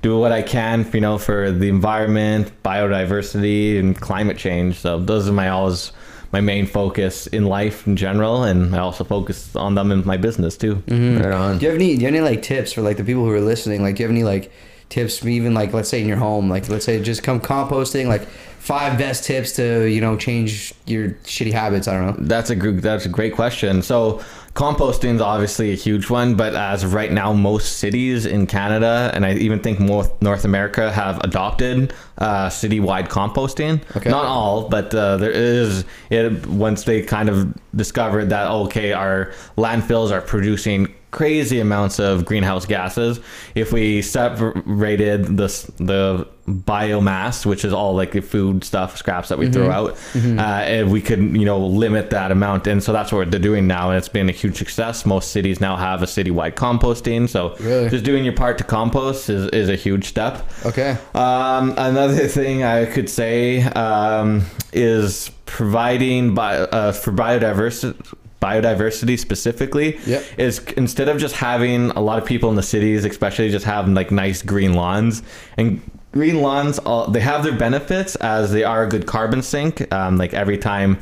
do 0.00 0.18
what 0.18 0.32
I 0.32 0.42
can, 0.42 0.88
you 0.94 1.00
know, 1.00 1.18
for 1.18 1.50
the 1.50 1.68
environment, 1.68 2.50
biodiversity, 2.62 3.78
and 3.78 3.98
climate 4.00 4.38
change. 4.38 4.76
So 4.76 4.98
those 4.98 5.28
are 5.28 5.32
my 5.32 5.48
always 5.48 5.92
my 6.32 6.40
main 6.40 6.66
focus 6.66 7.26
in 7.26 7.46
life 7.46 7.86
in 7.86 7.96
general, 7.96 8.44
and 8.44 8.74
I 8.74 8.78
also 8.78 9.04
focus 9.04 9.54
on 9.56 9.74
them 9.74 9.90
in 9.92 10.06
my 10.06 10.16
business 10.16 10.56
too. 10.56 10.82
right 10.88 11.32
on? 11.32 11.58
Do 11.58 11.64
you 11.66 11.72
have 11.72 11.78
any? 11.80 11.94
Do 11.94 12.00
you 12.00 12.06
have 12.06 12.14
any 12.14 12.20
like 12.20 12.42
tips 12.42 12.72
for 12.72 12.82
like 12.82 12.96
the 12.96 13.04
people 13.04 13.24
who 13.24 13.30
are 13.32 13.40
listening? 13.40 13.82
Like, 13.82 13.96
do 13.96 14.02
you 14.02 14.08
have 14.08 14.14
any 14.16 14.24
like 14.24 14.50
tips, 14.88 15.24
even 15.24 15.54
like 15.54 15.72
let's 15.72 15.88
say 15.88 16.00
in 16.00 16.08
your 16.08 16.16
home, 16.16 16.48
like 16.48 16.68
let's 16.68 16.84
say 16.84 17.00
just 17.02 17.22
come 17.22 17.40
composting, 17.40 18.06
like 18.06 18.22
five 18.58 18.98
best 18.98 19.24
tips 19.24 19.52
to 19.52 19.86
you 19.86 20.00
know 20.00 20.16
change 20.16 20.74
your 20.86 21.10
shitty 21.24 21.52
habits. 21.52 21.88
I 21.88 21.94
don't 21.94 22.06
know. 22.20 22.26
That's 22.26 22.50
a 22.50 22.56
gr- 22.56 22.80
that's 22.80 23.06
a 23.06 23.08
great 23.08 23.34
question. 23.34 23.82
So 23.82 24.22
composting 24.54 25.14
is 25.14 25.20
obviously 25.20 25.72
a 25.72 25.76
huge 25.76 26.10
one, 26.10 26.34
but 26.34 26.54
as 26.54 26.82
of 26.82 26.92
right 26.92 27.12
now, 27.12 27.32
most 27.32 27.78
cities 27.78 28.26
in 28.26 28.46
Canada 28.46 29.10
and 29.14 29.24
I 29.24 29.34
even 29.34 29.60
think 29.60 29.78
more 29.78 30.10
North 30.20 30.44
America 30.44 30.90
have 30.90 31.20
adopted 31.22 31.92
uh, 32.18 32.48
citywide 32.48 33.08
composting. 33.08 33.80
Okay. 33.96 34.10
Not 34.10 34.24
all, 34.24 34.68
but 34.68 34.94
uh, 34.94 35.16
there 35.18 35.30
is 35.30 35.84
it 36.10 36.46
once 36.46 36.84
they 36.84 37.02
kind 37.02 37.28
of 37.28 37.54
discovered 37.76 38.30
that 38.30 38.50
okay, 38.50 38.92
our 38.92 39.32
landfills 39.56 40.10
are 40.10 40.20
producing 40.20 40.92
crazy 41.10 41.58
amounts 41.60 41.98
of 41.98 42.24
greenhouse 42.24 42.66
gases. 42.66 43.20
If 43.54 43.72
we 43.72 44.02
separated 44.02 45.36
the 45.36 45.46
the 45.78 46.26
biomass, 46.48 47.44
which 47.44 47.62
is 47.64 47.72
all 47.74 47.94
like 47.94 48.12
the 48.12 48.20
food 48.22 48.64
stuff, 48.64 48.96
scraps 48.96 49.28
that 49.28 49.38
we 49.38 49.50
throw 49.50 49.70
out, 49.70 49.98
uh, 50.14 50.18
and 50.40 50.90
we 50.90 51.00
could 51.02 51.18
you 51.20 51.44
know 51.44 51.58
limit 51.58 52.10
that 52.10 52.30
amount. 52.30 52.66
And 52.66 52.82
so 52.82 52.92
that's 52.92 53.12
what 53.12 53.30
they're 53.30 53.40
doing 53.40 53.66
now, 53.66 53.90
and 53.90 53.98
it's 53.98 54.08
been 54.08 54.28
a 54.28 54.32
huge 54.32 54.56
success. 54.56 55.04
Most 55.06 55.30
cities 55.32 55.60
now 55.60 55.76
have 55.76 56.02
a 56.02 56.06
citywide 56.06 56.54
composting, 56.54 57.28
so 57.28 57.54
Really? 57.60 57.88
just 57.90 58.04
doing 58.04 58.24
your 58.24 58.34
part 58.34 58.58
to 58.58 58.64
compost 58.64 59.28
is, 59.30 59.48
is 59.50 59.68
a 59.68 59.76
huge 59.76 60.04
step. 60.06 60.46
Okay. 60.64 60.96
Um, 61.14 61.74
another 61.76 62.26
thing 62.28 62.62
I 62.64 62.86
could 62.86 63.08
say 63.10 63.62
um, 63.62 64.42
is 64.72 65.30
providing 65.46 66.34
bio, 66.34 66.64
uh, 66.64 66.92
for 66.92 67.12
biodiversity. 67.12 67.94
Biodiversity 68.40 69.18
specifically 69.18 69.98
Yep. 70.06 70.24
is 70.38 70.58
instead 70.76 71.08
of 71.08 71.18
just 71.18 71.34
having 71.34 71.90
a 71.90 72.00
lot 72.00 72.18
of 72.18 72.24
people 72.24 72.50
in 72.50 72.56
the 72.56 72.62
cities, 72.62 73.04
especially 73.04 73.50
just 73.50 73.64
having 73.64 73.94
like 73.94 74.10
nice 74.10 74.42
green 74.42 74.74
lawns 74.74 75.22
and 75.56 75.80
green 76.12 76.40
lawns, 76.40 76.78
all, 76.80 77.08
they 77.10 77.20
have 77.20 77.42
their 77.42 77.56
benefits 77.56 78.16
as 78.16 78.52
they 78.52 78.64
are 78.64 78.84
a 78.84 78.88
good 78.88 79.06
carbon 79.06 79.42
sink. 79.42 79.92
Um, 79.92 80.16
like 80.16 80.34
every 80.34 80.56
time, 80.58 80.98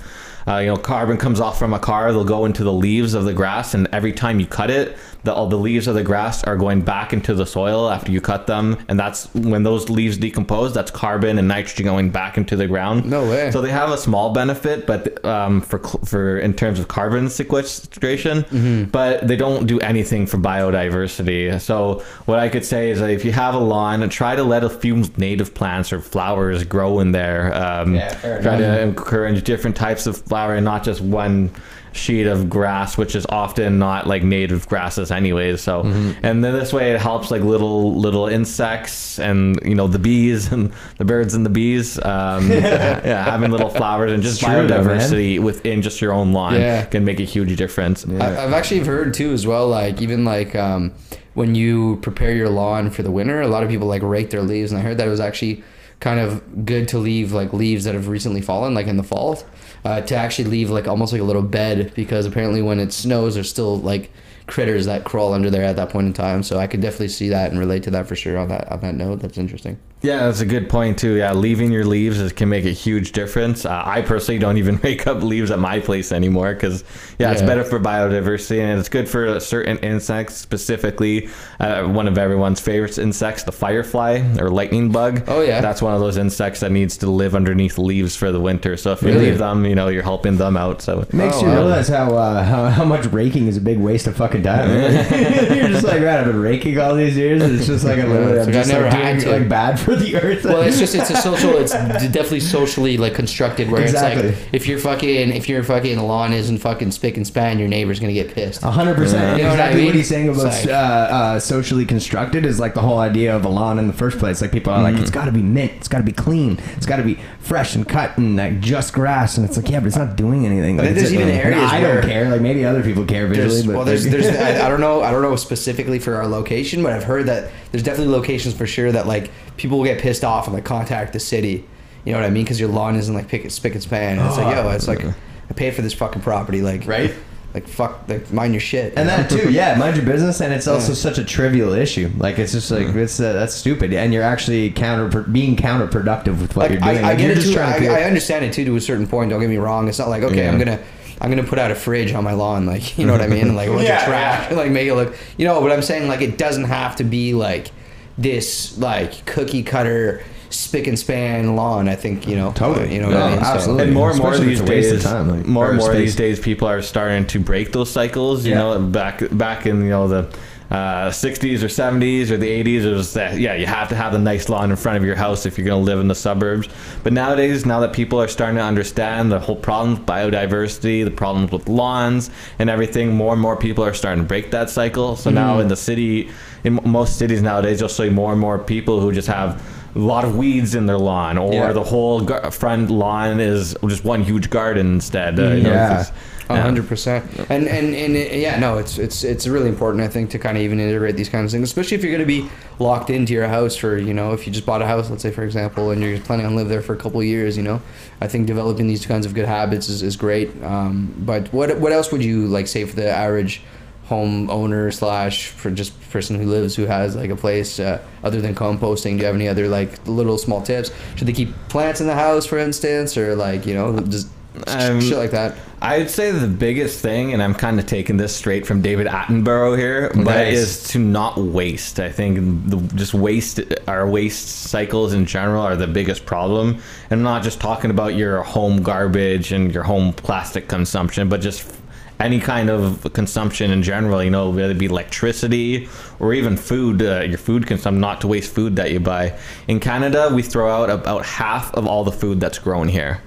uh, 0.49 0.59
you 0.59 0.67
know, 0.67 0.77
carbon 0.77 1.17
comes 1.17 1.41
off 1.41 1.59
from 1.59 1.73
a 1.75 1.79
car, 1.79 2.13
they'll 2.13 2.25
go 2.25 2.45
into 2.45 2.65
the 2.65 2.73
leaves 2.73 3.15
of 3.15 3.25
the 3.25 3.33
grass, 3.33 3.75
and 3.75 3.89
every 3.93 4.13
time 4.13 4.41
you 4.41 4.47
cut 4.47 4.71
it, 4.71 4.97
the, 5.27 5.35
all 5.35 5.47
the 5.49 5.59
leaves 5.59 5.87
of 5.87 5.95
the 5.95 6.03
grass 6.03 6.43
are 6.45 6.57
going 6.57 6.81
back 6.81 7.13
into 7.13 7.35
the 7.35 7.45
soil 7.45 7.91
after 7.91 8.11
you 8.11 8.21
cut 8.23 8.47
them, 8.47 8.79
and 8.89 8.99
that's 8.99 9.33
when 9.35 9.63
those 9.63 9.91
leaves 9.91 10.17
decompose. 10.17 10.73
That's 10.73 10.91
carbon 10.91 11.39
and 11.39 11.47
nitrogen 11.49 11.85
going 11.85 12.09
back 12.11 12.39
into 12.39 12.57
the 12.57 12.67
ground. 12.67 13.05
No 13.05 13.29
way. 13.29 13.51
So 13.51 13.61
they 13.61 13.71
have 13.71 13.91
a 13.91 13.99
small 13.99 14.33
benefit, 14.33 14.87
but 14.87 15.23
um, 15.25 15.61
for 15.61 15.79
for 16.07 16.39
in 16.39 16.55
terms 16.55 16.81
of 16.81 16.89
carbon 16.89 17.29
sequestration, 17.29 18.45
Mm-hmm. 18.47 18.85
but 18.91 19.27
they 19.29 19.37
don't 19.37 19.67
do 19.67 19.79
anything 19.81 20.27
for 20.27 20.39
biodiversity. 20.39 21.61
So 21.61 22.03
what 22.27 22.39
I 22.39 22.49
could 22.49 22.65
say 22.65 22.91
is 22.91 23.01
that 23.01 23.11
if 23.11 23.25
you 23.25 23.33
have 23.33 23.55
a 23.55 23.59
lawn, 23.59 24.09
try 24.09 24.37
to 24.37 24.43
let 24.45 24.65
a 24.65 24.71
few 24.71 25.05
native 25.17 25.53
plants 25.55 25.93
or 25.93 26.01
flowers 26.01 26.65
grow 26.65 27.01
in 27.01 27.13
there. 27.13 27.53
Um, 27.55 27.95
Yeah, 27.95 28.41
try 28.43 28.57
to 28.57 28.81
encourage 28.83 29.43
different 29.45 29.77
types 29.77 30.07
of 30.07 30.17
flower 30.17 30.55
and 30.55 30.65
not 30.65 30.85
just 30.85 31.01
one 31.01 31.51
sheet 31.97 32.27
of 32.27 32.49
grass 32.51 32.97
which 32.99 33.15
is 33.17 33.27
often 33.29 33.79
not 33.79 34.07
like 34.07 34.23
native 34.23 34.69
grasses 34.69 35.11
anyways 35.11 35.61
so 35.61 35.83
Mm-hmm. 35.83 36.25
and 36.27 36.45
then 36.45 36.53
this 36.55 36.73
way 36.73 36.93
it 36.93 37.01
helps 37.01 37.31
like 37.31 37.43
little 37.43 37.95
little 37.95 38.27
insects 38.27 39.19
and 39.19 39.59
you 39.65 39.75
know 39.75 39.87
the 39.89 39.99
bees 39.99 40.53
and 40.53 40.73
the 40.99 41.05
birds 41.05 41.35
and 41.35 41.45
the 41.45 41.51
bees 41.51 41.99
um 42.05 42.51
yeah 42.51 43.25
having 43.25 43.51
little 43.51 43.71
flowers 43.71 44.13
and 44.13 44.23
just 44.23 44.41
It's 44.43 44.45
true 44.45 44.67
though, 44.67 44.83
man. 44.85 44.99
biodiversity 44.99 45.39
within 45.41 45.83
just 45.83 46.01
your 46.01 46.13
own 46.13 46.33
lawn 46.33 46.55
Yeah. 46.55 46.85
can 46.85 47.05
make 47.05 47.21
a 47.21 47.25
huge 47.25 47.57
difference 47.57 48.07
I- 48.07 48.45
I've 48.45 48.53
actually 48.53 48.81
heard 48.81 49.15
too 49.15 49.33
as 49.33 49.47
well. 49.47 49.69
Like 49.69 50.01
even 50.03 50.25
like 50.25 50.55
um, 50.55 50.93
when 51.35 51.55
you 51.55 51.97
prepare 52.03 52.33
your 52.35 52.49
lawn 52.49 52.91
for 52.91 53.03
the 53.03 53.11
winter, 53.11 53.41
a 53.41 53.49
lot 53.49 53.63
of 53.63 53.69
people 53.69 53.87
like 53.89 54.03
rake 54.03 54.31
their 54.31 54.43
leaves, 54.43 54.73
and 54.73 54.79
I 54.81 54.83
heard 54.83 54.99
that 54.99 55.07
it 55.07 55.11
was 55.11 55.21
actually 55.21 55.63
kind 56.01 56.21
of 56.21 56.67
good 56.67 56.89
to 56.89 56.99
leave 56.99 57.33
like 57.33 57.53
leaves 57.53 57.85
that 57.85 57.95
have 57.95 58.09
recently 58.09 58.41
fallen, 58.41 58.75
like 58.75 58.87
in 58.87 58.97
the 58.97 59.03
fall, 59.03 59.43
uh, 59.85 60.01
to 60.03 60.15
actually 60.15 60.49
leave 60.51 60.71
like 60.71 60.87
almost 60.87 61.13
like 61.13 61.23
a 61.23 61.25
little 61.25 61.43
bed 61.43 61.93
because 61.95 62.27
apparently 62.27 62.63
when 62.63 62.81
it 62.81 62.93
snows, 62.93 63.35
there's 63.35 63.51
still 63.51 63.79
like 63.79 64.11
critters 64.47 64.87
that 64.87 65.05
crawl 65.05 65.33
under 65.33 65.51
there 65.51 65.65
at 65.65 65.77
that 65.77 65.91
point 65.91 66.07
in 66.07 66.13
time. 66.13 66.43
So 66.43 66.59
I 66.59 66.67
could 66.67 66.81
definitely 66.81 67.09
see 67.09 67.29
that 67.31 67.51
and 67.51 67.59
relate 67.59 67.83
to 67.85 67.91
that 67.93 68.07
for 68.07 68.15
sure. 68.17 68.39
On 68.39 68.49
that 68.49 68.71
on 68.71 68.81
that 68.81 68.95
note, 68.95 69.21
that's 69.21 69.39
interesting. 69.39 69.79
Yeah, 70.03 70.27
that's 70.27 70.41
a 70.41 70.47
good 70.47 70.69
point 70.69 70.99
too. 70.99 71.15
Yeah, 71.15 71.33
leaving 71.33 71.73
your 71.73 71.85
leaves 71.85 72.21
is, 72.21 72.31
can 72.33 72.49
make 72.49 72.65
a 72.65 72.71
huge 72.71 73.13
difference. 73.13 73.65
Uh, 73.65 73.83
I 73.85 74.03
personally 74.03 74.39
don't 74.39 74.59
even 74.59 74.77
rake 74.83 75.07
up 75.07 75.23
leaves 75.23 75.51
at 75.51 75.59
my 75.59 75.81
place 75.81 76.13
anymore 76.13 76.53
because 76.55 76.85
yeah, 77.19 77.33
it's 77.33 77.41
better 77.43 77.65
for 77.65 77.81
biodiversity 77.81 78.61
and 78.61 78.79
it's 78.79 78.91
good 78.91 79.09
for 79.09 79.41
certain 79.41 79.79
insects. 79.79 80.37
Specifically, 80.37 81.29
uh, 81.59 81.85
one 81.85 82.07
of 82.07 82.19
everyone's 82.19 82.61
favorite 82.61 82.99
insects, 82.99 83.43
the 83.45 83.53
firefly 83.53 84.23
or 84.39 84.51
lightning 84.51 84.93
bug. 84.93 85.25
Oh, 85.27 85.41
yeah. 85.41 85.61
that's 85.63 85.81
one 85.83 85.95
of 85.95 86.01
those 86.01 86.19
insects 86.19 86.61
that 86.61 86.71
needs 86.71 86.99
to 86.99 87.11
live 87.11 87.35
underneath 87.35 87.79
leaves 87.79 88.15
for 88.15 88.31
the 88.31 88.41
winter. 88.41 88.77
So 88.77 88.93
if 88.93 89.03
you 89.03 89.09
Really? 89.09 89.31
leave 89.31 89.39
them, 89.39 89.65
you 89.65 89.75
know 89.75 89.89
you're 89.89 90.03
helping 90.03 90.37
them 90.37 90.57
out. 90.59 90.83
So 90.83 91.01
It 91.01 91.15
makes 91.15 91.37
Oh, 91.37 91.41
you 91.41 91.47
wow. 91.49 91.55
realize 91.57 91.89
how, 91.89 92.15
uh, 92.15 92.45
how 92.45 92.67
how 92.69 92.85
much 92.85 93.07
raking 93.07 93.49
is 93.49 93.57
a 93.57 93.61
big 93.63 93.79
waste 93.79 94.07
of 94.07 94.15
fucking 94.17 94.43
time. 94.43 94.69
You're 95.57 95.69
just 95.69 95.85
like, 95.85 96.01
man, 96.03 96.21
I've 96.21 96.27
been 96.27 96.41
raking 96.41 96.79
all 96.79 96.95
these 96.95 97.17
years. 97.17 97.43
And 97.43 97.57
it's 97.57 97.67
just 97.67 97.85
like 97.85 97.99
a 97.99 98.07
little, 98.07 98.29
it's 98.35 98.47
I'm 98.47 98.53
just 98.53 98.69
never 98.71 98.85
like 98.85 98.93
had 98.93 99.19
doing 99.21 99.33
to. 99.33 99.39
like 99.41 99.49
bad 99.49 99.81
for 99.81 99.86
the 99.95 100.17
earth. 100.17 100.45
Well, 100.45 100.63
it's 100.63 100.79
just 100.79 100.95
it's 100.95 101.11
a 101.11 101.17
social. 101.17 101.57
It's 101.59 101.73
definitely 101.73 102.41
socially 102.41 102.97
like 102.97 103.15
constructed 103.15 103.71
where 103.71 103.83
Exactly. 103.83 104.31
it's 104.31 104.41
like 104.41 104.55
if 104.55 104.67
you're 104.67 104.79
fucking 104.79 105.31
if 105.33 105.49
your 105.49 105.63
fucking 105.63 105.97
the 105.97 106.03
lawn 106.03 106.33
isn't 106.33 106.59
fucking 106.59 106.91
spick 106.91 107.17
and 107.17 107.27
span, 107.27 107.59
your 107.59 107.69
neighbor's 107.69 108.01
gonna 108.01 108.13
get 108.13 108.35
pissed. 108.35 108.63
A 108.65 108.71
hundred 108.71 108.97
percent. 108.97 109.37
You 109.39 109.45
know 109.45 109.51
what 109.51 109.61
I 109.61 109.67
Exactly 109.67 109.85
what 109.87 109.95
he's 109.95 110.09
saying 110.09 110.29
about 110.29 110.45
like- 110.45 110.67
uh, 110.67 110.71
uh, 110.71 111.41
socially 111.41 111.85
constructed 111.85 112.45
is 112.45 112.59
like 112.59 112.75
the 112.75 112.81
whole 112.81 112.99
idea 112.99 113.37
of 113.37 113.45
a 113.45 113.49
lawn 113.49 113.79
in 113.79 113.87
the 113.87 113.93
first 113.93 114.19
place. 114.19 114.41
Like 114.43 114.51
people 114.53 114.73
are 114.73 114.83
like, 114.83 114.97
it's 114.97 115.11
got 115.11 115.27
to 115.27 115.33
be 115.33 115.43
mint, 115.43 115.73
it's 115.77 115.89
got 115.89 115.99
to 115.99 116.05
be 116.05 116.13
clean, 116.13 116.59
it's 116.77 116.87
got 116.87 116.97
to 116.97 117.03
be 117.05 117.19
fresh 117.39 117.75
and 117.75 117.89
cut 117.89 118.17
and 118.19 118.37
like 118.37 118.61
just 118.61 118.93
grass. 118.93 119.37
And 119.37 119.47
it's 119.47 119.57
like, 119.57 119.69
yeah, 119.69 119.81
but 119.81 119.87
it's 119.89 119.97
not 119.97 120.17
doing 120.17 120.47
anything. 120.47 120.77
Like, 120.77 120.87
there's 120.95 121.11
it's- 121.11 121.13
even 121.13 121.29
and 121.29 121.39
areas 121.39 121.71
I 121.71 121.81
don't 121.81 122.03
care. 122.03 122.31
Like 122.31 122.41
maybe 122.41 122.65
other 122.65 122.83
people 122.83 123.05
care 123.05 123.27
visually, 123.27 123.49
There's, 123.49 123.67
but 123.67 123.75
well, 123.77 123.85
there's, 123.85 124.05
there's 124.05 124.27
I, 124.27 124.65
I 124.67 124.69
don't 124.71 124.81
know 124.81 125.03
I 125.03 125.11
don't 125.11 125.23
know 125.23 125.37
specifically 125.37 125.99
for 125.99 126.15
our 126.15 126.27
location, 126.27 126.83
but 126.83 126.93
I've 126.93 127.05
heard 127.05 127.27
that 127.27 127.51
there's 127.73 127.83
definitely 127.83 128.13
locations 128.15 128.55
for 128.55 128.67
sure 128.67 128.91
that 128.93 129.07
like 129.07 129.31
people 129.57 129.79
will 129.79 129.85
get 129.85 130.01
pissed 130.01 130.25
off 130.25 130.47
and 130.47 130.55
like 130.55 130.65
contact 130.65 131.13
the 131.13 131.21
city. 131.21 131.65
You 132.05 132.13
know 132.13 132.21
what 132.21 132.27
I 132.27 132.31
mean? 132.31 132.45
Because 132.45 132.61
your 132.61 132.69
lawn 132.69 132.97
isn't 132.97 133.15
like 133.15 133.29
pick, 133.29 133.51
spick 133.51 133.73
and 133.75 133.83
span. 133.83 134.19
And 134.19 134.29
it's 134.29 134.37
like, 134.37 134.55
yo, 134.55 134.69
it's 134.71 134.87
like 134.89 135.05
I 135.05 135.53
paid 135.55 135.75
for 135.75 135.83
this 135.83 135.93
fucking 135.95 136.23
property, 136.23 136.63
like 136.63 136.87
Right. 136.87 137.15
Like 137.55 137.67
fuck, 137.69 138.07
like 138.07 138.31
mind 138.33 138.53
your 138.53 138.61
shit. 138.61 138.93
And 138.99 139.09
you 139.09 139.17
know? 139.17 139.23
that 139.23 139.31
too, 139.31 139.51
yeah, 139.51 139.77
mind 139.77 139.97
your 139.97 140.05
business, 140.05 140.41
and 140.43 140.53
it's 140.53 140.69
also 140.69 140.89
Yeah. 140.89 140.95
such 140.97 141.17
a 141.17 141.25
trivial 141.25 141.73
issue. 141.73 142.11
Like 142.19 142.39
it's 142.39 142.53
just 142.53 142.71
like 142.71 142.89
it's 142.89 143.19
uh, 143.19 143.33
that's 143.33 143.55
stupid, 143.55 143.95
and 143.95 144.13
you're 144.13 144.23
actually 144.23 144.71
counter 144.73 145.23
being 145.23 145.57
counterproductive 145.57 146.39
with 146.41 146.55
what 146.55 146.71
like 146.71 146.73
you're 146.73 146.81
doing. 146.81 146.99
I, 146.99 147.01
I 147.01 147.03
Like, 147.11 147.19
get 147.19 147.31
it 147.31 147.35
just 147.37 147.47
too. 147.49 147.55
trying 147.55 147.81
to 147.83 147.89
I, 147.89 148.01
I 148.01 148.03
understand 148.05 148.45
it 148.45 148.53
too 148.53 148.67
to 148.67 148.77
a 148.77 148.81
certain 148.81 149.07
point. 149.07 149.31
Don't 149.31 149.41
get 149.41 149.49
me 149.49 149.57
wrong. 149.57 149.89
It's 149.89 149.99
not 149.99 150.11
like 150.11 150.23
okay, 150.23 150.45
Yeah. 150.45 150.51
I'm 150.53 150.59
gonna 150.59 150.79
I'm 151.19 151.31
gonna 151.31 151.45
put 151.45 151.59
out 151.59 151.71
a 151.71 151.75
fridge 151.75 152.13
on 152.13 152.25
my 152.25 152.33
lawn, 152.33 152.67
like 152.67 152.99
you 152.99 153.07
know 153.07 153.13
what 153.13 153.23
I 153.23 153.27
mean, 153.27 153.55
like 153.57 153.69
a 153.69 153.73
bunch 153.73 153.85
Yeah, 153.89 154.01
of 154.03 154.05
trash, 154.07 154.53
like 154.53 154.71
make 154.71 154.87
it 154.89 154.95
look, 154.95 155.17
you 155.39 155.47
know. 155.47 155.59
But 155.63 155.73
I'm 155.73 155.81
saying 155.83 156.09
like 156.09 156.21
it 156.21 156.37
doesn't 156.37 156.65
have 156.65 156.97
to 156.97 157.05
be 157.05 157.33
like 157.33 157.71
this 158.19 158.77
like 158.79 159.25
cookie 159.27 159.63
cutter 159.63 160.23
spick 160.51 160.87
and 160.87 160.99
span 160.99 161.57
lawn. 161.57 161.89
I 161.89 161.97
think 161.97 162.27
you 162.27 162.37
know 162.37 162.53
Totally. 162.53 162.95
You 162.95 163.01
know 163.03 163.09
what 163.09 163.17
I 163.17 163.31
mean? 163.31 163.39
Absolutely. 163.41 163.85
and 163.85 163.95
more 163.95 164.11
and 164.11 164.19
more 164.19 164.31
Especially 164.33 164.49
these 164.49 164.61
it's 164.61 164.69
a 164.71 164.73
waste 164.73 164.91
of 164.93 164.97
days, 164.99 165.05
time, 165.05 165.29
like, 165.29 165.47
more 165.47 165.69
and 165.69 165.79
more 165.79 165.89
space. 165.91 165.99
these 165.99 166.17
days, 166.17 166.41
people 166.41 166.69
are 166.69 166.83
starting 166.83 167.27
to 167.27 167.39
break 167.41 167.73
those 167.73 167.91
cycles. 167.91 168.47
You 168.47 168.53
Yeah. 168.53 168.59
know, 168.59 168.79
back 168.81 169.23
back 169.33 169.67
in 169.67 169.83
you 169.83 169.91
know 169.91 170.09
the 170.09 170.29
uh, 170.69 171.11
60s 171.11 171.63
or 171.63 171.69
70s 171.69 172.31
or 172.33 172.37
the 172.39 172.49
80s, 172.49 172.85
it 172.85 172.93
was 172.93 173.13
that 173.15 173.39
yeah, 173.39 173.55
you 173.55 173.67
have 173.67 173.89
to 173.91 173.95
have 173.95 174.13
the 174.13 174.19
nice 174.19 174.49
lawn 174.49 174.71
in 174.71 174.77
front 174.77 174.99
of 174.99 175.05
your 175.05 175.15
house 175.15 175.47
if 175.47 175.57
you're 175.57 175.65
going 175.67 175.81
to 175.81 175.85
live 175.85 176.01
in 176.01 176.09
the 176.09 176.15
suburbs. 176.15 176.69
But 177.05 177.13
nowadays, 177.13 177.65
now 177.65 177.79
that 177.81 177.93
people 177.93 178.21
are 178.21 178.27
starting 178.27 178.57
to 178.57 178.63
understand 178.65 179.31
the 179.31 179.39
whole 179.39 179.55
problems 179.55 180.01
with 180.01 180.09
biodiversity, 180.09 181.05
the 181.05 181.13
problems 181.13 181.53
with 181.53 181.69
lawns 181.69 182.31
and 182.59 182.69
everything, 182.69 183.15
more 183.15 183.33
and 183.33 183.41
more 183.41 183.57
people 183.57 183.85
are 183.85 183.95
starting 183.95 184.25
to 184.25 184.27
break 184.29 184.51
that 184.51 184.69
cycle. 184.69 185.15
So 185.15 185.31
now 185.31 185.61
in 185.61 185.69
the 185.69 185.77
city, 185.77 186.31
in 186.65 186.79
most 186.85 187.19
cities 187.19 187.43
nowadays, 187.43 187.81
you'll 187.81 187.89
see 187.89 188.11
more 188.11 188.33
and 188.33 188.41
more 188.41 188.59
people 188.59 189.01
who 189.01 189.13
just 189.13 189.29
have 189.29 189.63
a 189.95 189.99
lot 189.99 190.25
of 190.25 190.37
weeds 190.37 190.75
in 190.75 190.85
their 190.87 190.99
lawn, 190.99 191.39
or 191.39 191.53
Yeah. 191.55 191.73
the 191.73 191.83
whole 191.85 192.21
gar- 192.21 192.51
front 192.51 192.91
lawn 192.91 193.41
is 193.41 193.75
just 193.89 194.05
one 194.05 194.23
huge 194.23 194.51
garden 194.51 194.95
instead. 194.95 195.39
Uh, 195.41 195.45
you 195.55 195.63
know, 195.63 195.71
Yeah. 195.73 196.05
hundred 196.49 196.87
percent, 196.87 197.25
and 197.49 197.67
and 197.67 197.95
and 197.95 198.15
it- 198.15 198.39
yeah, 198.39 198.59
no, 198.59 198.77
it's 198.79 198.99
it's 198.99 199.25
it's 199.25 199.47
really 199.49 199.69
important. 199.69 200.05
I 200.05 200.09
think 200.09 200.31
to 200.31 200.39
kind 200.39 200.57
of 200.57 200.63
even 200.63 200.79
integrate 200.81 201.17
these 201.17 201.29
kinds 201.31 201.47
of 201.53 201.57
things, 201.57 201.69
especially 201.69 201.97
if 201.97 202.03
you're 202.05 202.13
going 202.13 202.21
to 202.21 202.27
be 202.27 202.47
locked 202.79 203.09
into 203.11 203.33
your 203.33 203.49
house 203.49 203.75
for 203.75 203.97
you 203.97 204.13
know, 204.15 204.33
if 204.33 204.47
you 204.47 204.53
just 204.53 204.67
bought 204.67 204.81
a 204.83 204.87
house, 204.87 205.09
let's 205.11 205.23
say 205.23 205.31
for 205.33 205.43
example, 205.45 205.91
and 205.91 206.03
you're 206.03 206.19
planning 206.21 206.47
on 206.47 206.55
live 206.55 206.69
there 206.69 206.83
for 206.83 206.93
a 206.93 206.97
couple 206.97 207.19
of 207.19 207.27
years, 207.27 207.57
you 207.57 207.63
know, 207.65 207.81
I 208.21 208.29
think 208.29 208.47
developing 208.47 208.87
these 208.87 209.05
kinds 209.07 209.25
of 209.27 209.35
good 209.35 209.47
habits 209.47 209.89
is, 209.89 210.03
is 210.03 210.15
great. 210.15 210.51
Um, 210.63 211.13
but 211.19 211.53
what 211.55 211.79
what 211.81 211.93
else 211.93 212.13
would 212.13 212.23
you 212.23 212.47
like 212.47 212.67
say 212.69 212.85
for 212.85 212.95
the 212.95 213.11
average 213.11 213.63
home 214.07 214.49
owner 214.51 214.91
slash 214.91 215.49
for 215.49 215.71
just 215.71 215.93
person 216.11 216.39
who 216.39 216.47
lives 216.47 216.77
who 216.77 216.87
has 216.87 217.17
like 217.17 217.31
a 217.31 217.37
place 217.37 217.79
uh, 217.81 218.01
other 218.23 218.41
than 218.41 218.55
composting? 218.55 219.13
Do 219.13 219.19
you 219.19 219.25
have 219.27 219.35
any 219.35 219.49
other 219.49 219.69
like 219.69 220.07
little 220.07 220.39
small 220.39 220.63
tips? 220.63 220.91
Should 221.17 221.27
they 221.27 221.33
keep 221.33 221.53
plants 221.69 222.01
in 222.01 222.07
the 222.07 222.15
house, 222.15 222.47
for 222.47 222.59
instance, 222.59 223.17
or 223.17 223.35
like 223.35 223.67
you 223.67 223.75
know 223.75 223.99
just 224.01 224.29
Um, 224.69 225.01
shit 225.01 225.19
like 225.19 225.33
that? 225.33 225.55
I'd 225.83 226.09
say 226.09 226.31
the 226.31 226.47
biggest 226.49 227.01
thing, 227.01 227.35
and 227.35 227.43
I'm 227.43 227.53
kind 227.53 227.79
of 227.79 227.85
taking 227.85 228.17
this 228.17 228.35
straight 228.35 228.67
from 228.67 228.81
David 228.81 229.07
Attenborough 229.07 229.77
here, 229.77 230.11
but 230.15 230.25
Nice. 230.25 230.57
is 230.57 230.83
to 230.93 230.99
not 230.99 231.37
waste. 231.37 232.01
I 232.01 232.11
think 232.11 232.39
the, 232.71 232.79
just 232.95 233.13
waste 233.13 233.61
our 233.87 234.09
waste 234.09 234.49
cycles 234.71 235.13
in 235.13 235.27
general 235.27 235.63
are 235.63 235.77
the 235.77 235.87
biggest 235.87 236.25
problem. 236.25 236.79
And 237.11 237.21
I'm 237.21 237.23
not 237.23 237.43
just 237.43 237.61
talking 237.61 237.91
about 237.91 238.15
your 238.15 238.43
home 238.43 238.83
garbage 238.83 239.53
and 239.53 239.75
your 239.75 239.83
home 239.83 240.15
plastic 240.15 240.67
consumption, 240.69 241.29
but 241.29 241.43
just 241.43 241.71
any 242.19 242.41
kind 242.41 242.71
of 242.71 243.13
consumption 243.13 243.71
in 243.71 243.83
general. 243.83 244.23
You 244.23 244.31
know, 244.31 244.51
whether 244.51 244.73
it 244.73 244.79
be 244.79 244.87
electricity 244.87 245.89
or 246.19 246.33
even 246.35 246.57
food, 246.57 247.03
uh, 247.03 247.21
your 247.21 247.39
food 247.39 247.67
consumption. 247.67 248.01
Not 248.01 248.21
to 248.23 248.27
waste 248.29 248.55
food 248.55 248.77
that 248.77 248.91
you 248.91 249.01
buy. 249.01 249.39
In 249.69 249.81
Canada, 249.81 250.31
we 250.33 250.43
throw 250.43 250.71
out 250.71 250.91
about 250.91 251.25
half 251.25 251.73
of 251.75 251.87
all 251.87 252.05
the 252.05 252.13
food 252.13 252.41
that's 252.41 252.59
grown 252.59 252.89
here 252.89 253.21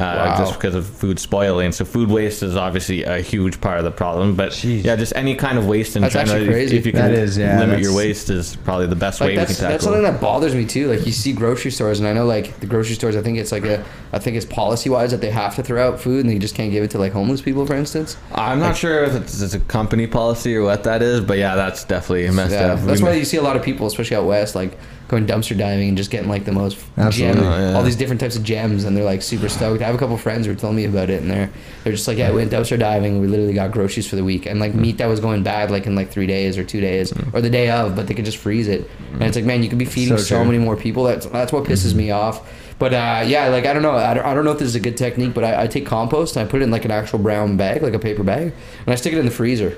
Uh, 0.00 0.14
wow. 0.30 0.38
just 0.38 0.54
because 0.54 0.74
of 0.74 0.86
food 0.86 1.18
spoiling. 1.18 1.72
So 1.72 1.84
food 1.84 2.08
waste 2.08 2.42
is 2.42 2.56
obviously 2.56 3.04
a 3.04 3.20
huge 3.20 3.60
part 3.60 3.78
of 3.78 3.84
the 3.84 3.90
problem. 3.90 4.34
But 4.34 4.52
Jeez. 4.52 4.82
yeah, 4.82 4.96
just 4.96 5.12
any 5.14 5.34
kind 5.34 5.58
of 5.58 5.66
waste 5.66 5.94
in 5.94 6.02
That's 6.02 6.14
general. 6.14 6.36
actually 6.36 6.46
if- 6.48 6.52
crazy. 6.54 6.76
If 6.78 6.86
you 6.86 6.92
can 6.92 7.10
is, 7.12 7.36
yeah, 7.36 7.60
limit 7.60 7.80
your 7.80 7.94
waste 7.94 8.30
is 8.30 8.56
probably 8.56 8.86
the 8.86 8.96
best 8.96 9.20
like 9.20 9.28
way 9.28 9.32
we 9.38 9.44
can 9.44 9.54
tackle. 9.54 9.68
that's 9.68 9.84
something 9.84 10.02
that 10.02 10.20
bothers 10.20 10.54
me 10.54 10.64
too. 10.64 10.88
Like 10.90 11.04
you 11.04 11.12
see 11.12 11.32
grocery 11.34 11.70
stores, 11.70 11.98
and 12.00 12.08
I 12.08 12.14
know 12.14 12.24
like 12.24 12.58
the 12.60 12.66
grocery 12.66 12.94
stores. 12.94 13.14
I 13.14 13.20
think 13.22 13.36
it's 13.38 13.52
like 13.52 13.64
a, 13.66 13.84
I 14.12 14.18
think 14.18 14.36
it's 14.36 14.46
policy 14.46 14.88
wise 14.88 15.10
that 15.10 15.20
they 15.20 15.30
have 15.30 15.54
to 15.56 15.62
throw 15.62 15.86
out 15.86 16.00
food, 16.00 16.24
and 16.24 16.30
they 16.34 16.38
just 16.38 16.54
can't 16.54 16.72
give 16.72 16.82
it 16.82 16.90
to 16.92 16.98
like 16.98 17.12
homeless 17.12 17.42
people, 17.42 17.66
for 17.66 17.74
instance. 17.74 18.16
I'm 18.34 18.58
not 18.58 18.76
sure 18.76 19.04
if 19.04 19.14
it's, 19.14 19.40
it's 19.42 19.52
a 19.54 19.60
company 19.60 20.06
policy 20.06 20.56
or 20.56 20.62
what 20.62 20.84
that 20.84 21.02
is, 21.02 21.20
but 21.20 21.36
yeah, 21.36 21.54
that's 21.56 21.84
definitely 21.84 22.30
messed 22.30 22.52
Yeah, 22.52 22.72
up. 22.72 22.80
that's 22.80 23.02
We- 23.02 23.08
why 23.08 23.14
you 23.14 23.24
see 23.26 23.36
a 23.36 23.42
lot 23.42 23.56
of 23.56 23.62
people, 23.62 23.86
especially 23.86 24.16
out 24.16 24.24
west, 24.24 24.54
like 24.54 24.78
going 25.10 25.26
dumpster 25.26 25.58
diving 25.58 25.88
and 25.88 25.96
just 25.96 26.10
getting 26.10 26.28
like 26.28 26.44
the 26.44 26.52
most 26.52 26.78
Absolutely. 26.96 27.40
gem, 27.42 27.52
Oh, 27.52 27.58
yeah. 27.58 27.74
all 27.76 27.82
these 27.82 27.96
different 27.96 28.20
types 28.20 28.36
of 28.36 28.44
gems, 28.44 28.84
and 28.84 28.96
they're 28.96 29.04
like 29.04 29.22
super 29.22 29.48
stoked. 29.48 29.82
I 29.82 29.86
have 29.86 29.94
a 29.94 29.98
couple 29.98 30.16
friends 30.16 30.46
who 30.46 30.52
were 30.52 30.58
telling 30.58 30.76
me 30.76 30.84
about 30.84 31.10
it, 31.10 31.20
and 31.20 31.30
they're 31.30 31.50
they're 31.82 31.92
just 31.92 32.06
like, 32.06 32.16
yeah, 32.16 32.30
we 32.30 32.36
went 32.36 32.52
dumpster 32.52 32.78
diving. 32.78 33.20
We 33.20 33.26
literally 33.26 33.52
got 33.52 33.72
groceries 33.72 34.06
for 34.08 34.14
the 34.16 34.24
week, 34.24 34.46
and 34.46 34.60
like 34.60 34.74
meat 34.74 34.98
that 34.98 35.06
was 35.06 35.18
going 35.20 35.42
bad 35.42 35.70
like 35.70 35.86
in 35.86 35.94
like 35.96 36.10
three 36.10 36.26
days 36.26 36.56
or 36.56 36.64
two 36.64 36.80
days 36.80 37.12
or 37.32 37.40
the 37.40 37.50
day 37.50 37.70
of, 37.70 37.96
but 37.96 38.06
they 38.06 38.14
could 38.14 38.24
just 38.24 38.38
freeze 38.38 38.68
it. 38.68 38.88
And 39.12 39.24
it's 39.24 39.36
like, 39.36 39.44
man, 39.44 39.62
you 39.62 39.68
could 39.68 39.78
be 39.78 39.84
feeding 39.84 40.16
So 40.16 40.22
so, 40.22 40.44
many 40.44 40.58
more 40.58 40.76
people. 40.76 41.04
That's 41.04 41.26
that's 41.26 41.52
what 41.52 41.64
pisses 41.64 41.92
me 41.94 42.12
off. 42.12 42.48
But 42.78 42.94
uh, 42.94 43.24
yeah, 43.26 43.48
like 43.48 43.66
I 43.66 43.74
don't 43.74 43.82
know, 43.82 43.90
I 43.92 44.14
don't, 44.14 44.24
I 44.24 44.32
don't 44.32 44.44
know 44.44 44.52
if 44.52 44.58
this 44.58 44.68
is 44.68 44.74
a 44.74 44.80
good 44.80 44.96
technique, 44.96 45.34
but 45.34 45.44
I, 45.44 45.64
I 45.64 45.66
take 45.66 45.84
compost 45.84 46.36
and 46.36 46.46
I 46.46 46.50
put 46.50 46.60
it 46.62 46.64
in 46.64 46.70
like 46.70 46.86
an 46.86 46.90
actual 46.90 47.18
brown 47.18 47.56
bag, 47.58 47.82
like 47.82 47.92
a 47.92 47.98
paper 47.98 48.22
bag, 48.22 48.42
and 48.86 48.88
I 48.88 48.94
stick 48.94 49.12
it 49.12 49.18
in 49.18 49.26
the 49.26 49.30
freezer. 49.30 49.76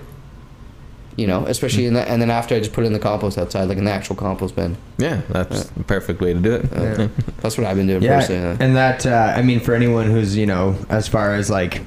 You 1.17 1.27
know, 1.27 1.45
especially 1.47 1.85
in 1.87 1.93
the, 1.95 2.09
and 2.09 2.23
then 2.23 2.31
after 2.31 2.55
I 2.55 2.59
just 2.59 2.73
put 2.73 2.85
it 2.85 2.87
in 2.87 2.93
the 2.95 2.99
compost 2.99 3.37
outside, 3.37 3.65
like 3.65 3.77
in 3.79 3.85
the 3.85 3.91
actual 3.91 4.17
compost 4.17 4.57
bin. 4.57 4.77
Yeah, 4.99 5.21
that's 5.29 5.65
the 5.71 5.85
perfect 5.85 6.21
way 6.23 6.33
to 6.33 6.41
do 6.41 6.55
it. 6.55 6.65
Yeah. 6.73 7.09
That's 7.43 7.59
what 7.59 7.67
I've 7.67 7.77
been 7.77 7.87
doing 7.89 8.03
Yeah, 8.03 8.21
personally. 8.21 8.57
and 8.61 8.77
that 8.77 9.05
uh, 9.05 9.35
I 9.37 9.43
mean, 9.43 9.61
for 9.61 9.75
anyone 9.75 10.07
who's 10.07 10.37
you 10.37 10.47
know, 10.47 10.77
as 10.89 11.09
far 11.09 11.35
as 11.35 11.51
like 11.51 11.83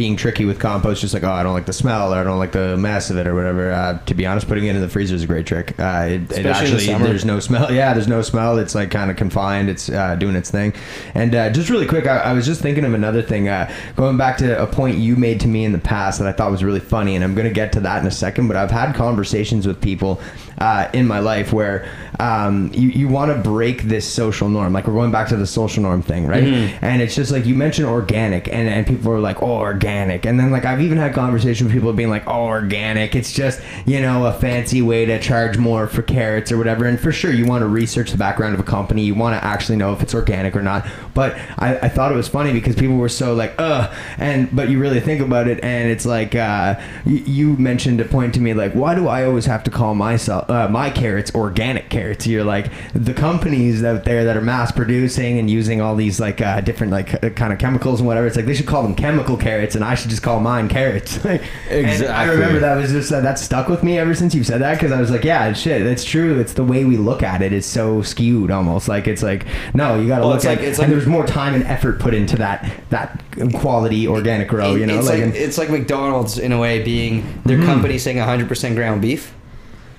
being 0.00 0.16
tricky 0.16 0.46
with 0.46 0.58
compost, 0.58 1.02
just 1.02 1.12
like 1.12 1.24
oh, 1.24 1.30
I 1.30 1.42
don't 1.42 1.52
like 1.52 1.66
the 1.66 1.74
smell 1.74 2.14
or 2.14 2.16
I 2.16 2.24
don't 2.24 2.38
like 2.38 2.52
the 2.52 2.74
mess 2.78 3.10
of 3.10 3.18
it 3.18 3.26
or 3.26 3.34
whatever. 3.34 3.70
Uh, 3.70 3.98
to 4.06 4.14
be 4.14 4.24
honest, 4.24 4.48
putting 4.48 4.64
it 4.64 4.74
in 4.74 4.80
the 4.80 4.88
freezer 4.88 5.14
is 5.14 5.24
a 5.24 5.26
great 5.26 5.44
trick. 5.44 5.78
Uh, 5.78 6.06
it, 6.08 6.12
it 6.32 6.38
in 6.38 6.42
the 6.44 6.48
actually 6.48 6.86
there's 6.86 7.26
no 7.26 7.38
smell. 7.38 7.70
Yeah, 7.80 7.92
there's 7.92 8.08
no 8.08 8.22
smell. 8.22 8.56
It's 8.56 8.74
like 8.74 8.90
kind 8.90 9.10
of 9.10 9.18
confined. 9.18 9.68
It's 9.68 9.90
uh, 9.90 10.14
doing 10.14 10.36
its 10.36 10.50
thing. 10.50 10.72
And 11.12 11.34
uh, 11.34 11.50
just 11.50 11.68
really 11.68 11.86
quick, 11.86 12.06
I, 12.06 12.16
I 12.16 12.32
was 12.32 12.46
just 12.46 12.62
thinking 12.62 12.86
of 12.86 12.94
another 12.94 13.20
thing. 13.20 13.50
Uh, 13.50 13.70
going 13.94 14.16
back 14.16 14.38
to 14.38 14.62
a 14.62 14.66
point 14.66 14.96
you 14.96 15.16
made 15.16 15.38
to 15.40 15.48
me 15.48 15.66
in 15.66 15.72
the 15.72 15.78
past 15.78 16.18
that 16.18 16.26
I 16.26 16.32
thought 16.32 16.50
was 16.50 16.64
really 16.64 16.80
funny, 16.80 17.14
and 17.14 17.22
I'm 17.22 17.34
going 17.34 17.46
to 17.46 17.52
get 17.52 17.70
to 17.72 17.80
that 17.80 18.00
in 18.00 18.08
a 18.08 18.10
second. 18.10 18.48
But 18.48 18.56
I've 18.56 18.70
had 18.70 18.94
conversations 18.94 19.66
with 19.66 19.82
people 19.82 20.18
uh, 20.60 20.88
in 20.92 21.06
my 21.06 21.18
life 21.18 21.52
where 21.52 21.88
um, 22.18 22.70
you, 22.74 22.90
you 22.90 23.08
want 23.08 23.34
to 23.34 23.38
break 23.42 23.82
this 23.84 24.06
social 24.06 24.48
norm. 24.48 24.72
Like 24.72 24.86
we're 24.86 24.94
going 24.94 25.10
back 25.10 25.28
to 25.28 25.36
the 25.36 25.46
social 25.46 25.82
norm 25.82 26.02
thing, 26.02 26.26
right? 26.26 26.44
And 26.82 27.00
it's 27.00 27.14
just 27.14 27.32
like 27.32 27.46
you 27.46 27.54
mentioned 27.54 27.88
organic, 27.88 28.48
and, 28.48 28.68
and 28.68 28.86
people 28.86 29.10
are 29.12 29.20
like, 29.20 29.42
oh, 29.42 29.56
organic. 29.56 30.26
And 30.26 30.38
then 30.38 30.50
like 30.50 30.66
I've 30.66 30.82
even 30.82 30.98
had 30.98 31.14
conversations 31.14 31.64
with 31.68 31.72
people 31.72 31.92
being 31.94 32.10
like, 32.10 32.26
oh, 32.26 32.44
organic. 32.44 33.14
It's 33.14 33.32
just, 33.32 33.62
you 33.86 34.00
know, 34.00 34.26
a 34.26 34.32
fancy 34.32 34.82
way 34.82 35.06
to 35.06 35.18
charge 35.18 35.56
more 35.56 35.86
for 35.86 36.02
carrots 36.02 36.52
or 36.52 36.58
whatever. 36.58 36.84
And 36.84 37.00
for 37.00 37.10
sure, 37.10 37.32
you 37.32 37.46
want 37.46 37.62
to 37.62 37.68
research 37.68 38.10
the 38.10 38.18
background 38.18 38.54
of 38.54 38.60
a 38.60 38.64
company. 38.64 39.02
You 39.02 39.14
want 39.14 39.40
to 39.40 39.44
actually 39.44 39.76
know 39.76 39.92
if 39.94 40.02
it's 40.02 40.14
organic 40.14 40.54
or 40.54 40.62
not. 40.62 40.86
But 41.14 41.36
I, 41.56 41.78
I 41.78 41.88
thought 41.88 42.12
it 42.12 42.16
was 42.16 42.28
funny 42.28 42.52
because 42.52 42.76
people 42.76 42.96
were 42.96 43.08
so 43.08 43.34
like, 43.34 43.54
ugh. 43.58 43.90
And, 44.18 44.54
but 44.54 44.68
you 44.68 44.78
really 44.78 45.00
think 45.00 45.22
about 45.22 45.48
it, 45.48 45.62
and 45.62 45.90
it's 45.90 46.04
like, 46.04 46.34
uh, 46.34 46.78
you, 47.06 47.18
you 47.18 47.56
mentioned 47.56 48.00
a 48.00 48.04
point 48.04 48.34
to 48.34 48.40
me 48.40 48.52
like, 48.52 48.72
why 48.72 48.94
do 48.94 49.08
I 49.08 49.24
always 49.24 49.46
have 49.46 49.64
to 49.64 49.70
call 49.70 49.94
myself, 49.94 50.49
uh, 50.50 50.68
my 50.68 50.90
carrots 50.90 51.34
organic 51.34 51.88
carrots? 51.88 52.26
You're 52.26 52.44
like, 52.44 52.66
the 52.92 53.14
companies 53.14 53.82
out 53.84 54.04
there 54.04 54.24
that 54.24 54.36
are 54.36 54.40
mass 54.42 54.72
producing 54.72 55.38
and 55.38 55.48
using 55.48 55.80
all 55.80 55.96
these 55.96 56.20
like 56.20 56.40
uh, 56.40 56.60
different 56.60 56.92
like 56.92 57.22
uh, 57.24 57.30
kind 57.30 57.52
of 57.52 57.58
chemicals 57.58 58.00
and 58.00 58.06
whatever, 58.06 58.26
it's 58.26 58.36
like 58.36 58.46
they 58.46 58.54
should 58.54 58.66
call 58.66 58.82
them 58.82 58.94
chemical 58.94 59.36
carrots, 59.36 59.74
and 59.74 59.84
I 59.84 59.94
should 59.94 60.10
just 60.10 60.22
call 60.22 60.40
mine 60.40 60.68
carrots. 60.68 61.18
Like, 61.30 61.42
and 61.70 62.04
I 62.06 62.24
remember 62.24 62.58
that 62.60 62.76
was 62.76 62.90
just 62.90 63.12
uh, 63.12 63.20
that 63.20 63.38
stuck 63.38 63.68
with 63.68 63.82
me 63.84 63.98
ever 63.98 64.14
since 64.14 64.34
you 64.34 64.42
said 64.42 64.60
that 64.62 64.74
because 64.74 64.90
I 64.90 65.00
was 65.00 65.10
like, 65.10 65.22
yeah, 65.22 65.52
shit, 65.52 65.84
that's 65.84 66.02
true. 66.04 66.40
It's 66.40 66.54
the 66.54 66.64
way 66.64 66.84
we 66.84 66.96
look 66.96 67.22
at 67.22 67.40
it 67.42 67.52
is 67.52 67.64
so 67.66 68.02
skewed 68.02 68.50
almost. 68.50 68.88
Like 68.88 69.06
it's 69.06 69.22
like, 69.22 69.46
no, 69.74 70.00
you 70.00 70.08
got 70.08 70.16
to 70.16 70.20
Well, 70.22 70.30
look 70.30 70.36
it's 70.38 70.44
at. 70.46 70.58
like- 70.58 70.66
it's 70.66 70.78
like- 70.80 70.88
there's 70.88 71.06
more 71.06 71.24
time 71.26 71.54
and 71.54 71.62
effort 71.64 72.00
put 72.00 72.14
into 72.14 72.36
that 72.38 72.68
that 72.90 73.22
quality 73.54 74.08
organic 74.08 74.48
grow. 74.48 74.74
You 74.74 74.86
know, 74.86 74.98
it's 74.98 75.08
like, 75.08 75.20
and- 75.20 75.34
it's 75.36 75.58
like 75.58 75.70
McDonald's 75.70 76.38
in 76.38 76.50
a 76.52 76.58
way 76.58 76.82
being 76.82 77.24
their 77.44 77.62
company 77.62 77.98
saying 77.98 78.16
100% 78.16 78.74
ground 78.74 79.00
beef. 79.02 79.32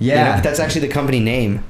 You 0.02 0.12
know, 0.12 0.16
yeah, 0.16 0.41
that's 0.41 0.60
actually 0.60 0.82
the 0.88 0.93
company 0.93 1.20
name. 1.20 1.64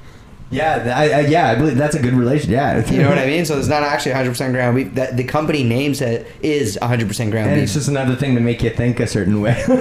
yeah, 0.51 0.93
I, 0.97 1.09
I, 1.11 1.19
yeah. 1.27 1.49
I 1.49 1.55
believe 1.55 1.77
that's 1.77 1.95
a 1.95 2.01
good 2.01 2.13
relation. 2.13 2.49
Yeah, 2.51 2.85
You 2.89 3.01
know 3.03 3.09
what 3.09 3.17
I 3.17 3.25
mean? 3.33 3.45
So 3.45 3.57
it's 3.59 3.67
not 3.69 3.83
actually 3.83 4.13
100% 4.13 4.51
ground 4.51 4.75
beef. 4.75 4.93
That 4.95 5.15
the 5.17 5.23
company 5.23 5.63
names 5.63 6.01
it 6.01 6.27
is 6.41 6.77
100 6.81 7.07
percent 7.07 7.31
ground 7.31 7.49
And 7.49 7.55
beef. 7.57 7.63
it's 7.65 7.73
just 7.73 7.87
another 7.89 8.15
thing 8.15 8.35
to 8.35 8.41
make 8.41 8.61
you 8.63 8.69
think 8.69 8.99
a 8.99 9.07
certain 9.07 9.39
way. 9.41 9.51
uh, 9.67 9.75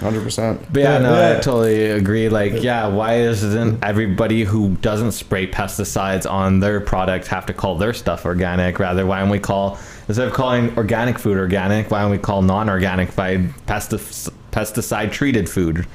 100%. 0.00 0.58
But 0.72 0.80
yeah, 0.82 0.98
no, 0.98 1.14
Yeah. 1.18 1.36
I 1.36 1.40
totally 1.40 1.90
agree. 1.90 2.28
Like, 2.28 2.62
yeah, 2.62 2.86
why 2.88 3.16
isn't 3.20 3.82
everybody 3.84 4.44
who 4.44 4.76
doesn't 4.82 5.12
spray 5.12 5.46
pesticides 5.46 6.30
on 6.30 6.60
their 6.60 6.80
product 6.80 7.26
have 7.28 7.46
to 7.46 7.52
call 7.54 7.76
their 7.76 7.92
stuff 7.94 8.24
organic? 8.24 8.78
Rather, 8.78 9.06
why 9.06 9.20
don't 9.20 9.30
we 9.30 9.38
call 9.38 9.78
instead 10.08 10.26
of 10.28 10.34
calling 10.34 10.74
organic 10.76 11.18
food 11.18 11.36
organic, 11.36 11.90
why 11.90 12.00
don't 12.02 12.10
we 12.10 12.18
call 12.18 12.42
non-organic 12.42 13.14
by 13.16 13.36
pestic- 13.66 14.30
pesticide 14.52 15.12
treated 15.12 15.48
food? 15.48 15.86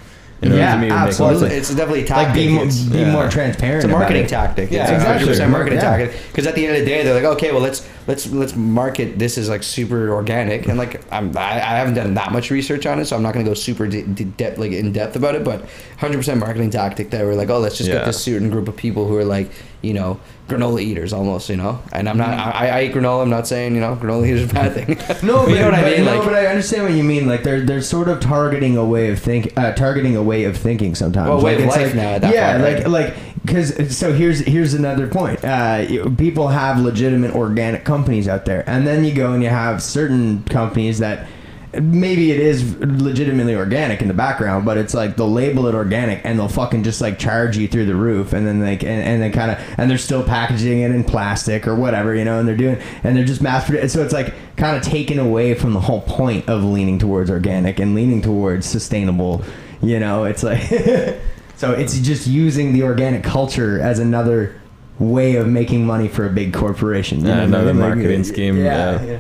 You 0.44 0.50
know, 0.50 0.56
Yeah, 0.58 0.76
to 0.76 0.82
me, 0.82 0.88
it 0.88 0.90
would 0.92 0.96
make 1.00 1.08
absolutely. 1.08 1.50
sense. 1.50 1.54
It's 1.54 1.70
definitely 1.78 2.00
a 2.00 2.02
like 2.02 2.08
tactic. 2.28 2.36
be, 2.36 2.50
mo- 2.54 2.62
It's- 2.64 2.80
be 2.84 2.98
yeah. 3.00 3.12
more 3.12 3.30
transparent. 3.30 3.76
It's 3.78 3.86
a 3.86 3.88
about 3.88 4.00
marketing 4.00 4.24
it. 4.26 4.30
tactic. 4.30 4.72
Yeah, 4.72 4.84
it's 4.84 4.92
exactly. 4.92 5.34
100% 5.34 5.50
marketing 5.52 5.80
Yeah. 5.80 5.98
tactic. 5.98 6.22
Because 6.32 6.48
at 6.48 6.56
the 6.56 6.68
end 6.68 6.76
of 6.78 6.84
the 6.84 6.90
day, 6.90 7.04
they're 7.04 7.14
like, 7.14 7.24
okay, 7.36 7.52
well, 7.52 7.62
let's 7.62 7.88
let's 8.08 8.30
let's 8.32 8.56
market 8.56 9.18
this 9.18 9.38
as 9.38 9.48
like 9.50 9.64
super 9.64 10.12
organic. 10.12 10.68
And 10.68 10.78
like, 10.78 11.02
I'm 11.12 11.36
I, 11.38 11.54
I 11.54 11.78
haven't 11.78 11.94
done 11.94 12.14
that 12.16 12.32
much 12.32 12.52
research 12.52 12.86
on 12.86 13.00
it, 13.00 13.06
so 13.06 13.16
I'm 13.16 13.24
not 13.24 13.34
gonna 13.34 13.46
go 13.46 13.54
super 13.54 13.88
de- 13.88 14.04
de- 14.04 14.26
depth 14.26 14.58
like 14.58 14.72
in 14.74 14.92
depth 14.92 15.16
about 15.16 15.36
it. 15.36 15.44
But 15.44 15.66
100% 16.00 16.38
marketing 16.40 16.70
tactic 16.70 17.12
that 17.12 17.24
we're 17.24 17.36
like, 17.36 17.50
oh, 17.50 17.60
let's 17.60 17.78
just 17.78 17.90
Yeah. 17.90 17.98
get 18.00 18.06
this 18.08 18.22
certain 18.22 18.50
group 18.50 18.68
of 18.68 18.76
people 18.76 19.08
who 19.08 19.16
are 19.18 19.24
like, 19.26 19.50
you 19.82 19.94
know, 19.94 20.20
granola 20.48 20.82
eaters 20.82 21.14
almost, 21.14 21.50
you 21.50 21.56
know. 21.56 21.80
And 21.92 22.08
I'm 22.10 22.18
not, 22.18 22.30
I, 22.30 22.68
I 22.70 22.84
eat 22.84 22.94
granola. 22.94 23.22
I'm 23.24 23.30
not 23.30 23.48
saying 23.48 23.76
you 23.76 23.82
know 23.82 23.96
granola 23.96 24.28
eaters 24.28 24.42
is 24.42 24.52
a 24.52 24.54
bad 24.54 24.74
thing. 24.74 24.88
No, 25.28 25.38
But 25.38 25.46
but, 25.46 25.50
you 25.52 25.56
know 25.60 25.66
what 25.66 25.74
I 25.76 25.84
mean. 25.84 26.06
no, 26.06 26.16
like, 26.18 26.24
but 26.26 26.34
I 26.34 26.48
understand 26.48 26.84
what 26.84 26.94
you 26.94 27.04
mean. 27.04 27.28
Like 27.28 27.44
they're 27.44 27.62
they're 27.62 27.82
sort 27.82 28.08
of 28.10 28.20
targeting 28.20 28.76
a 28.78 28.86
way 28.86 29.10
of 29.10 29.20
think, 29.20 29.58
uh, 29.58 29.72
targeting 29.74 30.16
a 30.16 30.24
way 30.24 30.44
of 30.44 30.58
thinking 30.58 30.96
sometimes. 30.96 31.30
Well, 31.30 31.42
way 31.42 31.56
like, 31.56 31.64
of 31.66 31.70
life 31.70 31.86
like- 31.88 31.96
now 31.96 32.10
at 32.10 32.22
that 32.22 32.34
yeah, 32.34 32.52
point, 32.54 32.64
like 32.64 32.78
right? 32.84 32.90
like 32.90 33.16
because 33.46 33.96
so 33.98 34.14
here's 34.14 34.40
here's 34.40 34.74
another 34.74 35.08
point. 35.08 35.44
Uh, 35.44 36.10
people 36.18 36.48
have 36.50 36.80
legitimate 36.80 37.34
organic 37.36 37.84
companies 37.84 38.28
out 38.28 38.46
there, 38.46 38.64
and 38.70 38.86
then 38.88 39.04
you 39.04 39.14
go 39.14 39.34
and 39.34 39.44
you 39.44 39.50
have 39.50 39.82
certain 39.82 40.44
companies 40.46 41.00
that. 41.00 41.28
Maybe 41.82 42.32
it 42.32 42.40
is 42.40 42.78
legitimately 42.80 43.56
organic 43.56 44.02
in 44.02 44.08
the 44.08 44.14
background, 44.14 44.64
but 44.64 44.78
it's 44.78 44.94
like 44.94 45.16
they'll 45.18 45.32
label 45.32 45.66
it 45.68 45.74
organic 45.74 46.22
and 46.24 46.38
they'll 46.38 46.48
fucking 46.48 46.84
just 46.84 47.02
like 47.02 47.18
charge 47.18 47.58
you 47.58 47.68
through 47.68 47.86
the 47.88 47.96
roof, 47.96 48.32
and 48.34 48.46
then 48.46 48.62
like 48.62 48.84
and, 48.84 49.02
and 49.04 49.22
then 49.22 49.32
kind 49.32 49.52
of 49.52 49.58
and 49.78 49.90
they're 49.90 49.98
still 49.98 50.24
packaging 50.24 50.82
it 50.82 50.92
in 50.92 51.04
plastic 51.04 51.68
or 51.68 51.76
whatever, 51.76 52.14
you 52.16 52.24
know, 52.26 52.40
and 52.40 52.48
they're 52.48 52.56
doing 52.56 52.78
and 53.04 53.18
they're 53.18 53.26
just 53.26 53.42
mass 53.42 53.66
producing. 53.66 53.90
So 53.90 54.04
it's 54.04 54.14
like 54.14 54.34
kind 54.56 54.78
of 54.78 54.84
taken 54.84 55.18
away 55.18 55.56
from 55.56 55.74
the 55.74 55.80
whole 55.80 56.02
point 56.02 56.48
of 56.48 56.64
leaning 56.64 57.00
towards 57.00 57.30
organic 57.32 57.80
and 57.80 57.96
leaning 57.96 58.22
towards 58.22 58.66
sustainable. 58.68 59.44
You 59.82 60.00
know, 60.00 60.26
it's 60.26 60.44
like 60.44 60.62
so 61.56 61.72
it's 61.72 61.98
just 62.00 62.28
using 62.28 62.74
the 62.74 62.84
organic 62.84 63.24
culture 63.24 63.80
as 63.82 64.00
another 64.00 64.60
way 65.00 65.36
of 65.38 65.48
making 65.48 65.86
money 65.88 66.08
for 66.08 66.26
a 66.26 66.30
big 66.30 66.54
corporation. 66.54 67.22
you 67.22 67.28
Yeah, 67.28 67.36
know 67.36 67.42
what 67.42 67.44
I 67.44 67.46
another 67.46 67.74
mean? 67.74 67.82
Like, 67.82 67.96
marketing 67.96 68.24
scheme, 68.24 68.58
Yeah, 68.58 69.02
yeah. 69.04 69.20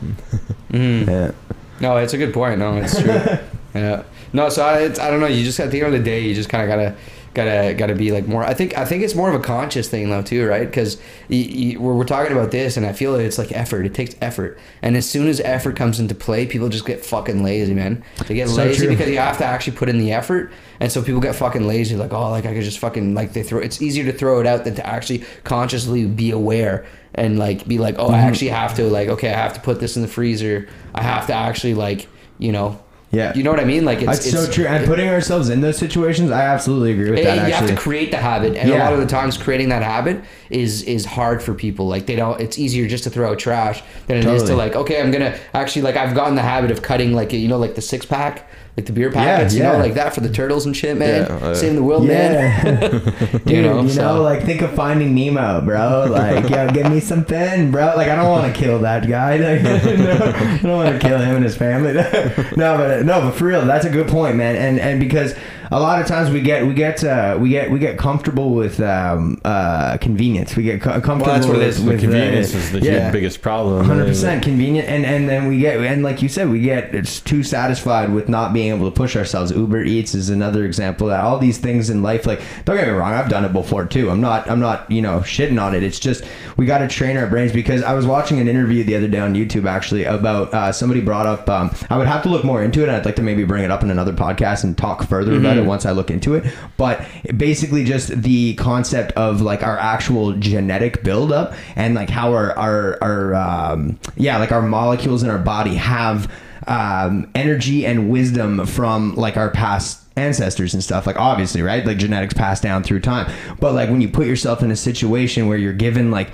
mm. 0.72 1.06
yeah. 1.06 1.32
No, 1.80 1.96
it's 1.96 2.12
a 2.12 2.18
good 2.18 2.34
point. 2.34 2.58
No, 2.58 2.76
it's 2.76 3.00
true. 3.00 3.12
yeah. 3.74 4.04
No, 4.32 4.48
so 4.48 4.64
I, 4.64 4.82
it's, 4.82 4.98
I 4.98 5.10
don't 5.10 5.20
know. 5.20 5.26
You 5.26 5.44
just 5.44 5.58
at 5.60 5.70
the 5.70 5.78
end 5.82 5.94
of 5.94 5.98
the 5.98 6.04
day, 6.04 6.20
you 6.20 6.34
just 6.34 6.48
kind 6.48 6.62
of 6.62 6.68
gotta 6.68 6.96
gotta 7.34 7.74
gotta 7.74 7.94
be 7.94 8.10
like 8.12 8.26
more. 8.26 8.42
I 8.44 8.54
think 8.54 8.76
I 8.76 8.84
think 8.84 9.02
it's 9.04 9.14
more 9.14 9.28
of 9.28 9.34
a 9.34 9.42
conscious 9.42 9.88
thing 9.88 10.10
though 10.10 10.22
too, 10.22 10.46
right? 10.46 10.66
Because 10.66 11.00
we're, 11.28 11.78
we're 11.78 12.04
talking 12.04 12.32
about 12.32 12.50
this, 12.50 12.76
and 12.76 12.84
I 12.84 12.92
feel 12.92 13.14
it's 13.14 13.38
like 13.38 13.52
effort. 13.52 13.86
It 13.86 13.94
takes 13.94 14.14
effort, 14.20 14.58
and 14.82 14.96
as 14.96 15.08
soon 15.08 15.28
as 15.28 15.40
effort 15.40 15.76
comes 15.76 16.00
into 16.00 16.14
play, 16.14 16.46
people 16.46 16.68
just 16.68 16.86
get 16.86 17.04
fucking 17.04 17.42
lazy, 17.42 17.74
man. 17.74 18.02
They 18.26 18.34
get 18.34 18.48
So 18.48 18.56
lazy 18.56 18.86
true. 18.86 18.88
because 18.88 19.08
you 19.08 19.18
have 19.18 19.38
to 19.38 19.44
actually 19.44 19.76
put 19.76 19.88
in 19.88 19.98
the 19.98 20.12
effort, 20.12 20.52
and 20.80 20.90
so 20.90 21.02
people 21.02 21.20
get 21.20 21.34
fucking 21.34 21.66
lazy. 21.66 21.96
Like, 21.96 22.12
oh, 22.12 22.30
like 22.30 22.46
I 22.46 22.54
could 22.54 22.64
just 22.64 22.78
fucking 22.78 23.14
like 23.14 23.32
they 23.32 23.42
throw. 23.42 23.60
It's 23.60 23.80
easier 23.80 24.04
to 24.10 24.12
throw 24.12 24.40
it 24.40 24.46
out 24.46 24.64
than 24.64 24.74
to 24.76 24.86
actually 24.86 25.24
consciously 25.44 26.06
be 26.06 26.30
aware 26.30 26.84
and 27.14 27.38
like 27.38 27.66
be 27.66 27.78
like, 27.78 27.96
oh, 27.98 28.06
Mm-hmm. 28.06 28.14
I 28.14 28.18
actually 28.22 28.48
have 28.48 28.74
to 28.76 28.84
like, 28.84 29.08
okay, 29.08 29.28
I 29.30 29.36
have 29.36 29.54
to 29.54 29.60
put 29.60 29.78
this 29.80 29.96
in 29.96 30.02
the 30.02 30.08
freezer. 30.08 30.68
I 30.94 31.02
have 31.02 31.26
to 31.28 31.32
actually 31.34 31.74
like, 31.74 32.08
you 32.38 32.50
know, 32.52 32.80
Yeah. 33.12 33.34
you 33.34 33.42
know 33.42 33.50
what 33.50 33.58
I 33.58 33.64
mean? 33.64 33.84
Like 33.84 33.98
it's, 33.98 34.06
That's 34.06 34.26
it's 34.26 34.44
so 34.46 34.50
true. 34.50 34.66
And 34.66 34.86
putting 34.86 35.08
ourselves 35.08 35.48
in 35.48 35.60
those 35.60 35.76
situations, 35.76 36.30
I 36.30 36.42
absolutely 36.42 36.92
agree 36.92 37.10
with 37.10 37.18
it- 37.20 37.24
that. 37.24 37.48
you 37.48 37.52
have 37.54 37.68
to 37.68 37.74
create 37.74 38.10
the 38.12 38.18
habit, 38.18 38.56
and 38.56 38.70
a 38.70 38.78
lot 38.78 38.92
of 38.92 39.00
the 39.00 39.06
times 39.06 39.36
creating 39.36 39.68
that 39.70 39.82
habit 39.82 40.22
is 40.48 40.82
is 40.84 41.04
hard 41.04 41.42
for 41.42 41.52
people. 41.54 41.88
Like 41.88 42.06
they 42.06 42.14
don't. 42.16 42.40
It's 42.40 42.58
easier 42.58 42.86
just 42.86 43.04
to 43.04 43.10
throw 43.10 43.30
out 43.30 43.38
trash 43.40 43.82
than 44.06 44.18
it 44.18 44.26
is 44.26 44.44
to 44.44 44.54
like, 44.54 44.76
okay, 44.76 45.00
I'm 45.00 45.10
gonna 45.10 45.36
actually 45.54 45.82
like 45.82 45.96
I've 45.96 46.14
gotten 46.14 46.36
the 46.36 46.42
habit 46.42 46.70
of 46.70 46.82
cutting 46.82 47.12
like 47.12 47.32
you 47.32 47.48
know 47.48 47.58
like 47.58 47.74
the 47.74 47.82
six 47.82 48.06
pack, 48.06 48.48
like 48.76 48.86
the 48.86 48.92
beer 48.92 49.10
packets, 49.10 49.52
you 49.54 49.62
yeah. 49.62 49.72
know, 49.72 49.78
like 49.78 49.94
that 49.94 50.14
for 50.14 50.20
the 50.20 50.28
turtles 50.30 50.64
and 50.64 50.76
shit, 50.76 50.96
man. 50.96 51.26
Yeah, 51.28 51.34
uh, 51.48 51.54
Saving 51.54 51.76
the 51.76 51.82
world, 51.82 52.06
man. 52.06 52.90
Dude, 53.44 53.50
You 53.50 53.62
know, 53.62 53.82
you 53.82 53.88
so- 53.90 54.16
know, 54.16 54.22
like 54.22 54.44
think 54.44 54.62
of 54.62 54.72
Finding 54.74 55.14
Nemo, 55.14 55.60
bro. 55.60 56.06
Like, 56.08 56.48
yo, 56.48 56.70
give 56.70 56.90
me 56.90 57.00
some 57.00 57.24
pen, 57.24 57.70
bro. 57.70 57.94
Like, 57.96 58.08
I 58.08 58.14
don't 58.16 58.28
want 58.28 58.52
to 58.54 58.58
kill 58.58 58.78
that 58.80 59.08
guy. 59.08 59.36
Like, 59.36 59.62
no, 59.98 60.14
I 60.14 60.58
don't 60.62 60.76
want 60.76 61.00
to 61.00 61.06
kill 61.08 61.18
him 61.18 61.36
and 61.36 61.44
his 61.44 61.56
family. 61.56 61.92
no, 62.56 62.76
but 62.78 63.04
no, 63.04 63.20
but 63.20 63.32
for 63.32 63.46
real, 63.46 63.66
that's 63.66 63.84
a 63.84 63.90
good 63.90 64.08
point, 64.08 64.36
man. 64.36 64.56
And 64.56 64.78
and 64.78 65.00
because 65.00 65.34
a 65.72 65.78
lot 65.78 66.00
of 66.00 66.06
times 66.06 66.30
we 66.30 66.40
get 66.40 66.66
we 66.66 66.74
get 66.74 67.04
uh, 67.04 67.38
we 67.40 67.50
get 67.50 67.70
we 67.70 67.78
get 67.78 67.96
comfortable 67.96 68.50
with 68.50 68.80
um, 68.80 69.40
uh, 69.44 69.96
convenience. 69.98 70.56
We 70.56 70.64
get 70.64 70.80
co- 70.80 71.00
comfortable 71.00 71.32
that's 71.32 71.46
what 71.46 71.56
it 71.56 71.60
with, 71.60 71.68
is. 71.68 71.84
The 71.84 71.90
with 71.90 72.00
convenience 72.00 72.54
uh, 72.54 72.58
is 72.58 72.72
the 72.72 72.80
yeah. 72.80 73.10
biggest 73.12 73.40
problem. 73.40 73.84
Hundred 73.84 74.06
percent 74.06 74.42
convenient, 74.42 74.88
and 74.88 75.06
and 75.06 75.28
then 75.28 75.46
we 75.46 75.60
get 75.60 75.78
and 75.80 76.02
like 76.02 76.22
you 76.22 76.28
said, 76.28 76.50
we 76.50 76.60
get 76.60 76.92
it's 76.92 77.20
too 77.20 77.44
satisfied 77.44 78.12
with 78.12 78.28
not 78.28 78.52
being 78.52 78.72
able 78.74 78.90
to 78.90 78.94
push 78.94 79.14
ourselves. 79.14 79.52
Uber 79.52 79.84
Eats 79.84 80.14
is 80.14 80.28
another 80.28 80.64
example 80.64 81.06
that 81.06 81.22
all 81.22 81.38
these 81.38 81.58
things 81.58 81.88
in 81.88 82.02
life, 82.02 82.26
like 82.26 82.40
don't 82.64 82.76
get 82.76 82.88
me 82.88 82.92
wrong, 82.92 83.12
I've 83.12 83.28
done 83.28 83.44
it 83.44 83.52
before 83.52 83.86
too. 83.86 84.10
I'm 84.10 84.20
not 84.20 84.50
I'm 84.50 84.60
not 84.60 84.90
you 84.90 85.02
know 85.02 85.20
shitting 85.20 85.62
on 85.62 85.74
it. 85.74 85.84
It's 85.84 86.00
just 86.00 86.24
we 86.56 86.66
got 86.66 86.78
to 86.78 86.88
train 86.88 87.16
our 87.16 87.28
brains 87.28 87.52
because 87.52 87.84
I 87.84 87.94
was 87.94 88.06
watching 88.06 88.40
an 88.40 88.48
interview 88.48 88.82
the 88.82 88.96
other 88.96 89.08
day 89.08 89.20
on 89.20 89.34
YouTube 89.34 89.66
actually 89.66 90.02
about 90.02 90.52
uh, 90.52 90.72
somebody 90.72 91.00
brought 91.00 91.26
up. 91.26 91.48
Um, 91.48 91.70
I 91.88 91.96
would 91.96 92.08
have 92.08 92.24
to 92.24 92.28
look 92.28 92.44
more 92.44 92.64
into 92.64 92.82
it. 92.82 92.88
I'd 92.88 93.04
like 93.04 93.16
to 93.16 93.22
maybe 93.22 93.44
bring 93.44 93.62
it 93.62 93.70
up 93.70 93.84
in 93.84 93.90
another 93.90 94.12
podcast 94.12 94.64
and 94.64 94.76
talk 94.76 95.04
further 95.04 95.38
about 95.38 95.59
it 95.59 95.59
once 95.66 95.86
I 95.86 95.92
look 95.92 96.10
into 96.10 96.34
it. 96.34 96.44
But 96.76 97.06
basically, 97.36 97.84
just 97.84 98.22
the 98.22 98.54
concept 98.54 99.12
of 99.12 99.40
like 99.40 99.62
our 99.62 99.78
actual 99.78 100.32
genetic 100.32 101.02
buildup 101.02 101.54
and 101.76 101.94
like 101.94 102.10
how 102.10 102.32
our 102.32 102.56
our 102.58 102.98
our 103.02 103.34
um, 103.34 103.98
yeah 104.16 104.38
like 104.38 104.52
our 104.52 104.62
molecules 104.62 105.22
in 105.22 105.30
our 105.30 105.38
body 105.38 105.74
have 105.74 106.30
um, 106.66 107.30
energy 107.34 107.86
and 107.86 108.10
wisdom 108.10 108.66
from 108.66 109.14
like 109.14 109.36
our 109.36 109.50
past 109.50 110.06
ancestors 110.16 110.74
and 110.74 110.84
stuff. 110.84 111.06
Like 111.06 111.16
obviously 111.16 111.62
right? 111.62 111.84
Like 111.84 111.98
genetics 111.98 112.34
passed 112.34 112.62
down 112.62 112.82
through 112.82 113.00
time. 113.00 113.32
But 113.58 113.74
like 113.74 113.90
when 113.90 114.00
you 114.00 114.08
put 114.08 114.26
yourself 114.26 114.62
in 114.62 114.70
a 114.70 114.76
situation 114.76 115.48
where 115.48 115.58
you're 115.58 115.72
given 115.72 116.10
like 116.10 116.30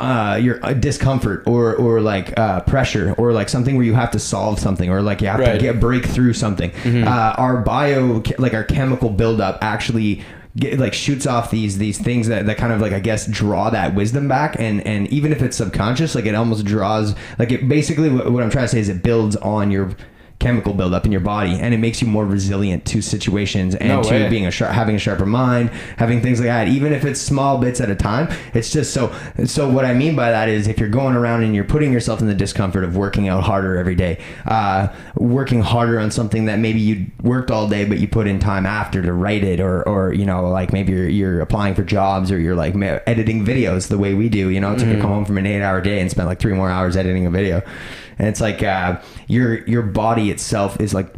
uh, 0.00 0.36
your 0.36 0.64
uh, 0.64 0.72
discomfort 0.72 1.42
or 1.46 1.74
or 1.76 2.00
like 2.00 2.36
uh, 2.38 2.60
pressure 2.62 3.14
or 3.18 3.32
like 3.32 3.48
something 3.48 3.76
where 3.76 3.84
you 3.84 3.94
have 3.94 4.10
to 4.12 4.18
solve 4.18 4.58
something 4.58 4.90
or 4.90 5.02
like 5.02 5.20
you 5.20 5.28
have 5.28 5.40
to 5.52 5.58
get 5.58 5.78
break 5.80 6.04
through 6.06 6.32
something. 6.32 6.72
Uh, 7.06 7.34
our 7.36 7.58
bio 7.58 8.22
like 8.38 8.54
our 8.54 8.64
chemical 8.64 9.10
buildup 9.10 9.58
actually 9.62 10.22
get, 10.56 10.78
like 10.80 10.94
shoots 10.94 11.26
off 11.26 11.50
these 11.50 11.78
these 11.78 11.98
things 11.98 12.26
that, 12.28 12.46
that 12.46 12.56
kind 12.56 12.72
of 12.72 12.80
like 12.80 12.92
I 12.92 13.00
guess 13.00 13.26
draw 13.26 13.70
that 13.70 13.94
wisdom 13.94 14.26
back. 14.26 14.56
And 14.58 14.84
and 14.86 15.06
even 15.08 15.32
if 15.32 15.42
it's 15.42 15.56
subconscious 15.56 16.14
like 16.14 16.26
it 16.26 16.34
almost 16.34 16.64
draws 16.64 17.14
like 17.38 17.52
it 17.52 17.68
basically 17.68 18.08
what, 18.10 18.32
what 18.32 18.42
I'm 18.42 18.50
trying 18.50 18.64
to 18.64 18.68
say 18.68 18.80
is 18.80 18.88
it 18.88 19.02
builds 19.02 19.36
on 19.36 19.70
your 19.70 19.94
chemical 20.40 20.74
buildup 20.74 21.04
in 21.04 21.12
your 21.12 21.20
body 21.20 21.52
and 21.52 21.72
it 21.72 21.78
makes 21.78 22.02
you 22.02 22.08
more 22.08 22.26
resilient 22.26 22.84
to 22.86 23.00
situations 23.00 23.74
and 23.74 23.88
No 23.88 24.02
to 24.02 24.28
being 24.28 24.46
a 24.46 24.50
sharp 24.50 24.72
having 24.72 24.96
a 24.96 24.98
sharper 24.98 25.26
mind 25.26 25.70
having 25.98 26.20
things 26.20 26.40
like 26.40 26.48
that. 26.48 26.68
Even 26.68 26.92
if 26.92 27.04
it's 27.04 27.20
small 27.20 27.58
bits 27.58 27.80
at 27.80 27.90
a 27.90 27.94
time 27.94 28.28
it's 28.54 28.70
just 28.70 28.92
so 28.92 29.14
so 29.44 29.68
what 29.68 29.84
i 29.84 29.94
mean 29.94 30.16
by 30.16 30.30
that 30.30 30.48
is 30.48 30.66
if 30.66 30.78
you're 30.78 30.88
going 30.88 31.14
around 31.14 31.42
and 31.42 31.54
you're 31.54 31.64
putting 31.64 31.92
yourself 31.92 32.20
in 32.20 32.26
the 32.26 32.34
discomfort 32.34 32.84
of 32.84 32.96
working 32.96 33.28
out 33.28 33.44
harder 33.44 33.76
every 33.76 33.94
day 33.94 34.18
uh, 34.46 34.88
working 35.14 35.60
harder 35.60 36.00
on 36.00 36.10
something 36.10 36.46
that 36.46 36.58
maybe 36.58 36.80
you 36.80 37.06
worked 37.22 37.50
all 37.50 37.68
day 37.68 37.84
but 37.84 37.98
you 37.98 38.08
put 38.08 38.26
in 38.26 38.38
time 38.38 38.66
after 38.66 39.02
to 39.02 39.12
write 39.12 39.44
it 39.44 39.60
or 39.60 39.86
or 39.86 40.12
you 40.12 40.24
know 40.24 40.48
like 40.48 40.72
maybe 40.72 40.92
you're, 40.92 41.08
you're 41.08 41.40
applying 41.40 41.74
for 41.74 41.82
jobs 41.82 42.30
or 42.30 42.38
you're 42.38 42.54
like 42.54 42.74
editing 43.06 43.44
videos 43.44 43.88
the 43.88 43.98
way 43.98 44.14
we 44.14 44.28
do. 44.28 44.48
You 44.48 44.60
know 44.60 44.72
it's 44.72 44.82
like 44.82 44.96
I 44.96 45.00
come 45.00 45.10
home 45.10 45.24
from 45.24 45.38
an 45.38 45.46
eight 45.46 45.62
hour 45.62 45.80
day 45.80 46.00
and 46.00 46.10
spend 46.10 46.28
like 46.28 46.38
three 46.38 46.54
more 46.54 46.70
hours 46.70 46.96
editing 46.96 47.26
a 47.26 47.30
video. 47.30 47.62
And 48.18 48.28
it's 48.28 48.40
like 48.40 48.62
uh, 48.62 49.00
your 49.28 49.66
your 49.66 49.82
body 49.82 50.29
itself 50.30 50.80
is 50.80 50.94
like 50.94 51.12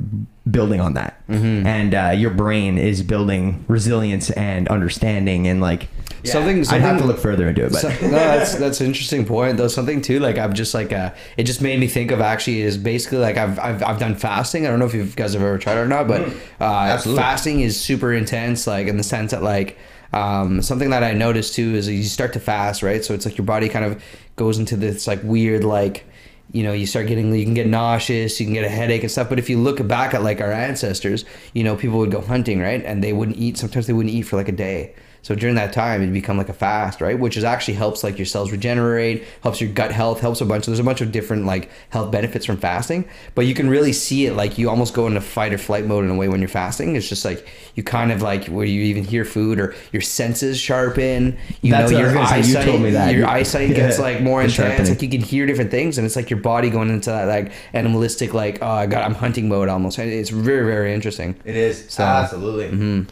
building 0.50 0.80
on 0.80 0.94
that 0.94 1.20
and 1.28 1.94
uh, 1.94 2.10
your 2.14 2.30
brain 2.30 2.76
is 2.78 3.02
building 3.02 3.64
resilience 3.68 4.30
and 4.30 4.66
understanding 4.68 5.46
and 5.46 5.60
like 5.60 5.88
Something- 6.24 6.64
I'd 6.68 6.80
have 6.82 6.98
to 7.00 7.04
look 7.04 7.18
further 7.18 7.48
into 7.48 7.64
it 7.64 7.72
but 7.72 7.80
So- 7.80 7.88
no, 8.02 8.10
that's 8.10 8.54
that's 8.54 8.80
an 8.80 8.86
interesting 8.86 9.24
point. 9.24 9.56
Though 9.56 9.66
something 9.66 10.00
too, 10.00 10.20
like 10.20 10.38
I've 10.38 10.54
just 10.54 10.72
like 10.72 10.92
uh, 10.92 11.10
it 11.36 11.44
just 11.44 11.60
made 11.60 11.80
me 11.80 11.88
think 11.88 12.12
of 12.12 12.20
actually 12.20 12.60
is 12.60 12.76
basically 12.78 13.18
like 13.18 13.36
I've, 13.36 13.58
I've 13.58 13.82
I've 13.82 13.98
done 13.98 14.14
fasting. 14.14 14.64
I 14.64 14.70
don't 14.70 14.78
know 14.78 14.84
if 14.84 14.94
you 14.94 15.04
guys 15.06 15.32
have 15.32 15.42
ever 15.42 15.58
tried 15.58 15.78
it 15.78 15.80
or 15.80 15.88
not, 15.88 16.06
but 16.06 16.20
uh, 16.60 16.64
Absolutely. 16.94 17.20
fasting 17.22 17.60
is 17.60 17.80
super 17.80 18.12
intense. 18.12 18.68
Like 18.68 18.86
in 18.86 18.98
the 18.98 19.02
sense 19.02 19.32
that 19.32 19.42
like 19.42 19.78
um, 20.12 20.62
something 20.62 20.90
that 20.90 21.02
I 21.02 21.12
noticed 21.12 21.54
too 21.56 21.74
is 21.74 21.88
you 21.88 22.04
start 22.04 22.32
to 22.34 22.40
fast, 22.40 22.84
right? 22.84 23.04
So 23.04 23.14
it's 23.14 23.24
like 23.26 23.36
your 23.36 23.44
body 23.46 23.68
kind 23.68 23.84
of 23.84 24.00
goes 24.36 24.58
into 24.60 24.76
this 24.76 25.08
like 25.08 25.20
weird 25.24 25.64
like 25.64 26.04
you 26.52 26.62
know 26.62 26.72
you 26.72 26.86
start 26.86 27.06
getting 27.06 27.34
you 27.34 27.44
can 27.44 27.54
get 27.54 27.66
nauseous 27.66 28.38
you 28.38 28.46
can 28.46 28.54
get 28.54 28.64
a 28.64 28.68
headache 28.68 29.02
and 29.02 29.10
stuff. 29.10 29.28
But 29.28 29.38
if 29.38 29.48
you 29.50 29.58
look 29.58 29.86
back 29.86 30.14
at 30.14 30.22
like 30.22 30.40
our 30.40 30.52
ancestors 30.52 31.24
you 31.54 31.64
know 31.64 31.76
people 31.76 31.98
would 31.98 32.10
go 32.10 32.20
hunting 32.20 32.60
right? 32.60 32.84
And 32.84 33.02
they 33.02 33.12
wouldn't 33.12 33.38
eat 33.38 33.58
sometimes 33.58 33.86
they 33.86 33.92
wouldn't 33.92 34.14
eat 34.14 34.22
for 34.22 34.36
like 34.36 34.48
a 34.48 34.52
day 34.52 34.94
so 35.22 35.34
during 35.36 35.54
that 35.54 35.72
time 35.72 36.02
it'd 36.02 36.12
become 36.12 36.36
like 36.36 36.48
a 36.48 36.52
fast 36.52 37.00
right 37.00 37.18
which 37.18 37.36
is 37.36 37.44
actually 37.44 37.74
helps 37.74 38.02
like 38.02 38.18
your 38.18 38.26
cells 38.26 38.50
regenerate 38.50 39.24
helps 39.42 39.60
your 39.60 39.70
gut 39.70 39.92
health 39.92 40.20
helps 40.20 40.40
a 40.40 40.44
bunch 40.44 40.66
there's 40.66 40.78
a 40.80 40.84
bunch 40.84 41.00
of 41.00 41.12
different 41.12 41.46
like 41.46 41.70
health 41.90 42.10
benefits 42.10 42.44
from 42.44 42.56
fasting 42.56 43.08
but 43.34 43.46
you 43.46 43.54
can 43.54 43.68
really 43.70 43.92
see 43.92 44.26
it 44.26 44.34
like 44.34 44.58
you 44.58 44.68
almost 44.68 44.94
go 44.94 45.06
into 45.06 45.20
fight 45.20 45.52
or 45.52 45.58
flight 45.58 45.86
mode 45.86 46.04
in 46.04 46.10
a 46.10 46.14
way 46.16 46.28
when 46.28 46.40
you're 46.40 46.48
fasting 46.48 46.96
it's 46.96 47.08
just 47.08 47.24
like 47.24 47.46
you 47.76 47.82
kind 47.82 48.10
of 48.10 48.20
like 48.20 48.46
where 48.46 48.66
you 48.66 48.82
even 48.82 49.04
hear 49.04 49.24
food 49.24 49.60
or 49.60 49.74
your 49.92 50.02
senses 50.02 50.58
sharpen 50.58 51.38
you 51.62 51.70
That's 51.70 51.90
know 51.92 51.98
what 51.98 52.04
I 52.04 52.08
your 52.08 52.14
gonna 52.14 52.26
say. 52.28 52.36
You 52.36 52.42
eyesight 52.58 52.64
told 52.66 52.82
me 52.82 52.90
that. 52.90 53.12
your 53.12 53.20
You- 53.20 53.26
eyesight 53.26 53.68
Yeah. 53.70 53.76
gets 53.76 53.98
like 53.98 54.20
more 54.20 54.40
The 54.40 54.46
intense 54.48 54.56
sharpening. 54.68 54.90
like 54.90 55.02
you 55.02 55.08
can 55.08 55.20
hear 55.20 55.46
different 55.46 55.70
things 55.70 55.98
and 55.98 56.04
it's 56.04 56.16
like 56.16 56.30
your 56.30 56.40
body 56.40 56.68
going 56.70 56.90
into 56.90 57.10
that 57.10 57.26
like 57.28 57.52
animalistic 57.74 58.34
like 58.34 58.58
oh 58.60 58.66
I 58.68 58.86
got 58.86 59.04
I'm 59.04 59.14
hunting 59.14 59.48
mode 59.48 59.68
almost 59.68 59.98
it's 59.98 60.30
very 60.30 60.66
very 60.66 60.92
interesting 60.94 61.36
it 61.44 61.54
is 61.56 61.84
So- 61.88 62.02
absolutely 62.02 62.66
Mm-hmm. 62.76 63.02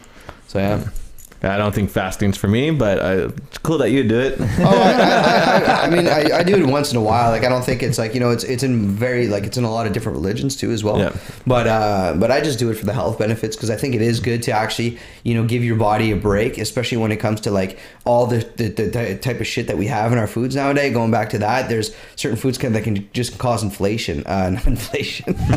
so 0.47 0.59
yeah 0.59 0.83
I 1.43 1.57
don't 1.57 1.73
think 1.73 1.89
fasting's 1.89 2.37
for 2.37 2.47
me, 2.47 2.69
but 2.69 2.99
uh, 2.99 3.29
it's 3.47 3.57
cool 3.57 3.79
that 3.79 3.89
you 3.89 4.03
do 4.07 4.19
it. 4.19 4.35
oh 4.39 4.45
I, 4.63 4.91
I, 4.91 5.59
I, 5.59 5.85
I 5.85 5.89
mean 5.89 6.07
I, 6.07 6.37
I 6.37 6.43
do 6.43 6.55
it 6.55 6.65
once 6.67 6.91
in 6.91 6.97
a 6.97 7.01
while. 7.01 7.31
Like 7.31 7.43
I 7.43 7.49
don't 7.49 7.65
think 7.65 7.81
it's 7.81 7.97
like 7.97 8.13
you 8.13 8.19
know 8.19 8.29
it's 8.29 8.43
it's 8.43 8.61
in 8.61 8.89
very 8.89 9.27
like 9.27 9.45
it's 9.45 9.57
in 9.57 9.63
a 9.63 9.71
lot 9.71 9.87
of 9.87 9.93
different 9.93 10.17
religions 10.17 10.55
too 10.55 10.69
as 10.71 10.83
well. 10.83 10.99
Yeah. 10.99 11.15
but 11.47 11.65
uh 11.65 12.13
but 12.19 12.29
I 12.29 12.41
just 12.41 12.59
do 12.59 12.69
it 12.69 12.75
for 12.75 12.85
the 12.85 12.93
health 12.93 13.17
benefits 13.17 13.55
because 13.55 13.71
I 13.71 13.75
think 13.75 13.95
it 13.95 14.03
is 14.03 14.19
good 14.19 14.43
to 14.43 14.51
actually 14.51 14.99
you 15.23 15.33
know 15.33 15.43
give 15.43 15.63
your 15.63 15.77
body 15.77 16.11
a 16.11 16.15
break 16.15 16.59
especially 16.59 16.97
when 16.99 17.11
it 17.11 17.17
comes 17.17 17.41
to 17.41 17.51
like 17.51 17.79
all 18.05 18.27
the 18.27 18.47
the, 18.57 18.67
the 18.69 18.91
ty- 18.91 19.15
type 19.15 19.39
of 19.41 19.47
shit 19.47 19.65
that 19.65 19.77
we 19.79 19.87
have 19.87 20.11
in 20.11 20.19
our 20.19 20.27
foods 20.27 20.55
nowadays. 20.55 20.93
Going 20.93 21.09
back 21.09 21.29
to 21.31 21.39
that 21.39 21.69
there's 21.69 21.95
certain 22.17 22.37
foods 22.37 22.59
can, 22.59 22.73
that 22.73 22.83
can 22.83 23.09
just 23.13 23.39
cause 23.39 23.63
inflation 23.63 24.23
uh 24.27 24.49
not 24.53 24.67
inflation. 24.67 25.35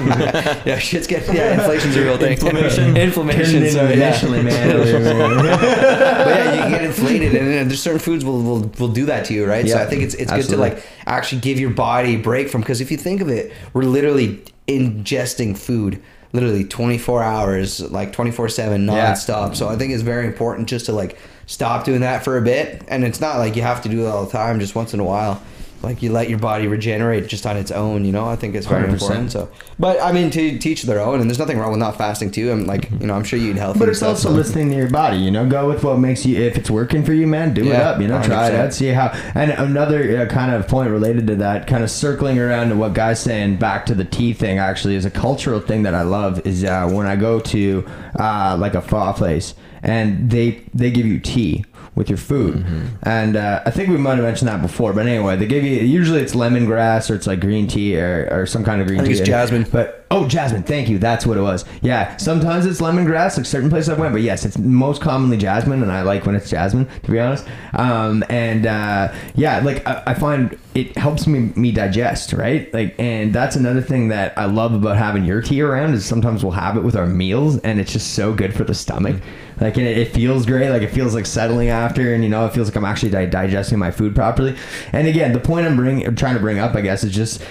Yeah 0.65 0.79
shit's 0.79 1.07
getting 1.07 1.35
yeah 1.37 1.55
inflation's 1.61 1.97
a 1.97 2.03
real 2.03 2.17
thing. 2.17 2.33
Inflammation. 2.33 2.97
inflammation 3.09 3.61
Turned 3.61 3.73
so 3.73 3.89
yeah. 3.89 4.43
man 4.43 5.74
but 5.77 6.29
yeah, 6.29 6.65
you 6.65 6.71
get 6.71 6.85
inflated, 6.85 7.35
and 7.35 7.71
there's 7.71 7.83
certain 7.83 7.99
foods 8.01 8.25
will, 8.25 8.41
will 8.43 8.71
will 8.79 8.89
do 8.93 9.07
that 9.07 9.25
to 9.27 9.35
you, 9.35 9.47
right? 9.47 9.69
so 9.69 9.79
I 9.79 9.87
think 9.87 10.03
it's 10.03 10.15
it's 10.15 10.31
good 10.33 10.47
to 10.51 10.57
like 10.57 10.83
actually 11.07 11.41
give 11.41 11.59
your 11.61 11.71
body 11.71 12.15
a 12.15 12.19
break 12.19 12.49
from 12.49 12.61
because 12.61 12.81
if 12.81 12.91
you 12.91 12.97
think 12.97 13.21
of 13.21 13.29
it, 13.29 13.53
we're 13.73 13.83
literally 13.85 14.43
ingesting 14.69 15.57
food 15.57 16.01
literally 16.33 16.65
24 16.65 17.23
hours, 17.23 17.81
like 17.93 18.13
24 18.13 18.49
seven 18.49 18.87
Yeah. 18.87 19.13
nonstop. 19.13 19.55
So 19.55 19.69
I 19.69 19.77
think 19.77 19.93
it's 19.93 20.03
very 20.03 20.27
important 20.27 20.69
just 20.69 20.87
to 20.87 20.93
like 20.93 21.17
stop 21.47 21.85
doing 21.85 22.01
that 22.01 22.25
for 22.25 22.37
a 22.37 22.43
bit, 22.43 22.83
and 22.89 23.05
it's 23.05 23.21
not 23.21 23.39
like 23.39 23.55
you 23.55 23.63
have 23.63 23.83
to 23.83 23.89
do 23.89 24.05
it 24.05 24.09
all 24.09 24.25
the 24.25 24.33
time, 24.33 24.59
just 24.59 24.75
once 24.75 24.93
in 24.95 25.01
a 25.01 25.05
while. 25.05 25.41
Like 25.85 26.03
you 26.03 26.11
let 26.11 26.29
your 26.29 26.39
body 26.39 26.67
regenerate 26.67 27.29
just 27.29 27.47
on 27.47 27.57
its 27.57 27.71
own, 27.71 28.05
you 28.05 28.13
know. 28.13 28.27
I 28.27 28.37
think 28.37 28.55
it's 28.55 28.67
very 28.67 28.89
100%. 28.89 28.93
important. 28.93 29.33
So, 29.33 29.51
but 29.79 30.01
I 30.03 30.13
mean, 30.13 30.31
to 30.31 30.59
teach 30.59 30.83
their 30.83 31.01
own, 31.01 31.21
and 31.21 31.31
there's 31.31 31.39
nothing 31.39 31.59
wrong 31.59 31.71
with 31.71 31.81
not 31.81 31.97
fasting 31.97 32.31
too. 32.31 32.51
I'm 32.51 32.67
like, 32.67 32.91
you 32.91 33.07
know, 33.07 33.15
I'm 33.15 33.25
sure 33.25 33.39
you 33.39 33.51
eat 33.51 33.57
healthy. 33.57 33.79
But 33.79 33.89
it's 33.89 33.99
stuff, 33.99 34.11
also 34.11 34.31
so- 34.31 34.35
listening 34.35 34.71
to 34.71 34.77
your 34.77 34.91
body, 34.91 35.19
you 35.19 35.31
know. 35.31 35.49
Go 35.49 35.69
with 35.69 35.85
what 35.85 35.99
makes 35.99 36.25
you. 36.27 36.41
If 36.41 36.57
it's 36.57 36.71
working 36.71 37.05
for 37.05 37.13
you, 37.13 37.27
man, 37.27 37.55
do 37.55 37.65
it 37.65 37.77
up. 37.77 38.01
You 38.01 38.09
know, 38.09 38.23
try 38.23 38.49
it 38.49 38.55
out, 38.55 38.73
see 38.73 38.89
how. 38.89 39.09
And 39.35 39.51
another 39.51 40.23
uh, 40.23 40.27
kind 40.27 40.53
of 40.53 40.67
point 40.67 40.91
related 40.91 41.27
to 41.29 41.37
that, 41.37 41.67
kind 41.67 41.85
of 41.85 41.91
circling 41.91 42.39
around 42.39 42.71
to 42.71 42.77
what 42.77 42.95
guys 42.95 43.21
saying 43.21 43.57
back 43.57 43.87
to 43.87 43.95
the 43.95 44.05
tea 44.05 44.33
thing. 44.33 44.59
Actually, 44.59 44.97
is 44.97 45.05
a 45.05 45.11
cultural 45.11 45.61
thing 45.61 45.83
that 45.83 45.95
I 45.95 46.03
love. 46.03 46.45
Is 46.47 46.65
uh, 46.65 46.89
when 46.89 47.07
I 47.07 47.17
go 47.17 47.41
to 47.41 47.87
uh, 48.19 48.57
like 48.59 48.75
a 48.75 48.81
pho 48.83 49.13
place 49.13 49.55
and 49.85 50.31
they 50.31 50.63
they 50.73 50.91
give 50.91 51.07
you 51.07 51.21
tea 51.21 51.65
with 51.95 52.09
your 52.09 52.19
food, 52.19 52.57
Mm-hmm. 52.57 52.87
and 53.03 53.37
uh, 53.37 53.63
I 53.65 53.71
think 53.71 53.89
we 53.89 53.97
might 53.97 54.17
have 54.17 54.25
mentioned 54.25 54.49
that 54.49 54.61
before. 54.63 54.93
But 54.93 55.07
anyway, 55.07 55.37
they 55.37 55.47
give 55.47 55.63
you 55.65 55.81
usually 55.81 56.21
it's 56.21 56.35
lemongrass 56.35 57.11
or 57.11 57.15
it's 57.15 57.27
like 57.27 57.41
green 57.41 57.67
tea 57.69 57.99
or, 58.01 58.29
or 58.31 58.47
some 58.47 58.65
kind 58.65 58.81
of 58.81 58.87
green 58.89 59.01
I 59.01 59.05
think 59.05 59.15
tea. 59.17 59.21
it's 59.21 59.29
jasmine. 59.29 59.67
But 59.71 60.04
oh, 60.15 60.29
jasmine. 60.29 60.63
Thank 60.63 60.89
you. 60.89 60.99
That's 60.99 61.27
what 61.27 61.37
it 61.37 61.41
was. 61.41 61.65
Yeah. 61.83 62.17
Sometimes 62.19 62.67
it's 62.67 62.81
lemongrass, 62.81 63.37
like 63.37 63.47
certain 63.47 63.69
places 63.69 63.89
I 63.89 63.99
went, 63.99 64.13
but 64.13 64.23
yes, 64.23 64.45
it's 64.45 64.57
most 64.57 65.03
commonly 65.03 65.37
jasmine, 65.37 65.83
and 65.83 65.91
I 65.91 66.03
like 66.03 66.25
when 66.25 66.37
it's 66.37 66.49
jasmine, 66.49 66.87
to 67.03 67.11
be 67.11 67.19
honest. 67.19 67.47
Um, 67.73 68.23
and 68.29 68.67
uh, 68.67 69.13
yeah, 69.35 69.59
like 69.61 69.85
I, 69.87 70.03
I 70.07 70.15
find 70.15 70.57
it 70.75 70.97
helps 70.97 71.27
me 71.27 71.53
me 71.57 71.73
digest, 71.73 72.33
right? 72.33 72.73
Like, 72.73 72.95
and 72.99 73.33
that's 73.33 73.57
another 73.57 73.81
thing 73.81 74.09
that 74.09 74.37
I 74.39 74.45
love 74.45 74.73
about 74.73 74.97
having 74.97 75.25
your 75.25 75.43
tea 75.43 75.61
around 75.63 75.95
is 75.95 76.05
sometimes 76.05 76.43
we'll 76.45 76.53
have 76.53 76.77
it 76.77 76.83
with 76.83 76.97
our 76.97 77.07
meals, 77.07 77.59
and 77.59 77.81
it's 77.81 77.93
just 77.93 78.15
so 78.15 78.33
good 78.33 78.55
for 78.55 78.65
the 78.65 78.75
stomach. 78.75 79.21
Like, 79.61 79.77
it, 79.79 79.99
it 79.99 80.13
feels 80.13 80.47
great. 80.47 80.71
Like, 80.71 80.83
it 80.83 80.91
feels 80.91 81.15
like 81.15 81.27
settling 81.27 81.69
after, 81.69 82.15
and 82.15 82.23
you 82.23 82.31
know, 82.31 82.47
it 82.47 82.53
feels 82.53 82.69
like 82.69 82.77
I'm 82.77 82.85
actually 82.85 83.11
di- 83.11 83.27
digesting 83.27 83.79
my 83.79 83.91
food 83.91 84.15
properly. 84.15 84.57
And 84.93 85.09
again, 85.09 85.33
the 85.33 85.41
point 85.41 85.67
I'm 85.67 85.77
bringing, 85.77 86.15
trying 86.15 86.35
to 86.35 86.41
bring 86.41 86.59
up, 86.59 86.75
I 86.75 86.81
guess, 86.81 87.03
is 87.05 87.13
just 87.15 87.43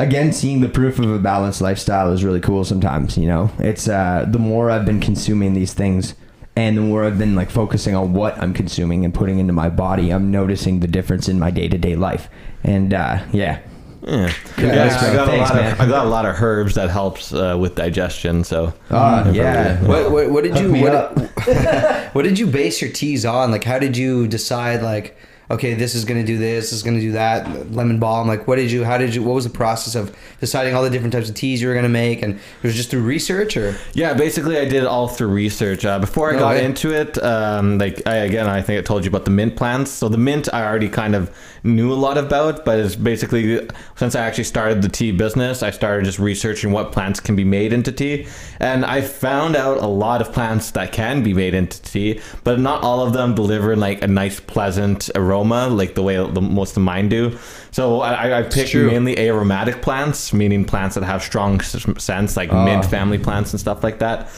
again 0.00 0.32
seeing 0.32 0.60
the 0.60 0.68
proof 0.68 0.98
of 0.98 1.10
a 1.10 1.18
balanced 1.18 1.60
lifestyle 1.60 2.10
is 2.12 2.24
really 2.24 2.40
cool 2.40 2.64
sometimes 2.64 3.16
you 3.18 3.26
know 3.26 3.50
it's 3.58 3.88
uh 3.88 4.24
the 4.28 4.38
more 4.38 4.70
i've 4.70 4.86
been 4.86 5.00
consuming 5.00 5.54
these 5.54 5.72
things 5.74 6.14
and 6.56 6.76
the 6.76 6.80
more 6.82 7.04
i've 7.04 7.18
been 7.18 7.34
like 7.34 7.50
focusing 7.50 7.94
on 7.94 8.12
what 8.12 8.36
i'm 8.38 8.52
consuming 8.54 9.04
and 9.04 9.12
putting 9.14 9.38
into 9.38 9.52
my 9.52 9.68
body 9.68 10.10
i'm 10.10 10.30
noticing 10.30 10.80
the 10.80 10.88
difference 10.88 11.28
in 11.28 11.38
my 11.38 11.50
day-to-day 11.50 11.96
life 11.96 12.28
and 12.64 12.94
uh 12.94 13.18
yeah 13.32 13.58
Yeah, 14.02 14.32
Yeah, 14.56 14.64
yeah. 14.66 14.88
thanks, 14.88 15.02
I 15.02 15.14
got 15.14 15.28
thanks, 15.28 15.50
a 15.50 15.54
lot 15.54 15.62
man. 15.62 15.72
of 15.72 15.80
I 15.80 15.86
got 15.86 16.06
a 16.06 16.08
lot 16.08 16.24
of 16.26 16.40
herbs 16.40 16.74
that 16.76 16.88
helps 16.88 17.34
uh, 17.34 17.54
with 17.60 17.74
digestion. 17.74 18.44
So 18.44 18.72
Oh, 18.90 19.30
yeah. 19.30 19.76
What, 19.84 20.10
what, 20.10 20.30
what 20.30 20.42
did 20.44 20.56
Hook 20.56 20.74
you 20.76 20.82
what, 20.82 21.18
what 22.14 22.22
did 22.22 22.38
you 22.38 22.46
base 22.46 22.80
your 22.80 22.90
teas 22.90 23.26
on? 23.26 23.50
Like, 23.50 23.62
how 23.64 23.78
did 23.78 23.98
you 23.98 24.26
decide? 24.26 24.80
Like, 24.82 25.16
okay, 25.50 25.74
this 25.74 25.94
is 25.94 26.04
gonna 26.04 26.24
do 26.24 26.38
this, 26.38 26.70
this 26.70 26.72
is 26.72 26.82
gonna 26.82 27.00
do 27.00 27.12
that. 27.12 27.72
Lemon 27.72 27.98
balm. 27.98 28.28
Like, 28.28 28.46
what 28.46 28.56
did 28.56 28.70
you? 28.70 28.84
How 28.84 28.96
did 28.98 29.14
you? 29.14 29.22
What 29.22 29.34
was 29.34 29.44
the 29.44 29.50
process 29.50 29.94
of 29.94 30.14
deciding 30.38 30.74
all 30.74 30.82
the 30.82 30.90
different 30.90 31.12
types 31.12 31.28
of 31.28 31.34
teas 31.34 31.60
you 31.60 31.68
were 31.68 31.74
gonna 31.74 31.88
make? 31.88 32.22
And 32.22 32.34
it 32.34 32.40
was 32.62 32.74
just 32.76 32.90
through 32.90 33.02
research, 33.02 33.56
or 33.56 33.76
Yeah, 33.92 34.14
basically, 34.14 34.58
I 34.58 34.64
did 34.64 34.74
it 34.82 34.86
all 34.86 35.08
through 35.08 35.28
research. 35.28 35.84
Uh, 35.84 35.98
before 35.98 36.30
I 36.30 36.34
No 36.34 36.38
got 36.38 36.54
way. 36.56 36.64
into 36.64 36.92
it, 36.94 37.22
um, 37.22 37.78
like 37.78 38.00
I, 38.06 38.16
again, 38.16 38.46
I 38.46 38.62
think 38.62 38.78
I 38.78 38.82
told 38.82 39.04
you 39.04 39.08
about 39.08 39.24
the 39.24 39.30
mint 39.32 39.56
plants. 39.56 39.90
So 39.90 40.08
the 40.08 40.18
mint, 40.18 40.48
I 40.52 40.64
already 40.64 40.88
kind 40.88 41.14
of 41.14 41.30
knew 41.62 41.92
a 41.92 41.94
lot 41.94 42.16
about, 42.18 42.64
but 42.64 42.78
it's 42.78 42.96
basically 42.96 43.68
since 43.96 44.14
I 44.14 44.20
actually 44.26 44.44
started 44.44 44.82
the 44.82 44.88
tea 44.88 45.12
business, 45.12 45.62
I 45.62 45.70
started 45.70 46.04
just 46.04 46.18
researching 46.18 46.72
what 46.72 46.92
plants 46.92 47.20
can 47.20 47.36
be 47.36 47.44
made 47.44 47.72
into 47.72 47.92
tea, 47.92 48.26
and 48.58 48.84
I 48.84 49.00
found 49.00 49.56
out 49.56 49.78
a 49.78 49.86
lot 49.86 50.20
of 50.20 50.32
plants 50.32 50.70
that 50.72 50.92
can 50.92 51.22
be 51.22 51.34
made 51.34 51.54
into 51.54 51.80
tea, 51.82 52.20
but 52.44 52.58
not 52.58 52.82
all 52.82 53.00
of 53.06 53.12
them 53.12 53.34
deliver 53.34 53.76
like 53.76 54.02
a 54.02 54.06
nice, 54.08 54.40
pleasant 54.40 55.10
aroma 55.14 55.68
like 55.68 55.94
the 55.94 56.02
way 56.02 56.16
the, 56.16 56.40
most 56.40 56.76
of 56.76 56.82
mine 56.82 57.08
do. 57.08 57.38
So 57.72 58.00
I, 58.00 58.40
I 58.40 58.42
picked 58.42 58.74
mainly 58.74 59.18
aromatic 59.18 59.80
plants, 59.82 60.32
meaning 60.32 60.64
plants 60.64 60.94
that 60.96 61.04
have 61.04 61.22
strong 61.22 61.60
scents, 61.60 62.36
like 62.36 62.50
Oh. 62.52 62.56
Ah. 62.56 62.64
mint 62.64 62.84
family 62.86 63.18
plants 63.18 63.52
and 63.52 63.60
stuff 63.60 63.84
like 63.84 63.98
that. 64.00 64.28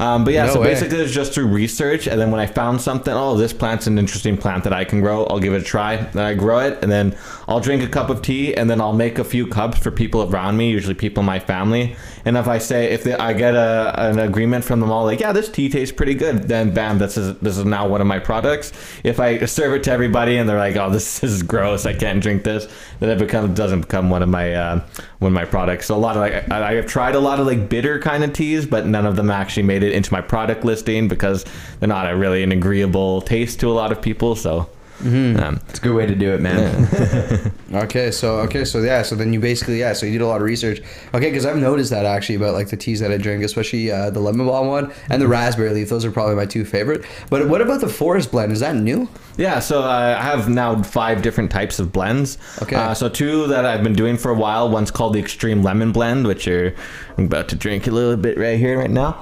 Um, 0.00 0.24
but 0.24 0.32
yeah, 0.32 0.46
No 0.46 0.54
so 0.54 0.60
way. 0.62 0.68
basically 0.68 0.98
it's 0.98 1.12
just 1.12 1.34
through 1.34 1.48
research, 1.48 2.06
and 2.06 2.18
then 2.18 2.30
when 2.30 2.40
I 2.40 2.46
found 2.46 2.80
something, 2.80 3.12
oh, 3.12 3.36
this 3.36 3.52
plant's 3.52 3.86
an 3.86 3.98
interesting 3.98 4.38
plant 4.38 4.64
that 4.64 4.72
I 4.72 4.82
can 4.84 5.02
grow, 5.02 5.24
I'll 5.26 5.38
give 5.38 5.52
it 5.52 5.60
a 5.60 5.64
try. 5.64 5.96
Then 5.96 6.24
I 6.24 6.32
grow 6.32 6.60
it, 6.60 6.78
and 6.82 6.90
then 6.90 7.14
I'll 7.46 7.60
drink 7.60 7.82
a 7.82 7.86
cup 7.86 8.08
of 8.08 8.22
tea, 8.22 8.56
and 8.56 8.70
then 8.70 8.80
I'll 8.80 8.94
make 8.94 9.18
a 9.18 9.24
few 9.24 9.46
cups 9.46 9.78
for 9.78 9.90
people 9.90 10.22
around 10.22 10.56
me, 10.56 10.70
usually 10.70 10.94
people 10.94 11.20
in 11.20 11.26
my 11.26 11.38
family. 11.38 11.96
And 12.24 12.38
if 12.38 12.48
I 12.48 12.56
say 12.56 12.86
if 12.92 13.04
they, 13.04 13.12
I 13.12 13.34
get 13.34 13.54
a, 13.54 13.92
an 13.96 14.18
agreement 14.18 14.64
from 14.64 14.80
them 14.80 14.90
all, 14.90 15.04
like 15.04 15.20
yeah, 15.20 15.32
this 15.32 15.50
tea 15.50 15.68
tastes 15.68 15.94
pretty 15.94 16.14
good, 16.14 16.44
then 16.44 16.72
bam, 16.72 16.98
this 16.98 17.18
is 17.18 17.36
this 17.38 17.58
is 17.58 17.66
now 17.66 17.86
one 17.86 18.00
of 18.00 18.06
my 18.06 18.18
products. 18.18 18.72
If 19.04 19.20
I 19.20 19.44
serve 19.44 19.74
it 19.74 19.82
to 19.84 19.92
everybody 19.92 20.38
and 20.38 20.48
they're 20.48 20.58
like, 20.58 20.76
oh, 20.76 20.88
this 20.88 21.22
is 21.22 21.42
gross, 21.42 21.84
I 21.84 21.92
can't 21.92 22.22
drink 22.22 22.44
this, 22.44 22.66
then 23.00 23.10
it 23.10 23.18
becomes 23.18 23.54
doesn't 23.54 23.82
become 23.82 24.08
one 24.08 24.22
of 24.22 24.30
my 24.30 24.54
uh, 24.54 24.80
of 25.28 25.32
my 25.32 25.44
products. 25.44 25.90
A 25.90 25.96
lot 25.96 26.16
of 26.16 26.22
like 26.22 26.50
I, 26.50 26.78
I've 26.78 26.86
tried 26.86 27.14
a 27.14 27.20
lot 27.20 27.40
of 27.40 27.46
like 27.46 27.68
bitter 27.68 27.98
kind 27.98 28.24
of 28.24 28.32
teas, 28.32 28.66
but 28.66 28.86
none 28.86 29.06
of 29.06 29.16
them 29.16 29.30
actually 29.30 29.64
made 29.64 29.82
it 29.82 29.92
into 29.92 30.12
my 30.12 30.20
product 30.20 30.64
listing 30.64 31.08
because 31.08 31.44
they're 31.78 31.88
not 31.88 32.10
a 32.10 32.16
really 32.16 32.42
an 32.42 32.52
agreeable 32.52 33.20
taste 33.20 33.60
to 33.60 33.70
a 33.70 33.74
lot 33.74 33.92
of 33.92 34.00
people. 34.00 34.34
So. 34.34 34.68
Um, 35.02 35.60
It's 35.68 35.78
a 35.78 35.82
good 35.82 35.94
way 35.94 36.06
to 36.06 36.14
do 36.14 36.32
it, 36.32 36.40
man. 36.40 37.52
Okay, 37.72 38.10
so 38.10 38.40
okay, 38.40 38.64
so 38.64 38.80
yeah, 38.80 39.02
so 39.02 39.14
then 39.14 39.32
you 39.32 39.38
basically 39.38 39.78
yeah, 39.78 39.92
so 39.92 40.04
you 40.04 40.12
did 40.12 40.22
a 40.22 40.26
lot 40.26 40.40
of 40.40 40.42
research. 40.42 40.80
Okay, 41.14 41.30
because 41.30 41.46
I've 41.46 41.56
noticed 41.56 41.90
that 41.90 42.04
actually 42.04 42.34
about 42.34 42.52
like 42.52 42.68
the 42.68 42.76
teas 42.76 42.98
that 42.98 43.12
I 43.12 43.16
drink, 43.16 43.44
especially 43.44 43.92
uh, 43.92 44.10
the 44.10 44.18
lemon 44.18 44.46
balm 44.46 44.66
one 44.66 44.92
and 45.08 45.22
the 45.22 45.28
raspberry 45.28 45.70
leaf. 45.72 45.88
Those 45.88 46.04
are 46.04 46.10
probably 46.10 46.34
my 46.34 46.46
two 46.46 46.64
favorite. 46.64 47.04
But 47.30 47.48
what 47.48 47.60
about 47.60 47.80
the 47.80 47.88
forest 47.88 48.32
blend? 48.32 48.50
Is 48.50 48.58
that 48.58 48.74
new? 48.74 49.08
Yeah, 49.36 49.60
so 49.60 49.82
uh, 49.82 50.16
I 50.18 50.22
have 50.22 50.48
now 50.48 50.82
five 50.82 51.22
different 51.22 51.52
types 51.52 51.78
of 51.78 51.92
blends. 51.92 52.38
Okay. 52.60 52.74
Uh, 52.74 52.92
so 52.92 53.08
two 53.08 53.46
that 53.46 53.64
I've 53.64 53.84
been 53.84 53.94
doing 53.94 54.16
for 54.16 54.32
a 54.32 54.34
while. 54.34 54.68
One's 54.68 54.90
called 54.90 55.14
the 55.14 55.20
Extreme 55.20 55.62
Lemon 55.62 55.92
Blend, 55.92 56.26
which 56.26 56.48
you're 56.48 56.74
I'm 57.16 57.26
about 57.26 57.48
to 57.50 57.56
drink 57.56 57.86
a 57.86 57.92
little 57.92 58.16
bit 58.16 58.36
right 58.36 58.58
here, 58.58 58.78
right 58.78 58.90
now. 58.90 59.12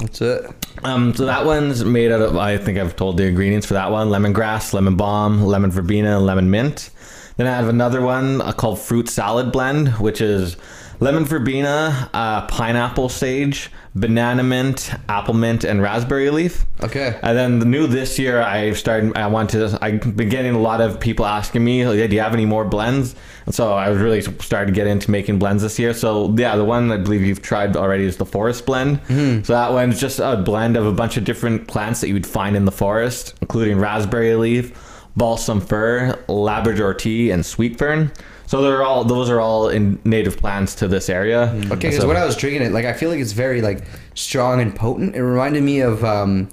That's 0.00 0.20
it. 0.20 0.63
Um, 0.82 1.14
so 1.14 1.26
that 1.26 1.46
one's 1.46 1.84
made 1.84 2.10
out 2.10 2.20
of. 2.20 2.36
I 2.36 2.58
think 2.58 2.78
I've 2.78 2.96
told 2.96 3.16
the 3.16 3.24
ingredients 3.24 3.66
for 3.66 3.74
that 3.74 3.90
one: 3.90 4.08
lemongrass, 4.08 4.72
lemon 4.72 4.96
balm, 4.96 5.42
lemon 5.42 5.70
verbena, 5.70 6.18
lemon 6.18 6.50
mint. 6.50 6.90
Then 7.36 7.46
I 7.46 7.50
have 7.50 7.68
another 7.68 8.00
one 8.00 8.40
uh, 8.40 8.52
called 8.52 8.78
Fruit 8.78 9.08
Salad 9.08 9.52
Blend, 9.52 9.88
which 9.94 10.20
is 10.20 10.56
lemon 11.00 11.24
verbena, 11.24 12.10
uh, 12.12 12.46
pineapple 12.46 13.08
sage, 13.08 13.70
banana 13.94 14.42
mint, 14.42 14.90
apple 15.08 15.34
mint, 15.34 15.64
and 15.64 15.80
raspberry 15.80 16.30
leaf. 16.30 16.64
Okay. 16.82 17.18
And 17.22 17.36
then 17.36 17.58
the 17.58 17.66
new 17.66 17.86
this 17.86 18.18
year, 18.18 18.40
I 18.42 18.72
started. 18.72 19.16
I 19.16 19.26
want 19.28 19.50
to. 19.50 19.78
I've 19.80 20.16
been 20.16 20.28
getting 20.28 20.54
a 20.54 20.58
lot 20.60 20.80
of 20.80 20.98
people 21.00 21.26
asking 21.26 21.64
me, 21.64 21.86
like, 21.86 22.10
"Do 22.10 22.16
you 22.16 22.22
have 22.22 22.34
any 22.34 22.46
more 22.46 22.64
blends?" 22.64 23.14
And 23.46 23.54
so 23.54 23.74
I 23.74 23.90
was 23.90 23.98
really 24.00 24.22
started 24.22 24.66
to 24.66 24.72
get 24.72 24.86
into 24.86 25.10
making 25.10 25.38
blends 25.38 25.62
this 25.62 25.78
year. 25.78 25.92
So 25.94 26.34
yeah, 26.36 26.56
the 26.56 26.64
one 26.64 26.90
I 26.90 26.96
believe 26.96 27.22
you've 27.22 27.42
tried 27.42 27.76
already 27.76 28.04
is 28.04 28.16
the 28.16 28.24
forest 28.26 28.64
blend. 28.66 29.00
So 29.44 29.52
that 29.52 29.72
one's 29.72 30.00
just 30.00 30.18
a 30.18 30.36
blend 30.36 30.76
of 30.76 30.86
a 30.86 30.92
bunch 30.92 31.16
of 31.16 31.24
different 31.24 31.68
plants 31.68 32.00
that 32.00 32.08
you 32.08 32.14
would 32.14 32.26
find 32.26 32.56
in 32.56 32.64
the 32.64 32.72
forest, 32.72 33.34
including 33.42 33.78
raspberry 33.78 34.34
leaf, 34.34 34.72
balsam 35.16 35.60
fir, 35.60 36.18
Labrador 36.28 36.94
tea, 36.94 37.30
and 37.30 37.44
sweet 37.44 37.78
fern. 37.78 38.10
So 38.46 38.62
they're 38.62 38.82
all 38.82 39.04
those 39.04 39.30
are 39.30 39.40
all 39.40 39.68
in 39.68 39.98
native 40.04 40.36
plants 40.36 40.74
to 40.76 40.88
this 40.88 41.08
area. 41.08 41.52
Okay, 41.66 41.68
because 41.88 41.96
So- 41.98 42.08
when 42.08 42.16
I 42.16 42.24
was 42.24 42.36
drinking 42.36 42.62
it, 42.62 42.72
like 42.72 42.84
I 42.84 42.92
feel 42.92 43.10
like 43.10 43.20
it's 43.20 43.32
very 43.32 43.62
like 43.62 43.84
strong 44.14 44.60
and 44.60 44.74
potent. 44.74 45.16
It 45.16 45.22
reminded 45.22 45.62
me 45.62 45.80
of 45.80 46.04
um, 46.04 46.48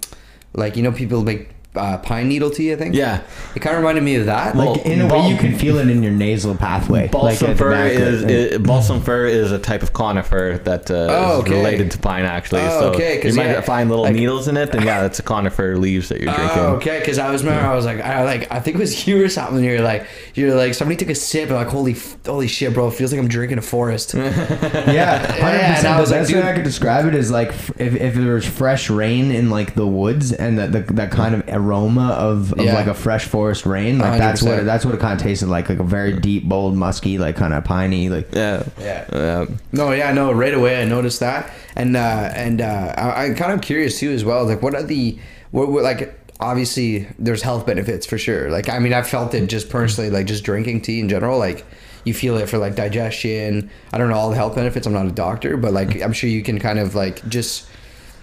like 0.54 0.76
you 0.78 0.84
know 0.84 0.92
people 0.92 1.24
make 1.24 1.50
uh, 1.76 1.97
pine 1.99 2.28
needle 2.28 2.49
tea. 2.49 2.74
I 2.74 2.76
think. 2.76 2.95
Yeah. 2.95 3.22
It 3.55 3.59
kind 3.61 3.76
of 3.76 3.82
reminded 3.82 4.03
me 4.03 4.15
of 4.15 4.26
that. 4.26 4.55
Well, 4.55 4.74
Like 4.74 4.86
in 4.86 5.01
a 5.01 5.07
bal- 5.07 5.24
way, 5.24 5.30
you 5.32 5.38
can 5.38 5.57
feel 5.57 5.78
it 5.78 5.89
in 5.89 6.03
your 6.03 6.11
nasal 6.11 6.55
pathway. 6.55 7.07
Balsam 7.07 7.47
like 7.49 7.57
fir 7.57 7.72
back 7.72 7.91
is, 7.91 8.24
it. 8.24 8.63
balsam 8.63 9.01
fir 9.01 9.26
is 9.26 9.51
a 9.51 9.59
type 9.59 9.82
of 9.84 9.93
conifer 9.93 10.59
that 10.65 10.89
uh, 10.91 11.07
Oh, 11.09 11.41
is 11.43 11.49
related 11.49 11.91
to 11.91 11.97
pine 11.97 12.26
actually. 12.26 12.61
Oh, 12.61 12.80
so 12.82 12.89
okay, 12.93 13.19
'cause, 13.22 13.36
you 13.36 13.41
might 13.41 13.49
yeah, 13.51 13.61
find 13.61 13.89
little 13.89 14.03
like- 14.05 14.15
needles 14.15 14.47
in 14.47 14.57
it, 14.57 14.74
and 14.76 14.84
yeah, 14.86 15.01
that's 15.01 15.19
a 15.19 15.24
conifer 15.24 15.78
leaves 15.78 16.09
that 16.09 16.19
you're 16.22 16.34
drinking. 16.34 16.57
Oh, 16.59 16.76
okay. 16.76 16.99
Because 16.99 17.17
I 17.19 17.32
was 17.32 17.43
remember 17.43 17.65
I 17.67 17.76
was 17.76 17.86
like 17.86 17.99
I 18.01 18.24
like 18.24 18.51
I 18.51 18.59
think 18.59 18.76
it 18.78 18.80
was 18.80 19.07
you 19.07 19.24
or 19.24 19.30
something. 19.30 19.63
You're 19.63 19.82
like 19.82 20.05
you're 20.36 20.55
like 20.55 20.74
somebody 20.74 20.97
took 20.97 21.09
a 21.09 21.15
sip 21.15 21.47
and 21.49 21.55
like 21.57 21.67
holy 21.67 21.95
holy 22.26 22.47
shit, 22.47 22.74
bro! 22.74 22.88
It 22.89 22.95
feels 22.95 23.11
like 23.11 23.19
I'm 23.22 23.28
drinking 23.28 23.57
a 23.57 23.61
forest. 23.61 24.13
Yeah, 24.91 25.19
hundred 25.32 25.59
and 25.61 25.76
percent. 25.76 25.88
I 25.88 25.95
The 25.95 26.01
was 26.01 26.11
like, 26.11 26.22
best 26.22 26.34
way 26.34 26.41
I 26.43 26.53
could 26.53 26.63
describe 26.63 27.05
it 27.05 27.15
is 27.15 27.32
like 27.32 27.49
if, 27.49 27.78
if 27.95 28.13
there 28.15 28.34
was 28.34 28.45
fresh 28.45 28.89
rain 28.89 29.32
in 29.32 29.49
like 29.49 29.76
the 29.76 29.86
woods 29.88 30.32
and 30.32 30.57
that 30.59 30.72
the, 30.72 30.80
that 30.93 31.11
kind 31.11 31.36
of 31.36 31.47
aroma 31.62 32.09
of, 32.12 32.53
of 32.53 32.66
Yeah. 32.66 32.74
like 32.74 32.88
a 32.88 32.93
fresh 32.93 33.26
forest 33.26 33.66
rain, 33.66 33.97
like 33.99 34.18
that's 34.20 34.41
what 34.41 34.55
100%. 34.57 34.62
it, 34.62 34.64
that's 34.66 34.86
what 34.86 34.93
it 34.95 34.99
kind 34.99 35.14
of 35.20 35.22
tasted 35.26 35.47
like, 35.47 35.70
like 35.70 35.80
a 35.80 35.84
very 35.84 36.20
deep, 36.20 36.43
bold, 36.49 36.76
musky, 36.76 37.18
like 37.18 37.36
kind 37.36 37.53
of 37.53 37.64
piney, 37.64 38.09
like 38.09 38.34
Yeah. 38.34 38.64
Yeah. 38.80 39.05
Yeah. 39.12 39.45
No, 39.72 39.91
yeah, 39.91 40.12
no. 40.14 40.32
Right 40.32 40.53
away, 40.53 40.82
I 40.82 40.86
noticed 40.86 41.20
that, 41.22 41.51
and 41.76 41.95
uh, 41.95 42.32
and 42.36 42.62
uh, 42.62 42.93
I, 42.97 43.26
I'm 43.26 43.36
kind 43.36 43.53
of 43.53 43.62
curious 43.62 43.99
too 43.99 44.12
as 44.12 44.26
well. 44.26 44.45
Like, 44.45 44.62
what 44.62 44.76
are 44.76 44.84
the 44.84 45.18
what, 45.51 45.70
what 45.70 45.84
like? 45.84 46.18
Obviously, 46.39 47.07
there's 47.20 47.43
health 47.43 47.68
benefits 47.68 48.07
for 48.07 48.18
sure. 48.18 48.49
Like, 48.49 48.68
I 48.68 48.80
mean, 48.80 48.93
I 48.93 49.03
felt 49.03 49.34
it 49.36 49.45
just 49.47 49.70
personally, 49.70 50.09
like 50.09 50.26
just 50.26 50.43
drinking 50.43 50.82
tea 50.82 50.99
in 50.99 51.07
general. 51.07 51.38
Like, 51.38 51.64
you 52.03 52.16
feel 52.16 52.36
it 52.38 52.49
for 52.49 52.57
like 52.57 52.74
digestion. 52.76 53.70
I 53.93 53.99
don't 53.99 54.09
know 54.09 54.16
all 54.16 54.32
the 54.32 54.36
health 54.36 54.55
benefits. 54.55 54.88
I'm 54.88 54.93
not 54.93 55.05
a 55.05 55.12
doctor, 55.12 55.55
but 55.55 55.72
like, 55.72 56.01
I'm 56.01 56.14
sure 56.14 56.30
you 56.32 56.41
can 56.41 56.57
kind 56.57 56.80
of 56.80 56.95
like 56.95 57.28
just 57.30 57.68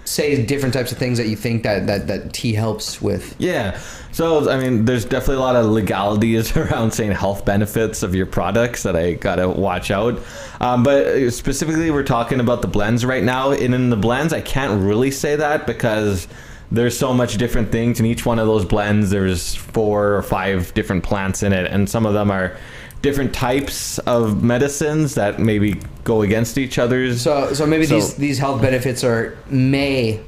say 0.08 0.44
different 0.44 0.74
types 0.74 0.90
of 0.90 0.98
things 0.98 1.18
that 1.18 1.28
you 1.28 1.36
think 1.36 1.62
that 1.62 1.86
that 1.86 2.06
that 2.06 2.32
tea 2.32 2.54
helps 2.54 3.00
with. 3.00 3.34
Yeah. 3.38 3.78
So, 4.10 4.50
I 4.50 4.58
mean, 4.58 4.84
there's 4.84 5.04
definitely 5.04 5.36
a 5.36 5.40
lot 5.40 5.54
of 5.54 5.66
legalities 5.66 6.56
around 6.56 6.92
saying 6.92 7.12
health 7.12 7.44
benefits 7.44 8.02
of 8.02 8.14
your 8.14 8.26
products 8.26 8.82
that 8.82 8.96
I 8.96 9.12
gotta 9.12 9.48
watch 9.48 9.90
out. 9.90 10.20
Um, 10.60 10.82
but 10.82 11.30
specifically, 11.30 11.90
we're 11.90 12.02
talking 12.02 12.40
about 12.40 12.62
the 12.62 12.68
blends 12.68 13.04
right 13.04 13.22
now. 13.22 13.52
And 13.52 13.74
in 13.74 13.90
the 13.90 13.96
blends, 13.96 14.32
I 14.32 14.40
can't 14.40 14.82
really 14.82 15.10
say 15.10 15.36
that 15.36 15.66
because 15.66 16.26
there's 16.70 16.98
so 16.98 17.14
much 17.14 17.36
different 17.36 17.70
things. 17.70 18.00
In 18.00 18.06
each 18.06 18.26
one 18.26 18.38
of 18.38 18.46
those 18.46 18.64
blends, 18.64 19.10
there's 19.10 19.54
four 19.54 20.14
or 20.14 20.22
five 20.22 20.72
different 20.74 21.04
plants 21.04 21.42
in 21.42 21.52
it, 21.52 21.70
and 21.70 21.88
some 21.88 22.04
of 22.04 22.14
them 22.14 22.30
are 22.30 22.56
different 23.02 23.32
types 23.32 23.98
of 24.00 24.42
medicines 24.42 25.14
that 25.14 25.38
maybe 25.38 25.80
go 26.04 26.22
against 26.22 26.58
each 26.58 26.78
other's. 26.78 27.20
So, 27.22 27.52
so 27.54 27.66
maybe 27.66 27.86
So- 27.86 27.94
these 27.96 28.14
these 28.14 28.38
health 28.38 28.60
benefits 28.62 29.04
are 29.04 29.36
may 29.50 30.20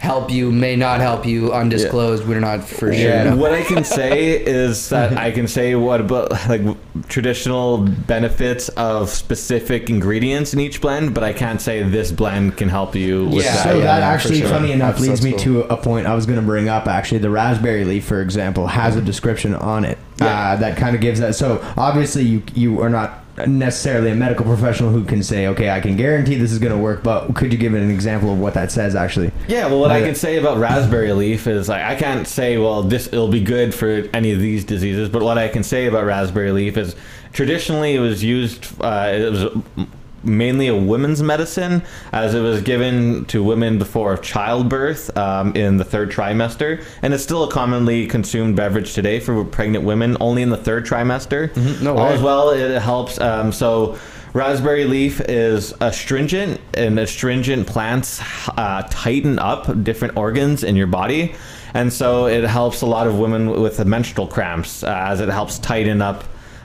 help 0.00 0.30
you, 0.30 0.50
may 0.50 0.76
not 0.76 0.98
help 1.00 1.26
you, 1.26 1.52
undisclosed. 1.52 2.26
We're 2.26 2.40
not 2.40 2.64
for 2.64 2.90
sure. 2.90 2.92
Yeah. 2.94 3.34
What 3.34 3.52
I 3.52 3.60
can 3.62 3.84
say 3.84 4.30
is 4.42 4.88
that 4.88 5.18
I 5.18 5.30
can 5.30 5.46
say 5.46 5.74
what 5.74 6.00
about 6.00 6.30
like 6.48 6.62
traditional 7.08 7.78
benefits 7.78 8.70
of 8.70 9.10
specific 9.10 9.90
ingredients 9.90 10.54
in 10.54 10.60
each 10.60 10.80
blend, 10.80 11.12
but 11.12 11.22
I 11.22 11.34
can't 11.34 11.60
say 11.60 11.82
this 11.82 12.12
blend 12.12 12.56
can 12.56 12.70
help 12.70 12.94
you 12.94 13.26
with 13.26 13.44
Yeah, 13.44 13.52
that. 13.56 13.62
so 13.62 13.78
yeah, 13.78 13.84
that 13.84 13.98
for 14.00 14.04
actually, 14.14 14.40
sure. 14.40 14.48
funny 14.48 14.72
enough, 14.72 14.96
That's- 14.96 15.02
leads 15.08 15.20
that's 15.20 15.24
me 15.24 15.52
cool. 15.52 15.64
to 15.64 15.72
a 15.74 15.76
point 15.76 16.06
I 16.06 16.14
was 16.14 16.24
going 16.24 16.40
to 16.40 16.46
bring 16.46 16.70
up. 16.70 16.86
Actually, 16.86 17.18
the 17.18 17.30
raspberry 17.30 17.84
leaf, 17.84 18.06
for 18.06 18.22
example, 18.22 18.68
has 18.68 18.96
a 18.96 19.02
description 19.02 19.54
on 19.54 19.84
it 19.84 19.98
Yeah. 20.20 20.26
uh, 20.52 20.56
that 20.56 20.76
kind 20.76 20.94
of 20.94 21.00
gives 21.00 21.20
that. 21.20 21.34
So 21.34 21.60
obviously, 21.76 22.22
you 22.24 22.42
you 22.54 22.80
are 22.82 22.90
not 22.90 23.20
necessarily 23.46 24.10
a 24.10 24.14
medical 24.14 24.44
professional 24.44 24.90
who 24.90 25.04
can 25.04 25.22
say, 25.22 25.46
okay, 25.46 25.70
I 25.70 25.80
can 25.80 25.96
guarantee 25.96 26.34
this 26.34 26.52
is 26.52 26.58
going 26.58 26.72
to 26.72 26.78
work. 26.78 27.02
But 27.02 27.34
could 27.34 27.52
you 27.52 27.58
give 27.58 27.72
an 27.74 27.90
example 27.90 28.32
of 28.32 28.38
what 28.38 28.54
that 28.54 28.70
says 28.70 28.94
actually? 28.94 29.32
Yeah, 29.48 29.66
well, 29.66 29.80
what 29.80 29.90
I 29.90 30.00
can 30.02 30.14
say 30.14 30.36
about 30.36 30.58
raspberry 30.58 31.12
leaf 31.12 31.46
is 31.46 31.68
like 31.68 31.82
I 31.82 31.94
can't 31.94 32.26
say, 32.26 32.58
well, 32.58 32.82
this 32.82 33.06
it'll 33.06 33.28
be 33.28 33.42
good 33.42 33.74
for 33.74 34.08
any 34.12 34.32
of 34.32 34.40
these 34.40 34.64
diseases. 34.64 35.08
But 35.08 35.22
what 35.22 35.38
I 35.38 35.48
can 35.48 35.62
say 35.62 35.86
about 35.86 36.04
raspberry 36.04 36.52
leaf 36.52 36.76
is 36.76 36.94
traditionally 37.32 37.94
it 37.94 38.00
was 38.00 38.22
used. 38.22 38.66
Uh, 38.80 39.10
it 39.14 39.30
was 39.30 39.86
mainly 40.22 40.68
a 40.68 40.76
women's 40.76 41.22
medicine, 41.22 41.82
as 42.12 42.34
it 42.34 42.40
was 42.40 42.62
given 42.62 43.24
to 43.26 43.42
women 43.42 43.78
before 43.78 44.16
childbirth 44.16 45.16
um, 45.16 45.54
in 45.54 45.76
the 45.76 45.84
third 45.84 46.10
trimester, 46.10 46.84
and 47.02 47.14
it's 47.14 47.22
still 47.22 47.44
a 47.44 47.50
commonly 47.50 48.06
consumed 48.06 48.56
beverage 48.56 48.94
today 48.94 49.20
for 49.20 49.44
pregnant 49.44 49.84
women, 49.84 50.16
only 50.20 50.42
in 50.42 50.50
the 50.50 50.56
third 50.56 50.86
trimester. 50.86 51.54
No 51.80 51.96
All 51.96 52.06
way. 52.06 52.14
as 52.14 52.22
well, 52.22 52.50
it 52.50 52.80
helps. 52.80 53.20
Um, 53.20 53.52
so. 53.52 53.98
Raspberry 54.32 54.84
leaf 54.84 55.20
is 55.22 55.74
astringent, 55.80 56.60
and 56.74 57.00
astringent 57.00 57.66
plants 57.66 58.20
uh, 58.56 58.86
tighten 58.88 59.40
up 59.40 59.82
different 59.82 60.16
organs 60.16 60.62
in 60.62 60.76
your 60.76 60.86
body, 60.86 61.34
and 61.74 61.92
so 61.92 62.26
it 62.26 62.44
helps 62.44 62.82
a 62.82 62.86
lot 62.86 63.08
of 63.08 63.18
women 63.18 63.60
with 63.60 63.84
menstrual 63.84 64.28
cramps, 64.28 64.84
uh, 64.84 64.86
as 65.08 65.20
it 65.20 65.28
helps 65.30 65.58
tighten 65.58 66.00
up 66.00 66.22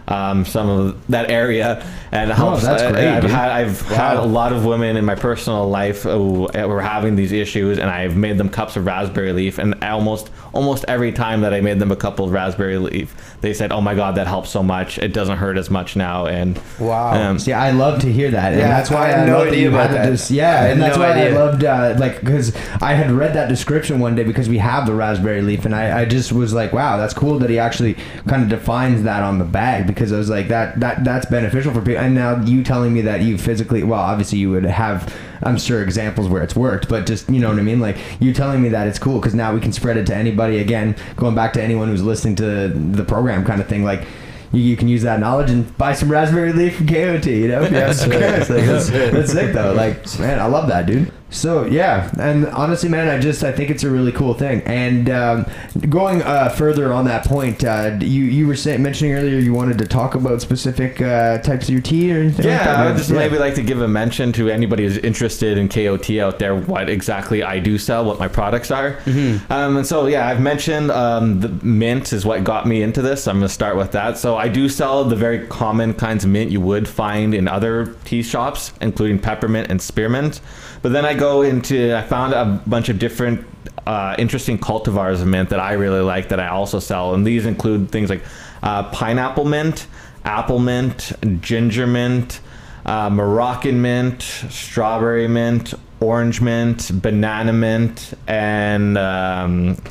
um, 0.08 0.46
some 0.46 0.70
of 0.70 1.08
that 1.08 1.30
area, 1.30 1.86
and 2.12 2.30
it 2.30 2.34
helps. 2.34 2.64
that's 2.64 2.84
uh, 2.84 2.92
great, 2.92 3.08
I've 3.08 3.24
had 3.24 3.52
I've 3.52 3.82
had 3.82 4.18
a 4.18 4.24
lot 4.24 4.54
of 4.54 4.66
women 4.66 4.98
in 4.98 5.06
my 5.06 5.16
personal 5.16 5.68
life 5.70 6.04
who 6.04 6.48
were 6.54 6.82
having 6.82 7.16
these 7.16 7.32
issues, 7.32 7.80
and 7.80 7.90
I've 7.90 8.16
made 8.16 8.38
them 8.38 8.50
cups 8.50 8.76
of 8.76 8.86
raspberry 8.86 9.34
leaf, 9.34 9.58
and 9.58 9.76
I 9.84 9.90
almost 9.90 10.30
almost 10.56 10.86
every 10.88 11.12
time 11.12 11.42
that 11.42 11.54
I 11.54 11.62
made 11.62 11.78
them 11.80 11.92
a 11.92 11.96
couple 11.96 12.26
of 12.26 12.32
raspberry 12.32 12.78
leaf, 12.78 13.14
they 13.42 13.54
said, 13.54 13.72
"Oh 13.72 13.82
my 13.82 13.94
god, 13.94 14.16
that 14.16 14.26
helps 14.28 14.50
so 14.50 14.64
much! 14.64 14.98
It 14.98 15.14
doesn't 15.14 15.38
hurt 15.38 15.58
as 15.58 15.70
much 15.70 15.96
now." 15.96 16.26
And 16.26 16.60
Wow. 16.80 17.14
um, 17.14 17.38
See, 17.40 17.54
I 17.54 17.72
love 17.72 18.00
to 18.02 18.12
hear 18.12 18.32
that, 18.32 18.54
and 18.54 18.62
Yeah, 18.62 18.70
that's 18.70 18.90
why 18.90 19.12
I 19.12 19.22
I, 19.24 19.26
no 19.26 19.34
love 19.38 19.46
that 19.46 19.52
idea 19.54 19.62
you 19.64 19.70
about 19.70 19.92
that. 19.92 20.10
this. 20.10 20.32
Yeah, 20.32 20.66
and 20.66 20.82
that's 20.82 20.98
no 20.98 21.04
why 21.04 21.12
idea. 21.12 21.36
I 21.36 21.38
loved 21.46 21.64
uh, 21.64 21.96
like 22.00 22.22
because 22.22 22.56
I 22.82 22.94
had 22.94 23.12
read 23.12 23.34
that 23.36 23.50
description 23.50 24.00
one 24.00 24.16
day 24.16 24.24
because 24.24 24.50
we 24.50 24.58
have 24.58 24.86
the 24.88 24.94
raspberry 24.96 25.42
leaf, 25.42 25.66
and 25.66 25.76
I, 25.76 26.02
I 26.02 26.06
just 26.06 26.32
was 26.32 26.54
like, 26.54 26.74
wow, 26.74 26.98
that's 26.98 27.14
cool 27.14 27.38
that 27.40 27.50
he 27.50 27.60
actually 27.60 27.96
kind 28.28 28.42
of 28.42 28.50
defines 28.50 29.04
that 29.04 29.22
on 29.22 29.38
the 29.38 29.46
bag 29.46 29.86
because 29.86 30.12
I 30.12 30.18
was 30.18 30.30
like 30.30 30.48
that 30.48 30.80
that 30.80 31.04
that's 31.04 31.26
beneficial 31.28 31.74
for 31.74 31.82
people. 31.82 32.02
And 32.04 32.16
now 32.16 32.42
you 32.44 32.64
telling 32.64 32.94
me 32.94 33.02
that 33.02 33.22
you 33.22 33.38
physically, 33.38 33.84
well, 33.84 34.00
obviously 34.00 34.40
you 34.40 34.50
would 34.52 34.64
have, 34.66 35.14
I'm 35.44 35.58
sure 35.58 35.82
examples 35.84 36.28
where 36.28 36.44
it's 36.44 36.56
worked, 36.56 36.88
but 36.90 37.06
just 37.06 37.30
you 37.30 37.40
know 37.40 37.50
what 37.50 37.60
I 37.60 37.64
mean, 37.64 37.80
like 37.80 37.98
you 38.20 38.34
telling 38.34 38.62
me 38.62 38.70
that 38.70 38.88
it's 38.88 39.00
cool 39.00 39.20
because 39.20 39.34
now 39.34 39.54
we 39.54 39.60
can 39.60 39.72
spread 39.72 39.98
it 39.98 40.06
to 40.08 40.16
anybody. 40.16 40.60
Again, 40.60 40.96
going 41.16 41.36
back 41.36 41.54
to 41.54 41.62
anyone 41.62 41.88
who's 41.88 42.04
listening 42.04 42.36
to 42.38 42.70
the 42.70 43.04
program, 43.04 43.46
kind 43.46 43.62
of 43.62 43.68
thing, 43.68 43.84
like. 43.84 44.06
You, 44.52 44.62
you 44.62 44.78
can 44.78 44.88
use 44.88 45.02
that 45.02 45.20
knowledge 45.20 45.50
and 45.50 45.76
buy 45.78 45.94
some 45.94 46.10
raspberry 46.10 46.54
leaf 46.54 46.78
from 46.78 46.86
Kayo-Tea, 46.86 47.42
you 47.42 47.48
know? 47.50 47.64
It's 47.64 48.06
that's, 48.06 48.90
that's 48.90 49.32
sick 49.32 49.54
though. 49.54 49.74
Like, 49.74 50.18
man, 50.20 50.40
I 50.40 50.46
love 50.46 50.70
that, 50.70 50.86
dude. 50.86 51.12
So 51.32 51.66
yeah, 51.66 52.12
and 52.20 52.46
honestly, 52.48 52.88
man, 52.88 53.10
I 53.10 53.20
just 53.20 53.44
I 53.44 53.52
think 53.52 53.70
it's 53.70 53.84
a 53.84 53.90
really 53.90 54.12
cool 54.12 54.34
thing. 54.36 54.62
And 54.62 55.10
um, 55.10 55.46
going 55.90 56.22
uh, 56.22 56.50
further 56.50 56.94
on 56.94 57.06
that 57.06 57.26
point, 57.26 57.64
uh, 57.64 57.98
you 58.00 58.24
you 58.24 58.48
were 58.48 58.56
saying 58.56 58.82
mentioning 58.82 59.14
earlier 59.14 59.40
you 59.40 59.54
wanted 59.54 59.78
to 59.80 59.86
talk 59.86 60.16
about 60.16 60.42
specific 60.42 61.02
uh, 61.02 61.40
types 61.40 61.66
of 61.66 61.72
your 61.72 61.82
tea 61.82 62.14
or 62.14 62.20
anything. 62.20 62.46
like 62.46 62.60
Yeah, 62.60 62.64
that, 62.64 62.78
I 62.78 62.86
would 62.88 62.98
just 62.98 63.10
Yeah. 63.10 63.18
maybe 63.18 63.38
like 63.38 63.56
to 63.56 63.64
give 63.64 63.82
a 63.82 63.88
mention 63.88 64.32
to 64.34 64.50
anybody 64.50 64.84
who's 64.84 64.98
interested 65.00 65.58
in 65.58 65.68
Kayo-Tea 65.68 66.22
out 66.22 66.40
there, 66.40 66.56
what 66.56 66.90
exactly 66.90 67.44
I 67.44 67.60
do 67.60 67.78
sell, 67.78 68.06
what 68.06 68.20
my 68.20 68.28
products 68.28 68.72
are. 68.72 68.94
Mm-hmm. 69.06 69.52
Um, 69.52 69.78
and 69.78 69.86
so, 69.86 70.06
yeah, 70.08 70.28
I've 70.28 70.40
mentioned 70.42 70.92
um, 70.92 71.42
the 71.42 71.50
mint 71.66 72.14
is 72.14 72.26
what 72.26 72.44
got 72.44 72.66
me 72.66 72.82
into 72.82 73.02
this. 73.02 73.28
I'm 73.28 73.40
going 73.40 73.48
to 73.48 73.54
start 73.54 73.76
with 73.76 73.92
that. 73.92 74.18
So, 74.18 74.38
I 74.38 74.48
do 74.48 74.70
sell 74.70 75.04
the 75.04 75.16
very 75.18 75.46
common 75.48 75.96
kinds 75.96 76.24
of 76.24 76.30
mint 76.30 76.52
you 76.52 76.62
would 76.62 76.88
find 76.88 77.34
in 77.34 77.48
other 77.48 77.96
tea 78.06 78.22
shops, 78.24 78.72
including 78.80 79.20
peppermint 79.20 79.70
and 79.70 79.82
spearmint. 79.82 80.40
But 80.86 80.92
then 80.92 81.04
I 81.04 81.16
go 81.16 81.42
into, 81.42 81.98
I 81.98 82.04
found 82.04 82.34
a 82.36 82.62
bunch 82.68 82.90
of 82.90 83.00
different 83.00 83.44
uh, 83.88 84.16
interesting 84.20 84.60
cultivars 84.60 85.20
of 85.20 85.26
mint 85.26 85.50
that 85.50 85.60
I 85.60 85.74
really 85.74 86.02
like 86.02 86.30
that 86.30 86.40
I 86.40 86.50
also 86.50 86.78
sell. 86.78 87.16
And 87.16 87.26
these 87.26 87.48
include 87.48 87.90
things 87.90 88.08
like 88.08 88.22
uh, 88.62 88.84
pineapple 88.92 89.46
mint, 89.46 89.88
apple 90.26 90.60
mint, 90.60 91.12
ginger 91.42 91.88
mint, 91.88 92.40
uh, 92.86 93.10
Moroccan 93.10 93.82
mint, 93.82 94.22
strawberry 94.22 95.28
mint, 95.28 95.74
orange 96.02 96.40
mint, 96.40 96.92
banana 97.02 97.52
mint, 97.52 98.14
and 98.28 98.96
um, 98.96 99.82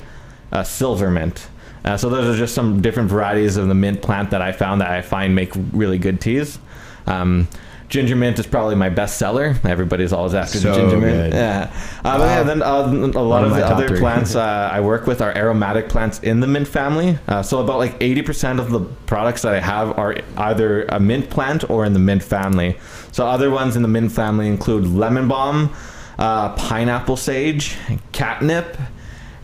uh, 0.52 0.62
silver 0.62 1.10
mint. 1.10 1.48
Uh, 1.84 1.96
so 1.96 2.08
those 2.08 2.32
are 2.32 2.38
just 2.38 2.54
some 2.54 2.80
different 2.80 3.10
varieties 3.10 3.56
of 3.56 3.66
the 3.66 3.74
mint 3.74 4.00
plant 4.00 4.30
that 4.30 4.40
I 4.40 4.52
found 4.52 4.80
that 4.80 4.92
I 4.92 5.02
find 5.02 5.34
make 5.34 5.50
really 5.72 5.98
good 5.98 6.20
teas. 6.20 6.60
Um, 7.08 7.48
ginger 7.94 8.16
mint 8.16 8.36
is 8.40 8.46
probably 8.46 8.74
my 8.74 8.88
best 8.88 9.18
seller. 9.18 9.54
Everybody's 9.62 10.12
always 10.12 10.34
after 10.34 10.58
So 10.58 10.72
the 10.72 10.80
ginger 10.80 10.98
mint. 10.98 11.30
good. 11.30 11.34
Yeah. 11.34 11.72
Uh, 12.04 12.18
but 12.18 12.24
yeah, 12.24 12.42
then 12.42 12.60
uh, 12.60 12.66
a 13.14 13.22
lot 13.22 13.44
of 13.44 13.52
of, 13.52 13.56
my 13.56 13.60
the 13.60 13.66
other 13.66 13.86
three. 13.86 14.00
plants 14.00 14.34
uh, 14.34 14.68
I 14.72 14.80
work 14.80 15.06
with 15.06 15.22
are 15.22 15.32
aromatic 15.38 15.88
plants 15.88 16.18
in 16.18 16.40
the 16.40 16.48
mint 16.48 16.66
family. 16.66 17.16
Uh, 17.28 17.40
so 17.44 17.60
about 17.60 17.78
like 17.78 17.96
80% 18.00 18.58
of 18.58 18.72
the 18.72 18.80
products 19.06 19.42
that 19.42 19.54
I 19.54 19.60
have 19.60 19.96
are 19.96 20.16
either 20.36 20.86
a 20.86 20.98
mint 20.98 21.30
plant 21.30 21.70
or 21.70 21.84
in 21.86 21.92
the 21.92 22.00
mint 22.00 22.24
family. 22.24 22.76
So 23.12 23.24
other 23.28 23.48
ones 23.48 23.76
in 23.76 23.82
the 23.82 23.88
mint 23.96 24.10
family 24.10 24.48
include 24.48 24.88
lemon 24.88 25.28
balm, 25.28 25.70
uh, 26.18 26.52
pineapple 26.56 27.16
sage, 27.16 27.76
catnip, 28.10 28.76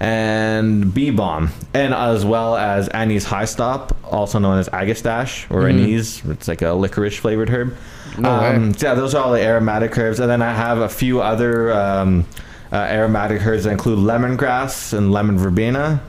and 0.01 0.93
bee 0.93 1.11
balm, 1.11 1.51
and 1.73 1.95
as 1.95 2.25
well 2.25 2.57
as 2.57 2.89
anise 2.89 3.27
hyssop, 3.27 3.95
also 4.05 4.41
known 4.41 4.59
as 4.59 4.69
agastache 4.71 5.47
or 5.51 5.69
anise. 5.69 6.25
It's 6.25 6.49
like 6.49 6.63
a 6.63 6.73
licorice 6.73 7.17
flavored 7.17 7.51
herb. 7.51 7.77
No 8.21 8.31
um, 8.31 8.75
yeah, 8.79 8.95
those 8.95 9.15
are 9.15 9.25
all 9.25 9.33
the 9.33 9.41
aromatic 9.41 9.97
herbs, 9.97 10.21
and 10.21 10.31
then 10.31 10.43
I 10.43 10.53
have 10.53 10.79
a 10.79 10.89
few 10.89 11.21
other 11.21 11.73
um, 11.73 12.27
uh, 12.73 12.77
aromatic 12.77 13.45
herbs 13.45 13.65
that 13.65 13.71
include 13.71 13.99
lemongrass 13.99 14.93
and 14.97 15.13
lemon 15.13 15.39
verbena. 15.39 16.03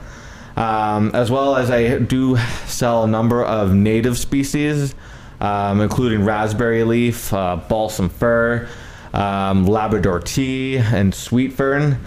Um, 0.56 1.12
as 1.14 1.30
well 1.30 1.56
as 1.56 1.70
I 1.70 1.98
do 1.98 2.36
sell 2.66 3.04
a 3.04 3.06
number 3.06 3.42
of 3.42 3.72
native 3.74 4.18
species, 4.18 4.94
um, 5.40 5.80
including 5.80 6.24
raspberry 6.24 6.84
leaf, 6.84 7.32
uh, 7.32 7.56
balsam 7.56 8.10
fir, 8.10 8.68
um, 9.14 9.66
Labrador 9.66 10.20
tea, 10.20 10.76
and 10.76 11.14
sweet 11.14 11.54
fern. 11.54 11.98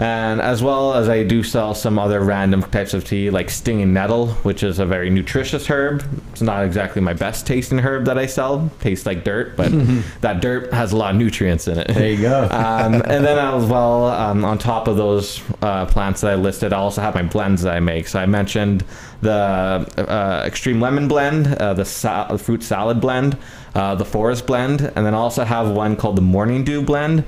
And 0.00 0.40
as 0.40 0.62
well 0.62 0.94
as 0.94 1.10
I 1.10 1.24
do 1.24 1.42
sell 1.42 1.74
some 1.74 1.98
other 1.98 2.20
random 2.20 2.62
types 2.62 2.94
of 2.94 3.04
tea, 3.04 3.28
like 3.28 3.50
stinging 3.50 3.92
nettle, 3.92 4.28
which 4.44 4.62
is 4.62 4.78
a 4.78 4.86
very 4.86 5.10
nutritious 5.10 5.66
herb. 5.66 6.02
It's 6.32 6.40
not 6.40 6.64
exactly 6.64 7.02
my 7.02 7.12
best 7.12 7.46
tasting 7.46 7.78
herb 7.78 8.06
that 8.06 8.16
I 8.16 8.24
sell. 8.24 8.70
Tastes 8.80 9.04
like 9.04 9.24
dirt, 9.24 9.58
but 9.58 9.70
that 10.22 10.40
dirt 10.40 10.72
has 10.72 10.92
a 10.92 10.96
lot 10.96 11.10
of 11.10 11.20
nutrients 11.20 11.68
in 11.68 11.78
it. 11.78 11.88
There 11.88 12.10
you 12.10 12.22
go. 12.22 12.44
um, 12.50 12.94
and 12.94 13.22
then 13.22 13.38
as 13.38 13.66
well, 13.66 14.06
um, 14.06 14.42
on 14.42 14.56
top 14.56 14.88
of 14.88 14.96
those 14.96 15.42
uh, 15.60 15.84
plants 15.84 16.22
that 16.22 16.30
I 16.30 16.34
listed, 16.34 16.72
I 16.72 16.78
also 16.78 17.02
have 17.02 17.14
my 17.14 17.22
blends 17.22 17.60
that 17.60 17.74
I 17.74 17.80
make. 17.80 18.08
So 18.08 18.20
I 18.20 18.24
mentioned 18.24 18.86
the 19.20 19.86
uh, 19.98 20.44
extreme 20.46 20.80
lemon 20.80 21.08
blend, 21.08 21.46
uh, 21.56 21.74
the 21.74 21.84
sa- 21.84 22.38
fruit 22.38 22.62
salad 22.62 23.02
blend, 23.02 23.36
uh, 23.74 23.96
the 23.96 24.06
forest 24.06 24.46
blend, 24.46 24.80
and 24.80 25.04
then 25.04 25.12
I 25.12 25.18
also 25.18 25.44
have 25.44 25.70
one 25.70 25.94
called 25.94 26.16
the 26.16 26.22
morning 26.22 26.64
dew 26.64 26.80
blend, 26.80 27.24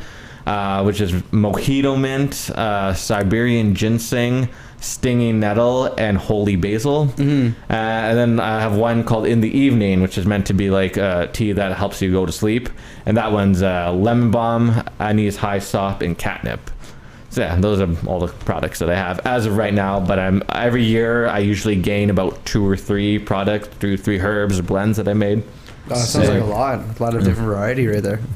uh, 0.46 0.82
which 0.82 1.00
is 1.00 1.12
mojito 1.12 1.98
mint, 1.98 2.50
uh, 2.56 2.92
Siberian 2.94 3.74
ginseng, 3.74 4.48
stinging 4.80 5.38
nettle, 5.40 5.86
and 5.98 6.18
holy 6.18 6.56
basil. 6.56 7.12
Uh, 7.18 7.22
and 7.70 8.18
then 8.18 8.40
I 8.40 8.60
have 8.60 8.76
one 8.76 9.04
called 9.04 9.26
in 9.26 9.40
the 9.40 9.56
evening, 9.56 10.02
which 10.02 10.18
is 10.18 10.26
meant 10.26 10.46
to 10.46 10.54
be 10.54 10.70
like 10.70 10.96
a 10.96 11.30
tea 11.32 11.52
that 11.52 11.76
helps 11.76 12.02
you 12.02 12.10
go 12.10 12.26
to 12.26 12.32
sleep. 12.32 12.68
And 13.06 13.16
that 13.16 13.32
one's 13.32 13.62
uh, 13.62 13.92
lemon 13.92 14.30
balm, 14.30 14.82
anise 14.98 15.36
hyssop, 15.36 16.02
and 16.02 16.18
catnip. 16.18 16.70
So 17.30 17.40
yeah, 17.40 17.56
those 17.56 17.80
are 17.80 17.88
all 18.06 18.20
the 18.20 18.26
products 18.26 18.80
that 18.80 18.90
I 18.90 18.94
have 18.94 19.20
as 19.20 19.46
of 19.46 19.56
right 19.56 19.72
now. 19.72 20.00
But 20.00 20.18
I'm 20.18 20.42
every 20.50 20.84
year 20.84 21.28
I 21.28 21.38
usually 21.38 21.76
gain 21.76 22.10
about 22.10 22.44
two 22.44 22.66
or 22.66 22.76
three 22.76 23.18
products, 23.18 23.68
through 23.68 23.96
three 23.96 24.20
herbs 24.20 24.58
or 24.58 24.62
blends 24.62 24.98
that 24.98 25.08
I 25.08 25.14
made. 25.14 25.42
Oh, 25.86 25.88
that 25.88 25.96
sounds 25.96 26.28
like 26.28 26.42
a 26.42 26.44
lot. 26.44 26.80
A 26.98 27.02
lot 27.02 27.14
of 27.14 27.24
different 27.24 27.48
variety 27.48 27.86
right 27.86 28.02
there. 28.02 28.20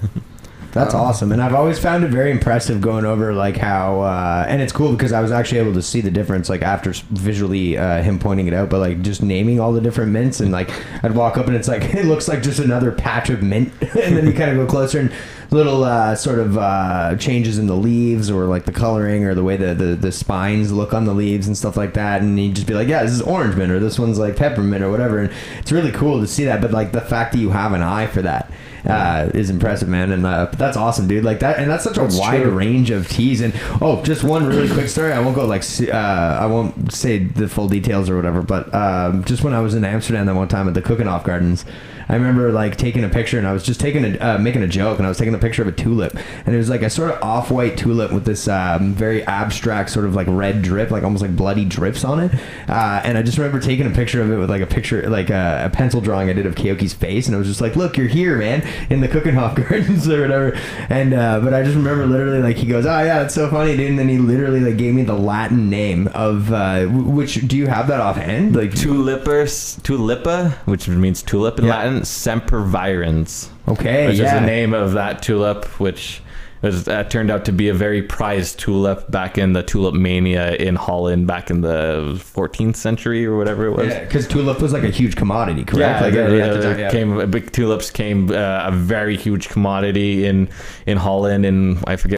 That's 0.77 0.95
Um, 0.95 1.01
awesome, 1.01 1.33
and 1.33 1.43
I've 1.43 1.55
always 1.55 1.79
found 1.79 2.05
it 2.05 2.11
very 2.11 2.31
impressive 2.31 2.81
going 2.81 3.05
over 3.05 3.33
like 3.33 3.57
how, 3.57 4.01
uh, 4.03 4.45
and 4.49 4.61
it's 4.62 4.72
cool 4.72 4.93
because 4.93 5.12
I 5.12 5.20
was 5.20 5.33
actually 5.33 5.59
able 5.61 5.72
to 5.74 5.83
see 5.83 6.01
the 6.01 6.11
difference 6.11 6.49
like 6.49 6.62
after 6.62 6.93
visually 7.11 7.77
uh, 7.77 8.03
him 8.03 8.18
pointing 8.18 8.47
it 8.47 8.55
out, 8.55 8.70
but 8.70 8.79
like 8.81 9.03
just 9.03 9.22
naming 9.22 9.59
all 9.59 9.72
the 9.72 9.81
different 9.81 10.12
mints 10.12 10.41
and 10.41 10.53
like 10.53 10.70
I'd 11.03 11.14
walk 11.14 11.37
up 11.37 11.47
and 11.47 11.57
it's 11.57 11.68
like 11.68 11.83
it 11.95 12.05
looks 12.05 12.29
like 12.29 12.43
just 12.43 12.61
another 12.61 12.93
patch 12.93 13.31
of 13.31 13.43
mint, 13.43 13.72
and 13.81 14.16
then 14.16 14.27
you 14.27 14.33
kind 14.33 14.51
of 14.51 14.57
go 14.57 14.66
closer 14.66 15.01
and 15.01 15.12
little 15.51 15.84
uh, 15.84 16.14
sort 16.14 16.38
of 16.38 16.59
uh, 16.59 17.16
changes 17.16 17.59
in 17.59 17.66
the 17.66 17.76
leaves 17.76 18.30
or 18.30 18.44
like 18.47 18.64
the 18.64 18.72
coloring 18.72 19.24
or 19.24 19.34
the 19.34 19.44
way 19.44 19.57
the, 19.57 19.74
the 19.74 19.94
the 19.97 20.12
spines 20.12 20.72
look 20.72 20.92
on 20.92 21.05
the 21.05 21.14
leaves 21.14 21.47
and 21.47 21.57
stuff 21.57 21.76
like 21.76 21.94
that, 21.94 22.22
and 22.22 22.38
you 22.38 22.53
just 22.53 22.66
be 22.66 22.74
like, 22.74 22.88
yeah, 22.88 23.03
this 23.03 23.12
is 23.12 23.22
orange 23.22 23.57
mint 23.57 23.70
or 23.72 23.78
this 23.78 23.99
one's 23.99 24.18
like 24.18 24.36
peppermint 24.36 24.82
or 24.82 24.90
whatever, 24.90 25.18
and 25.18 25.32
it's 25.59 25.72
really 25.72 25.92
cool 25.92 26.20
to 26.20 26.26
see 26.26 26.44
that. 26.44 26.61
But 26.61 26.72
like 26.72 26.92
the 26.92 27.01
fact 27.01 27.32
that 27.32 27.38
you 27.38 27.51
have 27.51 27.72
an 27.72 27.82
eye 27.82 28.07
for 28.07 28.22
that 28.22 28.51
uh, 28.84 29.30
is 29.34 29.51
impressive, 29.51 29.88
man, 29.88 30.12
and 30.12 30.24
uh, 30.24 30.47
that's 30.57 30.76
awesome, 30.76 31.09
dude. 31.09 31.24
Like 31.24 31.40
that, 31.40 31.59
and 31.59 31.70
that's 31.70 31.84
such 31.84 31.97
a 31.97 32.01
That's 32.03 32.18
wide 32.18 32.42
true. 32.42 32.51
range 32.53 32.90
of 32.90 33.09
teas. 33.09 33.40
And 33.40 33.53
oh, 33.80 34.03
just 34.05 34.22
one 34.22 34.47
really 34.47 34.68
quick 34.72 34.88
story. 34.88 35.12
I 35.12 35.20
won't 35.20 35.34
go 35.34 35.47
like 35.47 35.64
uh, 35.80 35.92
I 36.40 36.47
won't 36.47 36.92
say 36.92 37.18
the 37.18 37.49
full 37.49 37.68
details 37.68 38.09
or 38.09 38.16
whatever, 38.16 38.42
but 38.42 38.72
um, 38.74 39.24
just 39.24 39.42
when 39.42 39.55
I 39.55 39.61
was 39.61 39.74
in 39.74 39.84
Amsterdam 39.84 40.26
that 40.26 40.34
one 40.34 40.49
time 40.49 40.68
at 40.68 40.74
the 40.74 40.82
Keukenhof 40.82 41.24
Gardens, 41.24 41.64
I 42.09 42.15
remember 42.15 42.53
like 42.53 42.77
taking 42.77 43.05
a 43.05 43.09
picture 43.09 43.39
and 43.39 43.47
I 43.47 43.53
was 43.53 43.63
just 43.65 43.81
taking 43.81 44.05
a 44.05 44.19
uh, 44.19 44.39
making 44.39 44.63
a 44.63 44.69
joke 44.69 44.99
and 44.99 45.07
I 45.07 45.09
was 45.09 45.19
taking 45.19 45.35
a 45.35 45.39
picture 45.39 45.63
of 45.63 45.69
a 45.69 45.73
tulip 45.73 46.17
and 46.47 46.55
it 46.55 46.59
was 46.59 46.69
like 46.71 46.83
a 46.83 46.91
sort 46.91 47.11
of 47.11 47.23
off 47.23 47.51
white 47.51 47.77
tulip 47.77 48.13
with 48.13 48.25
this 48.25 48.47
um, 48.49 48.95
very 48.95 49.25
abstract 49.25 49.91
sort 49.91 50.05
of 50.07 50.15
like 50.15 50.27
red 50.29 50.63
drip, 50.63 50.91
like 50.91 51.03
almost 51.03 51.23
like 51.23 51.35
bloody 51.37 51.65
drips 51.65 52.05
on 52.05 52.21
it. 52.21 52.33
Uh, 52.69 53.01
and 53.05 53.19
I 53.19 53.23
just 53.23 53.39
remember 53.39 53.61
taking 53.61 53.87
a 53.87 53.91
picture 53.91 54.23
of 54.23 54.31
it 54.31 54.37
with 54.37 54.51
like 54.51 54.63
a 54.63 54.67
picture, 54.67 55.09
like 55.09 55.31
a, 55.31 55.63
a 55.67 55.71
pencil 55.71 56.01
drawing 56.01 56.29
I 56.31 56.33
did 56.33 56.47
of 56.47 56.55
Kayoki's 56.55 56.95
face, 56.95 57.27
and 57.27 57.35
I 57.35 57.39
was 57.39 57.47
just 57.49 57.61
like, 57.61 57.77
"Look, 57.77 57.97
you're 57.97 58.07
here, 58.09 58.37
man, 58.39 58.67
in 58.91 59.01
the 59.01 59.09
Keukenhof 59.09 59.55
Gardens 59.69 60.09
or 60.09 60.21
whatever." 60.23 60.53
And 60.89 61.15
uh, 61.15 61.41
but 61.41 61.55
I 61.55 61.63
just 61.63 61.77
remember 61.77 62.07
literally 62.07 62.41
like 62.41 62.57
he 62.57 62.67
goes, 62.67 62.87
"Oh 62.87 63.03
yeah, 63.03 63.23
it's 63.23 63.35
so 63.35 63.51
funny, 63.51 63.77
dude." 63.77 63.91
And 63.91 63.99
then 63.99 64.09
he 64.09 64.19
literally 64.19 64.61
like 64.61 64.77
gave 64.77 64.95
me 64.95 65.03
the 65.03 65.15
Latin 65.15 65.69
name 65.71 66.09
of 66.15 66.53
uh, 66.53 66.81
w- 66.85 67.03
which. 67.05 67.47
Do 67.47 67.57
you 67.57 67.67
have 67.67 67.89
that 67.89 68.01
offhand? 68.01 68.57
Like 68.57 68.71
Tulipers, 68.73 69.79
tulipa, 69.83 70.53
which 70.67 70.89
means 70.89 71.23
tulip 71.23 71.59
in 71.59 71.67
Yeah. 71.67 71.77
Latin, 71.77 71.95
sempervirens, 72.03 73.49
okay, 73.68 74.07
which 74.09 74.18
yeah. 74.18 74.26
is 74.26 74.40
the 74.40 74.47
name 74.47 74.74
of 74.74 74.92
that 74.92 75.22
tulip, 75.22 75.64
which 75.80 76.22
was 76.62 76.88
uh, 76.88 77.05
turned 77.05 77.30
out 77.30 77.44
to 77.44 77.53
be 77.53 77.68
a 77.68 77.74
very 77.74 78.03
prized 78.03 78.59
tulip 78.59 79.09
back 79.11 79.36
in 79.36 79.53
the 79.53 79.62
tulip 79.62 79.94
mania 79.94 80.55
in 80.55 80.74
Holland 80.74 81.26
back 81.26 81.51
in 81.51 81.61
the 81.61 82.14
14th 82.34 82.76
century 82.76 83.26
or 83.26 83.36
whatever 83.36 83.66
it 83.66 83.72
was. 83.72 83.88
Yeah, 83.88 84.01
because 84.05 84.26
tulip 84.26 84.61
was 84.62 84.72
like 84.72 84.82
a 84.82 84.88
huge 84.88 85.16
commodity, 85.16 85.64
correct? 85.64 86.01
Yeah, 86.01 86.01
like, 86.01 86.14
the- 86.14 86.24
at- 86.24 86.30
at 86.32 86.53
the 86.55 86.59
the- 86.59 86.64
time, 86.70 86.78
yeah. 86.80 86.90
came 86.90 87.30
big 87.30 87.53
tulips 87.53 87.90
came 87.90 88.30
uh, 88.30 88.34
a 88.64 88.72
very 88.72 89.16
huge 89.18 89.49
commodity 89.51 90.24
in 90.24 90.49
in 90.86 90.97
Holland 90.97 91.44
and 91.44 91.78
I 91.86 91.97
forget 91.97 92.14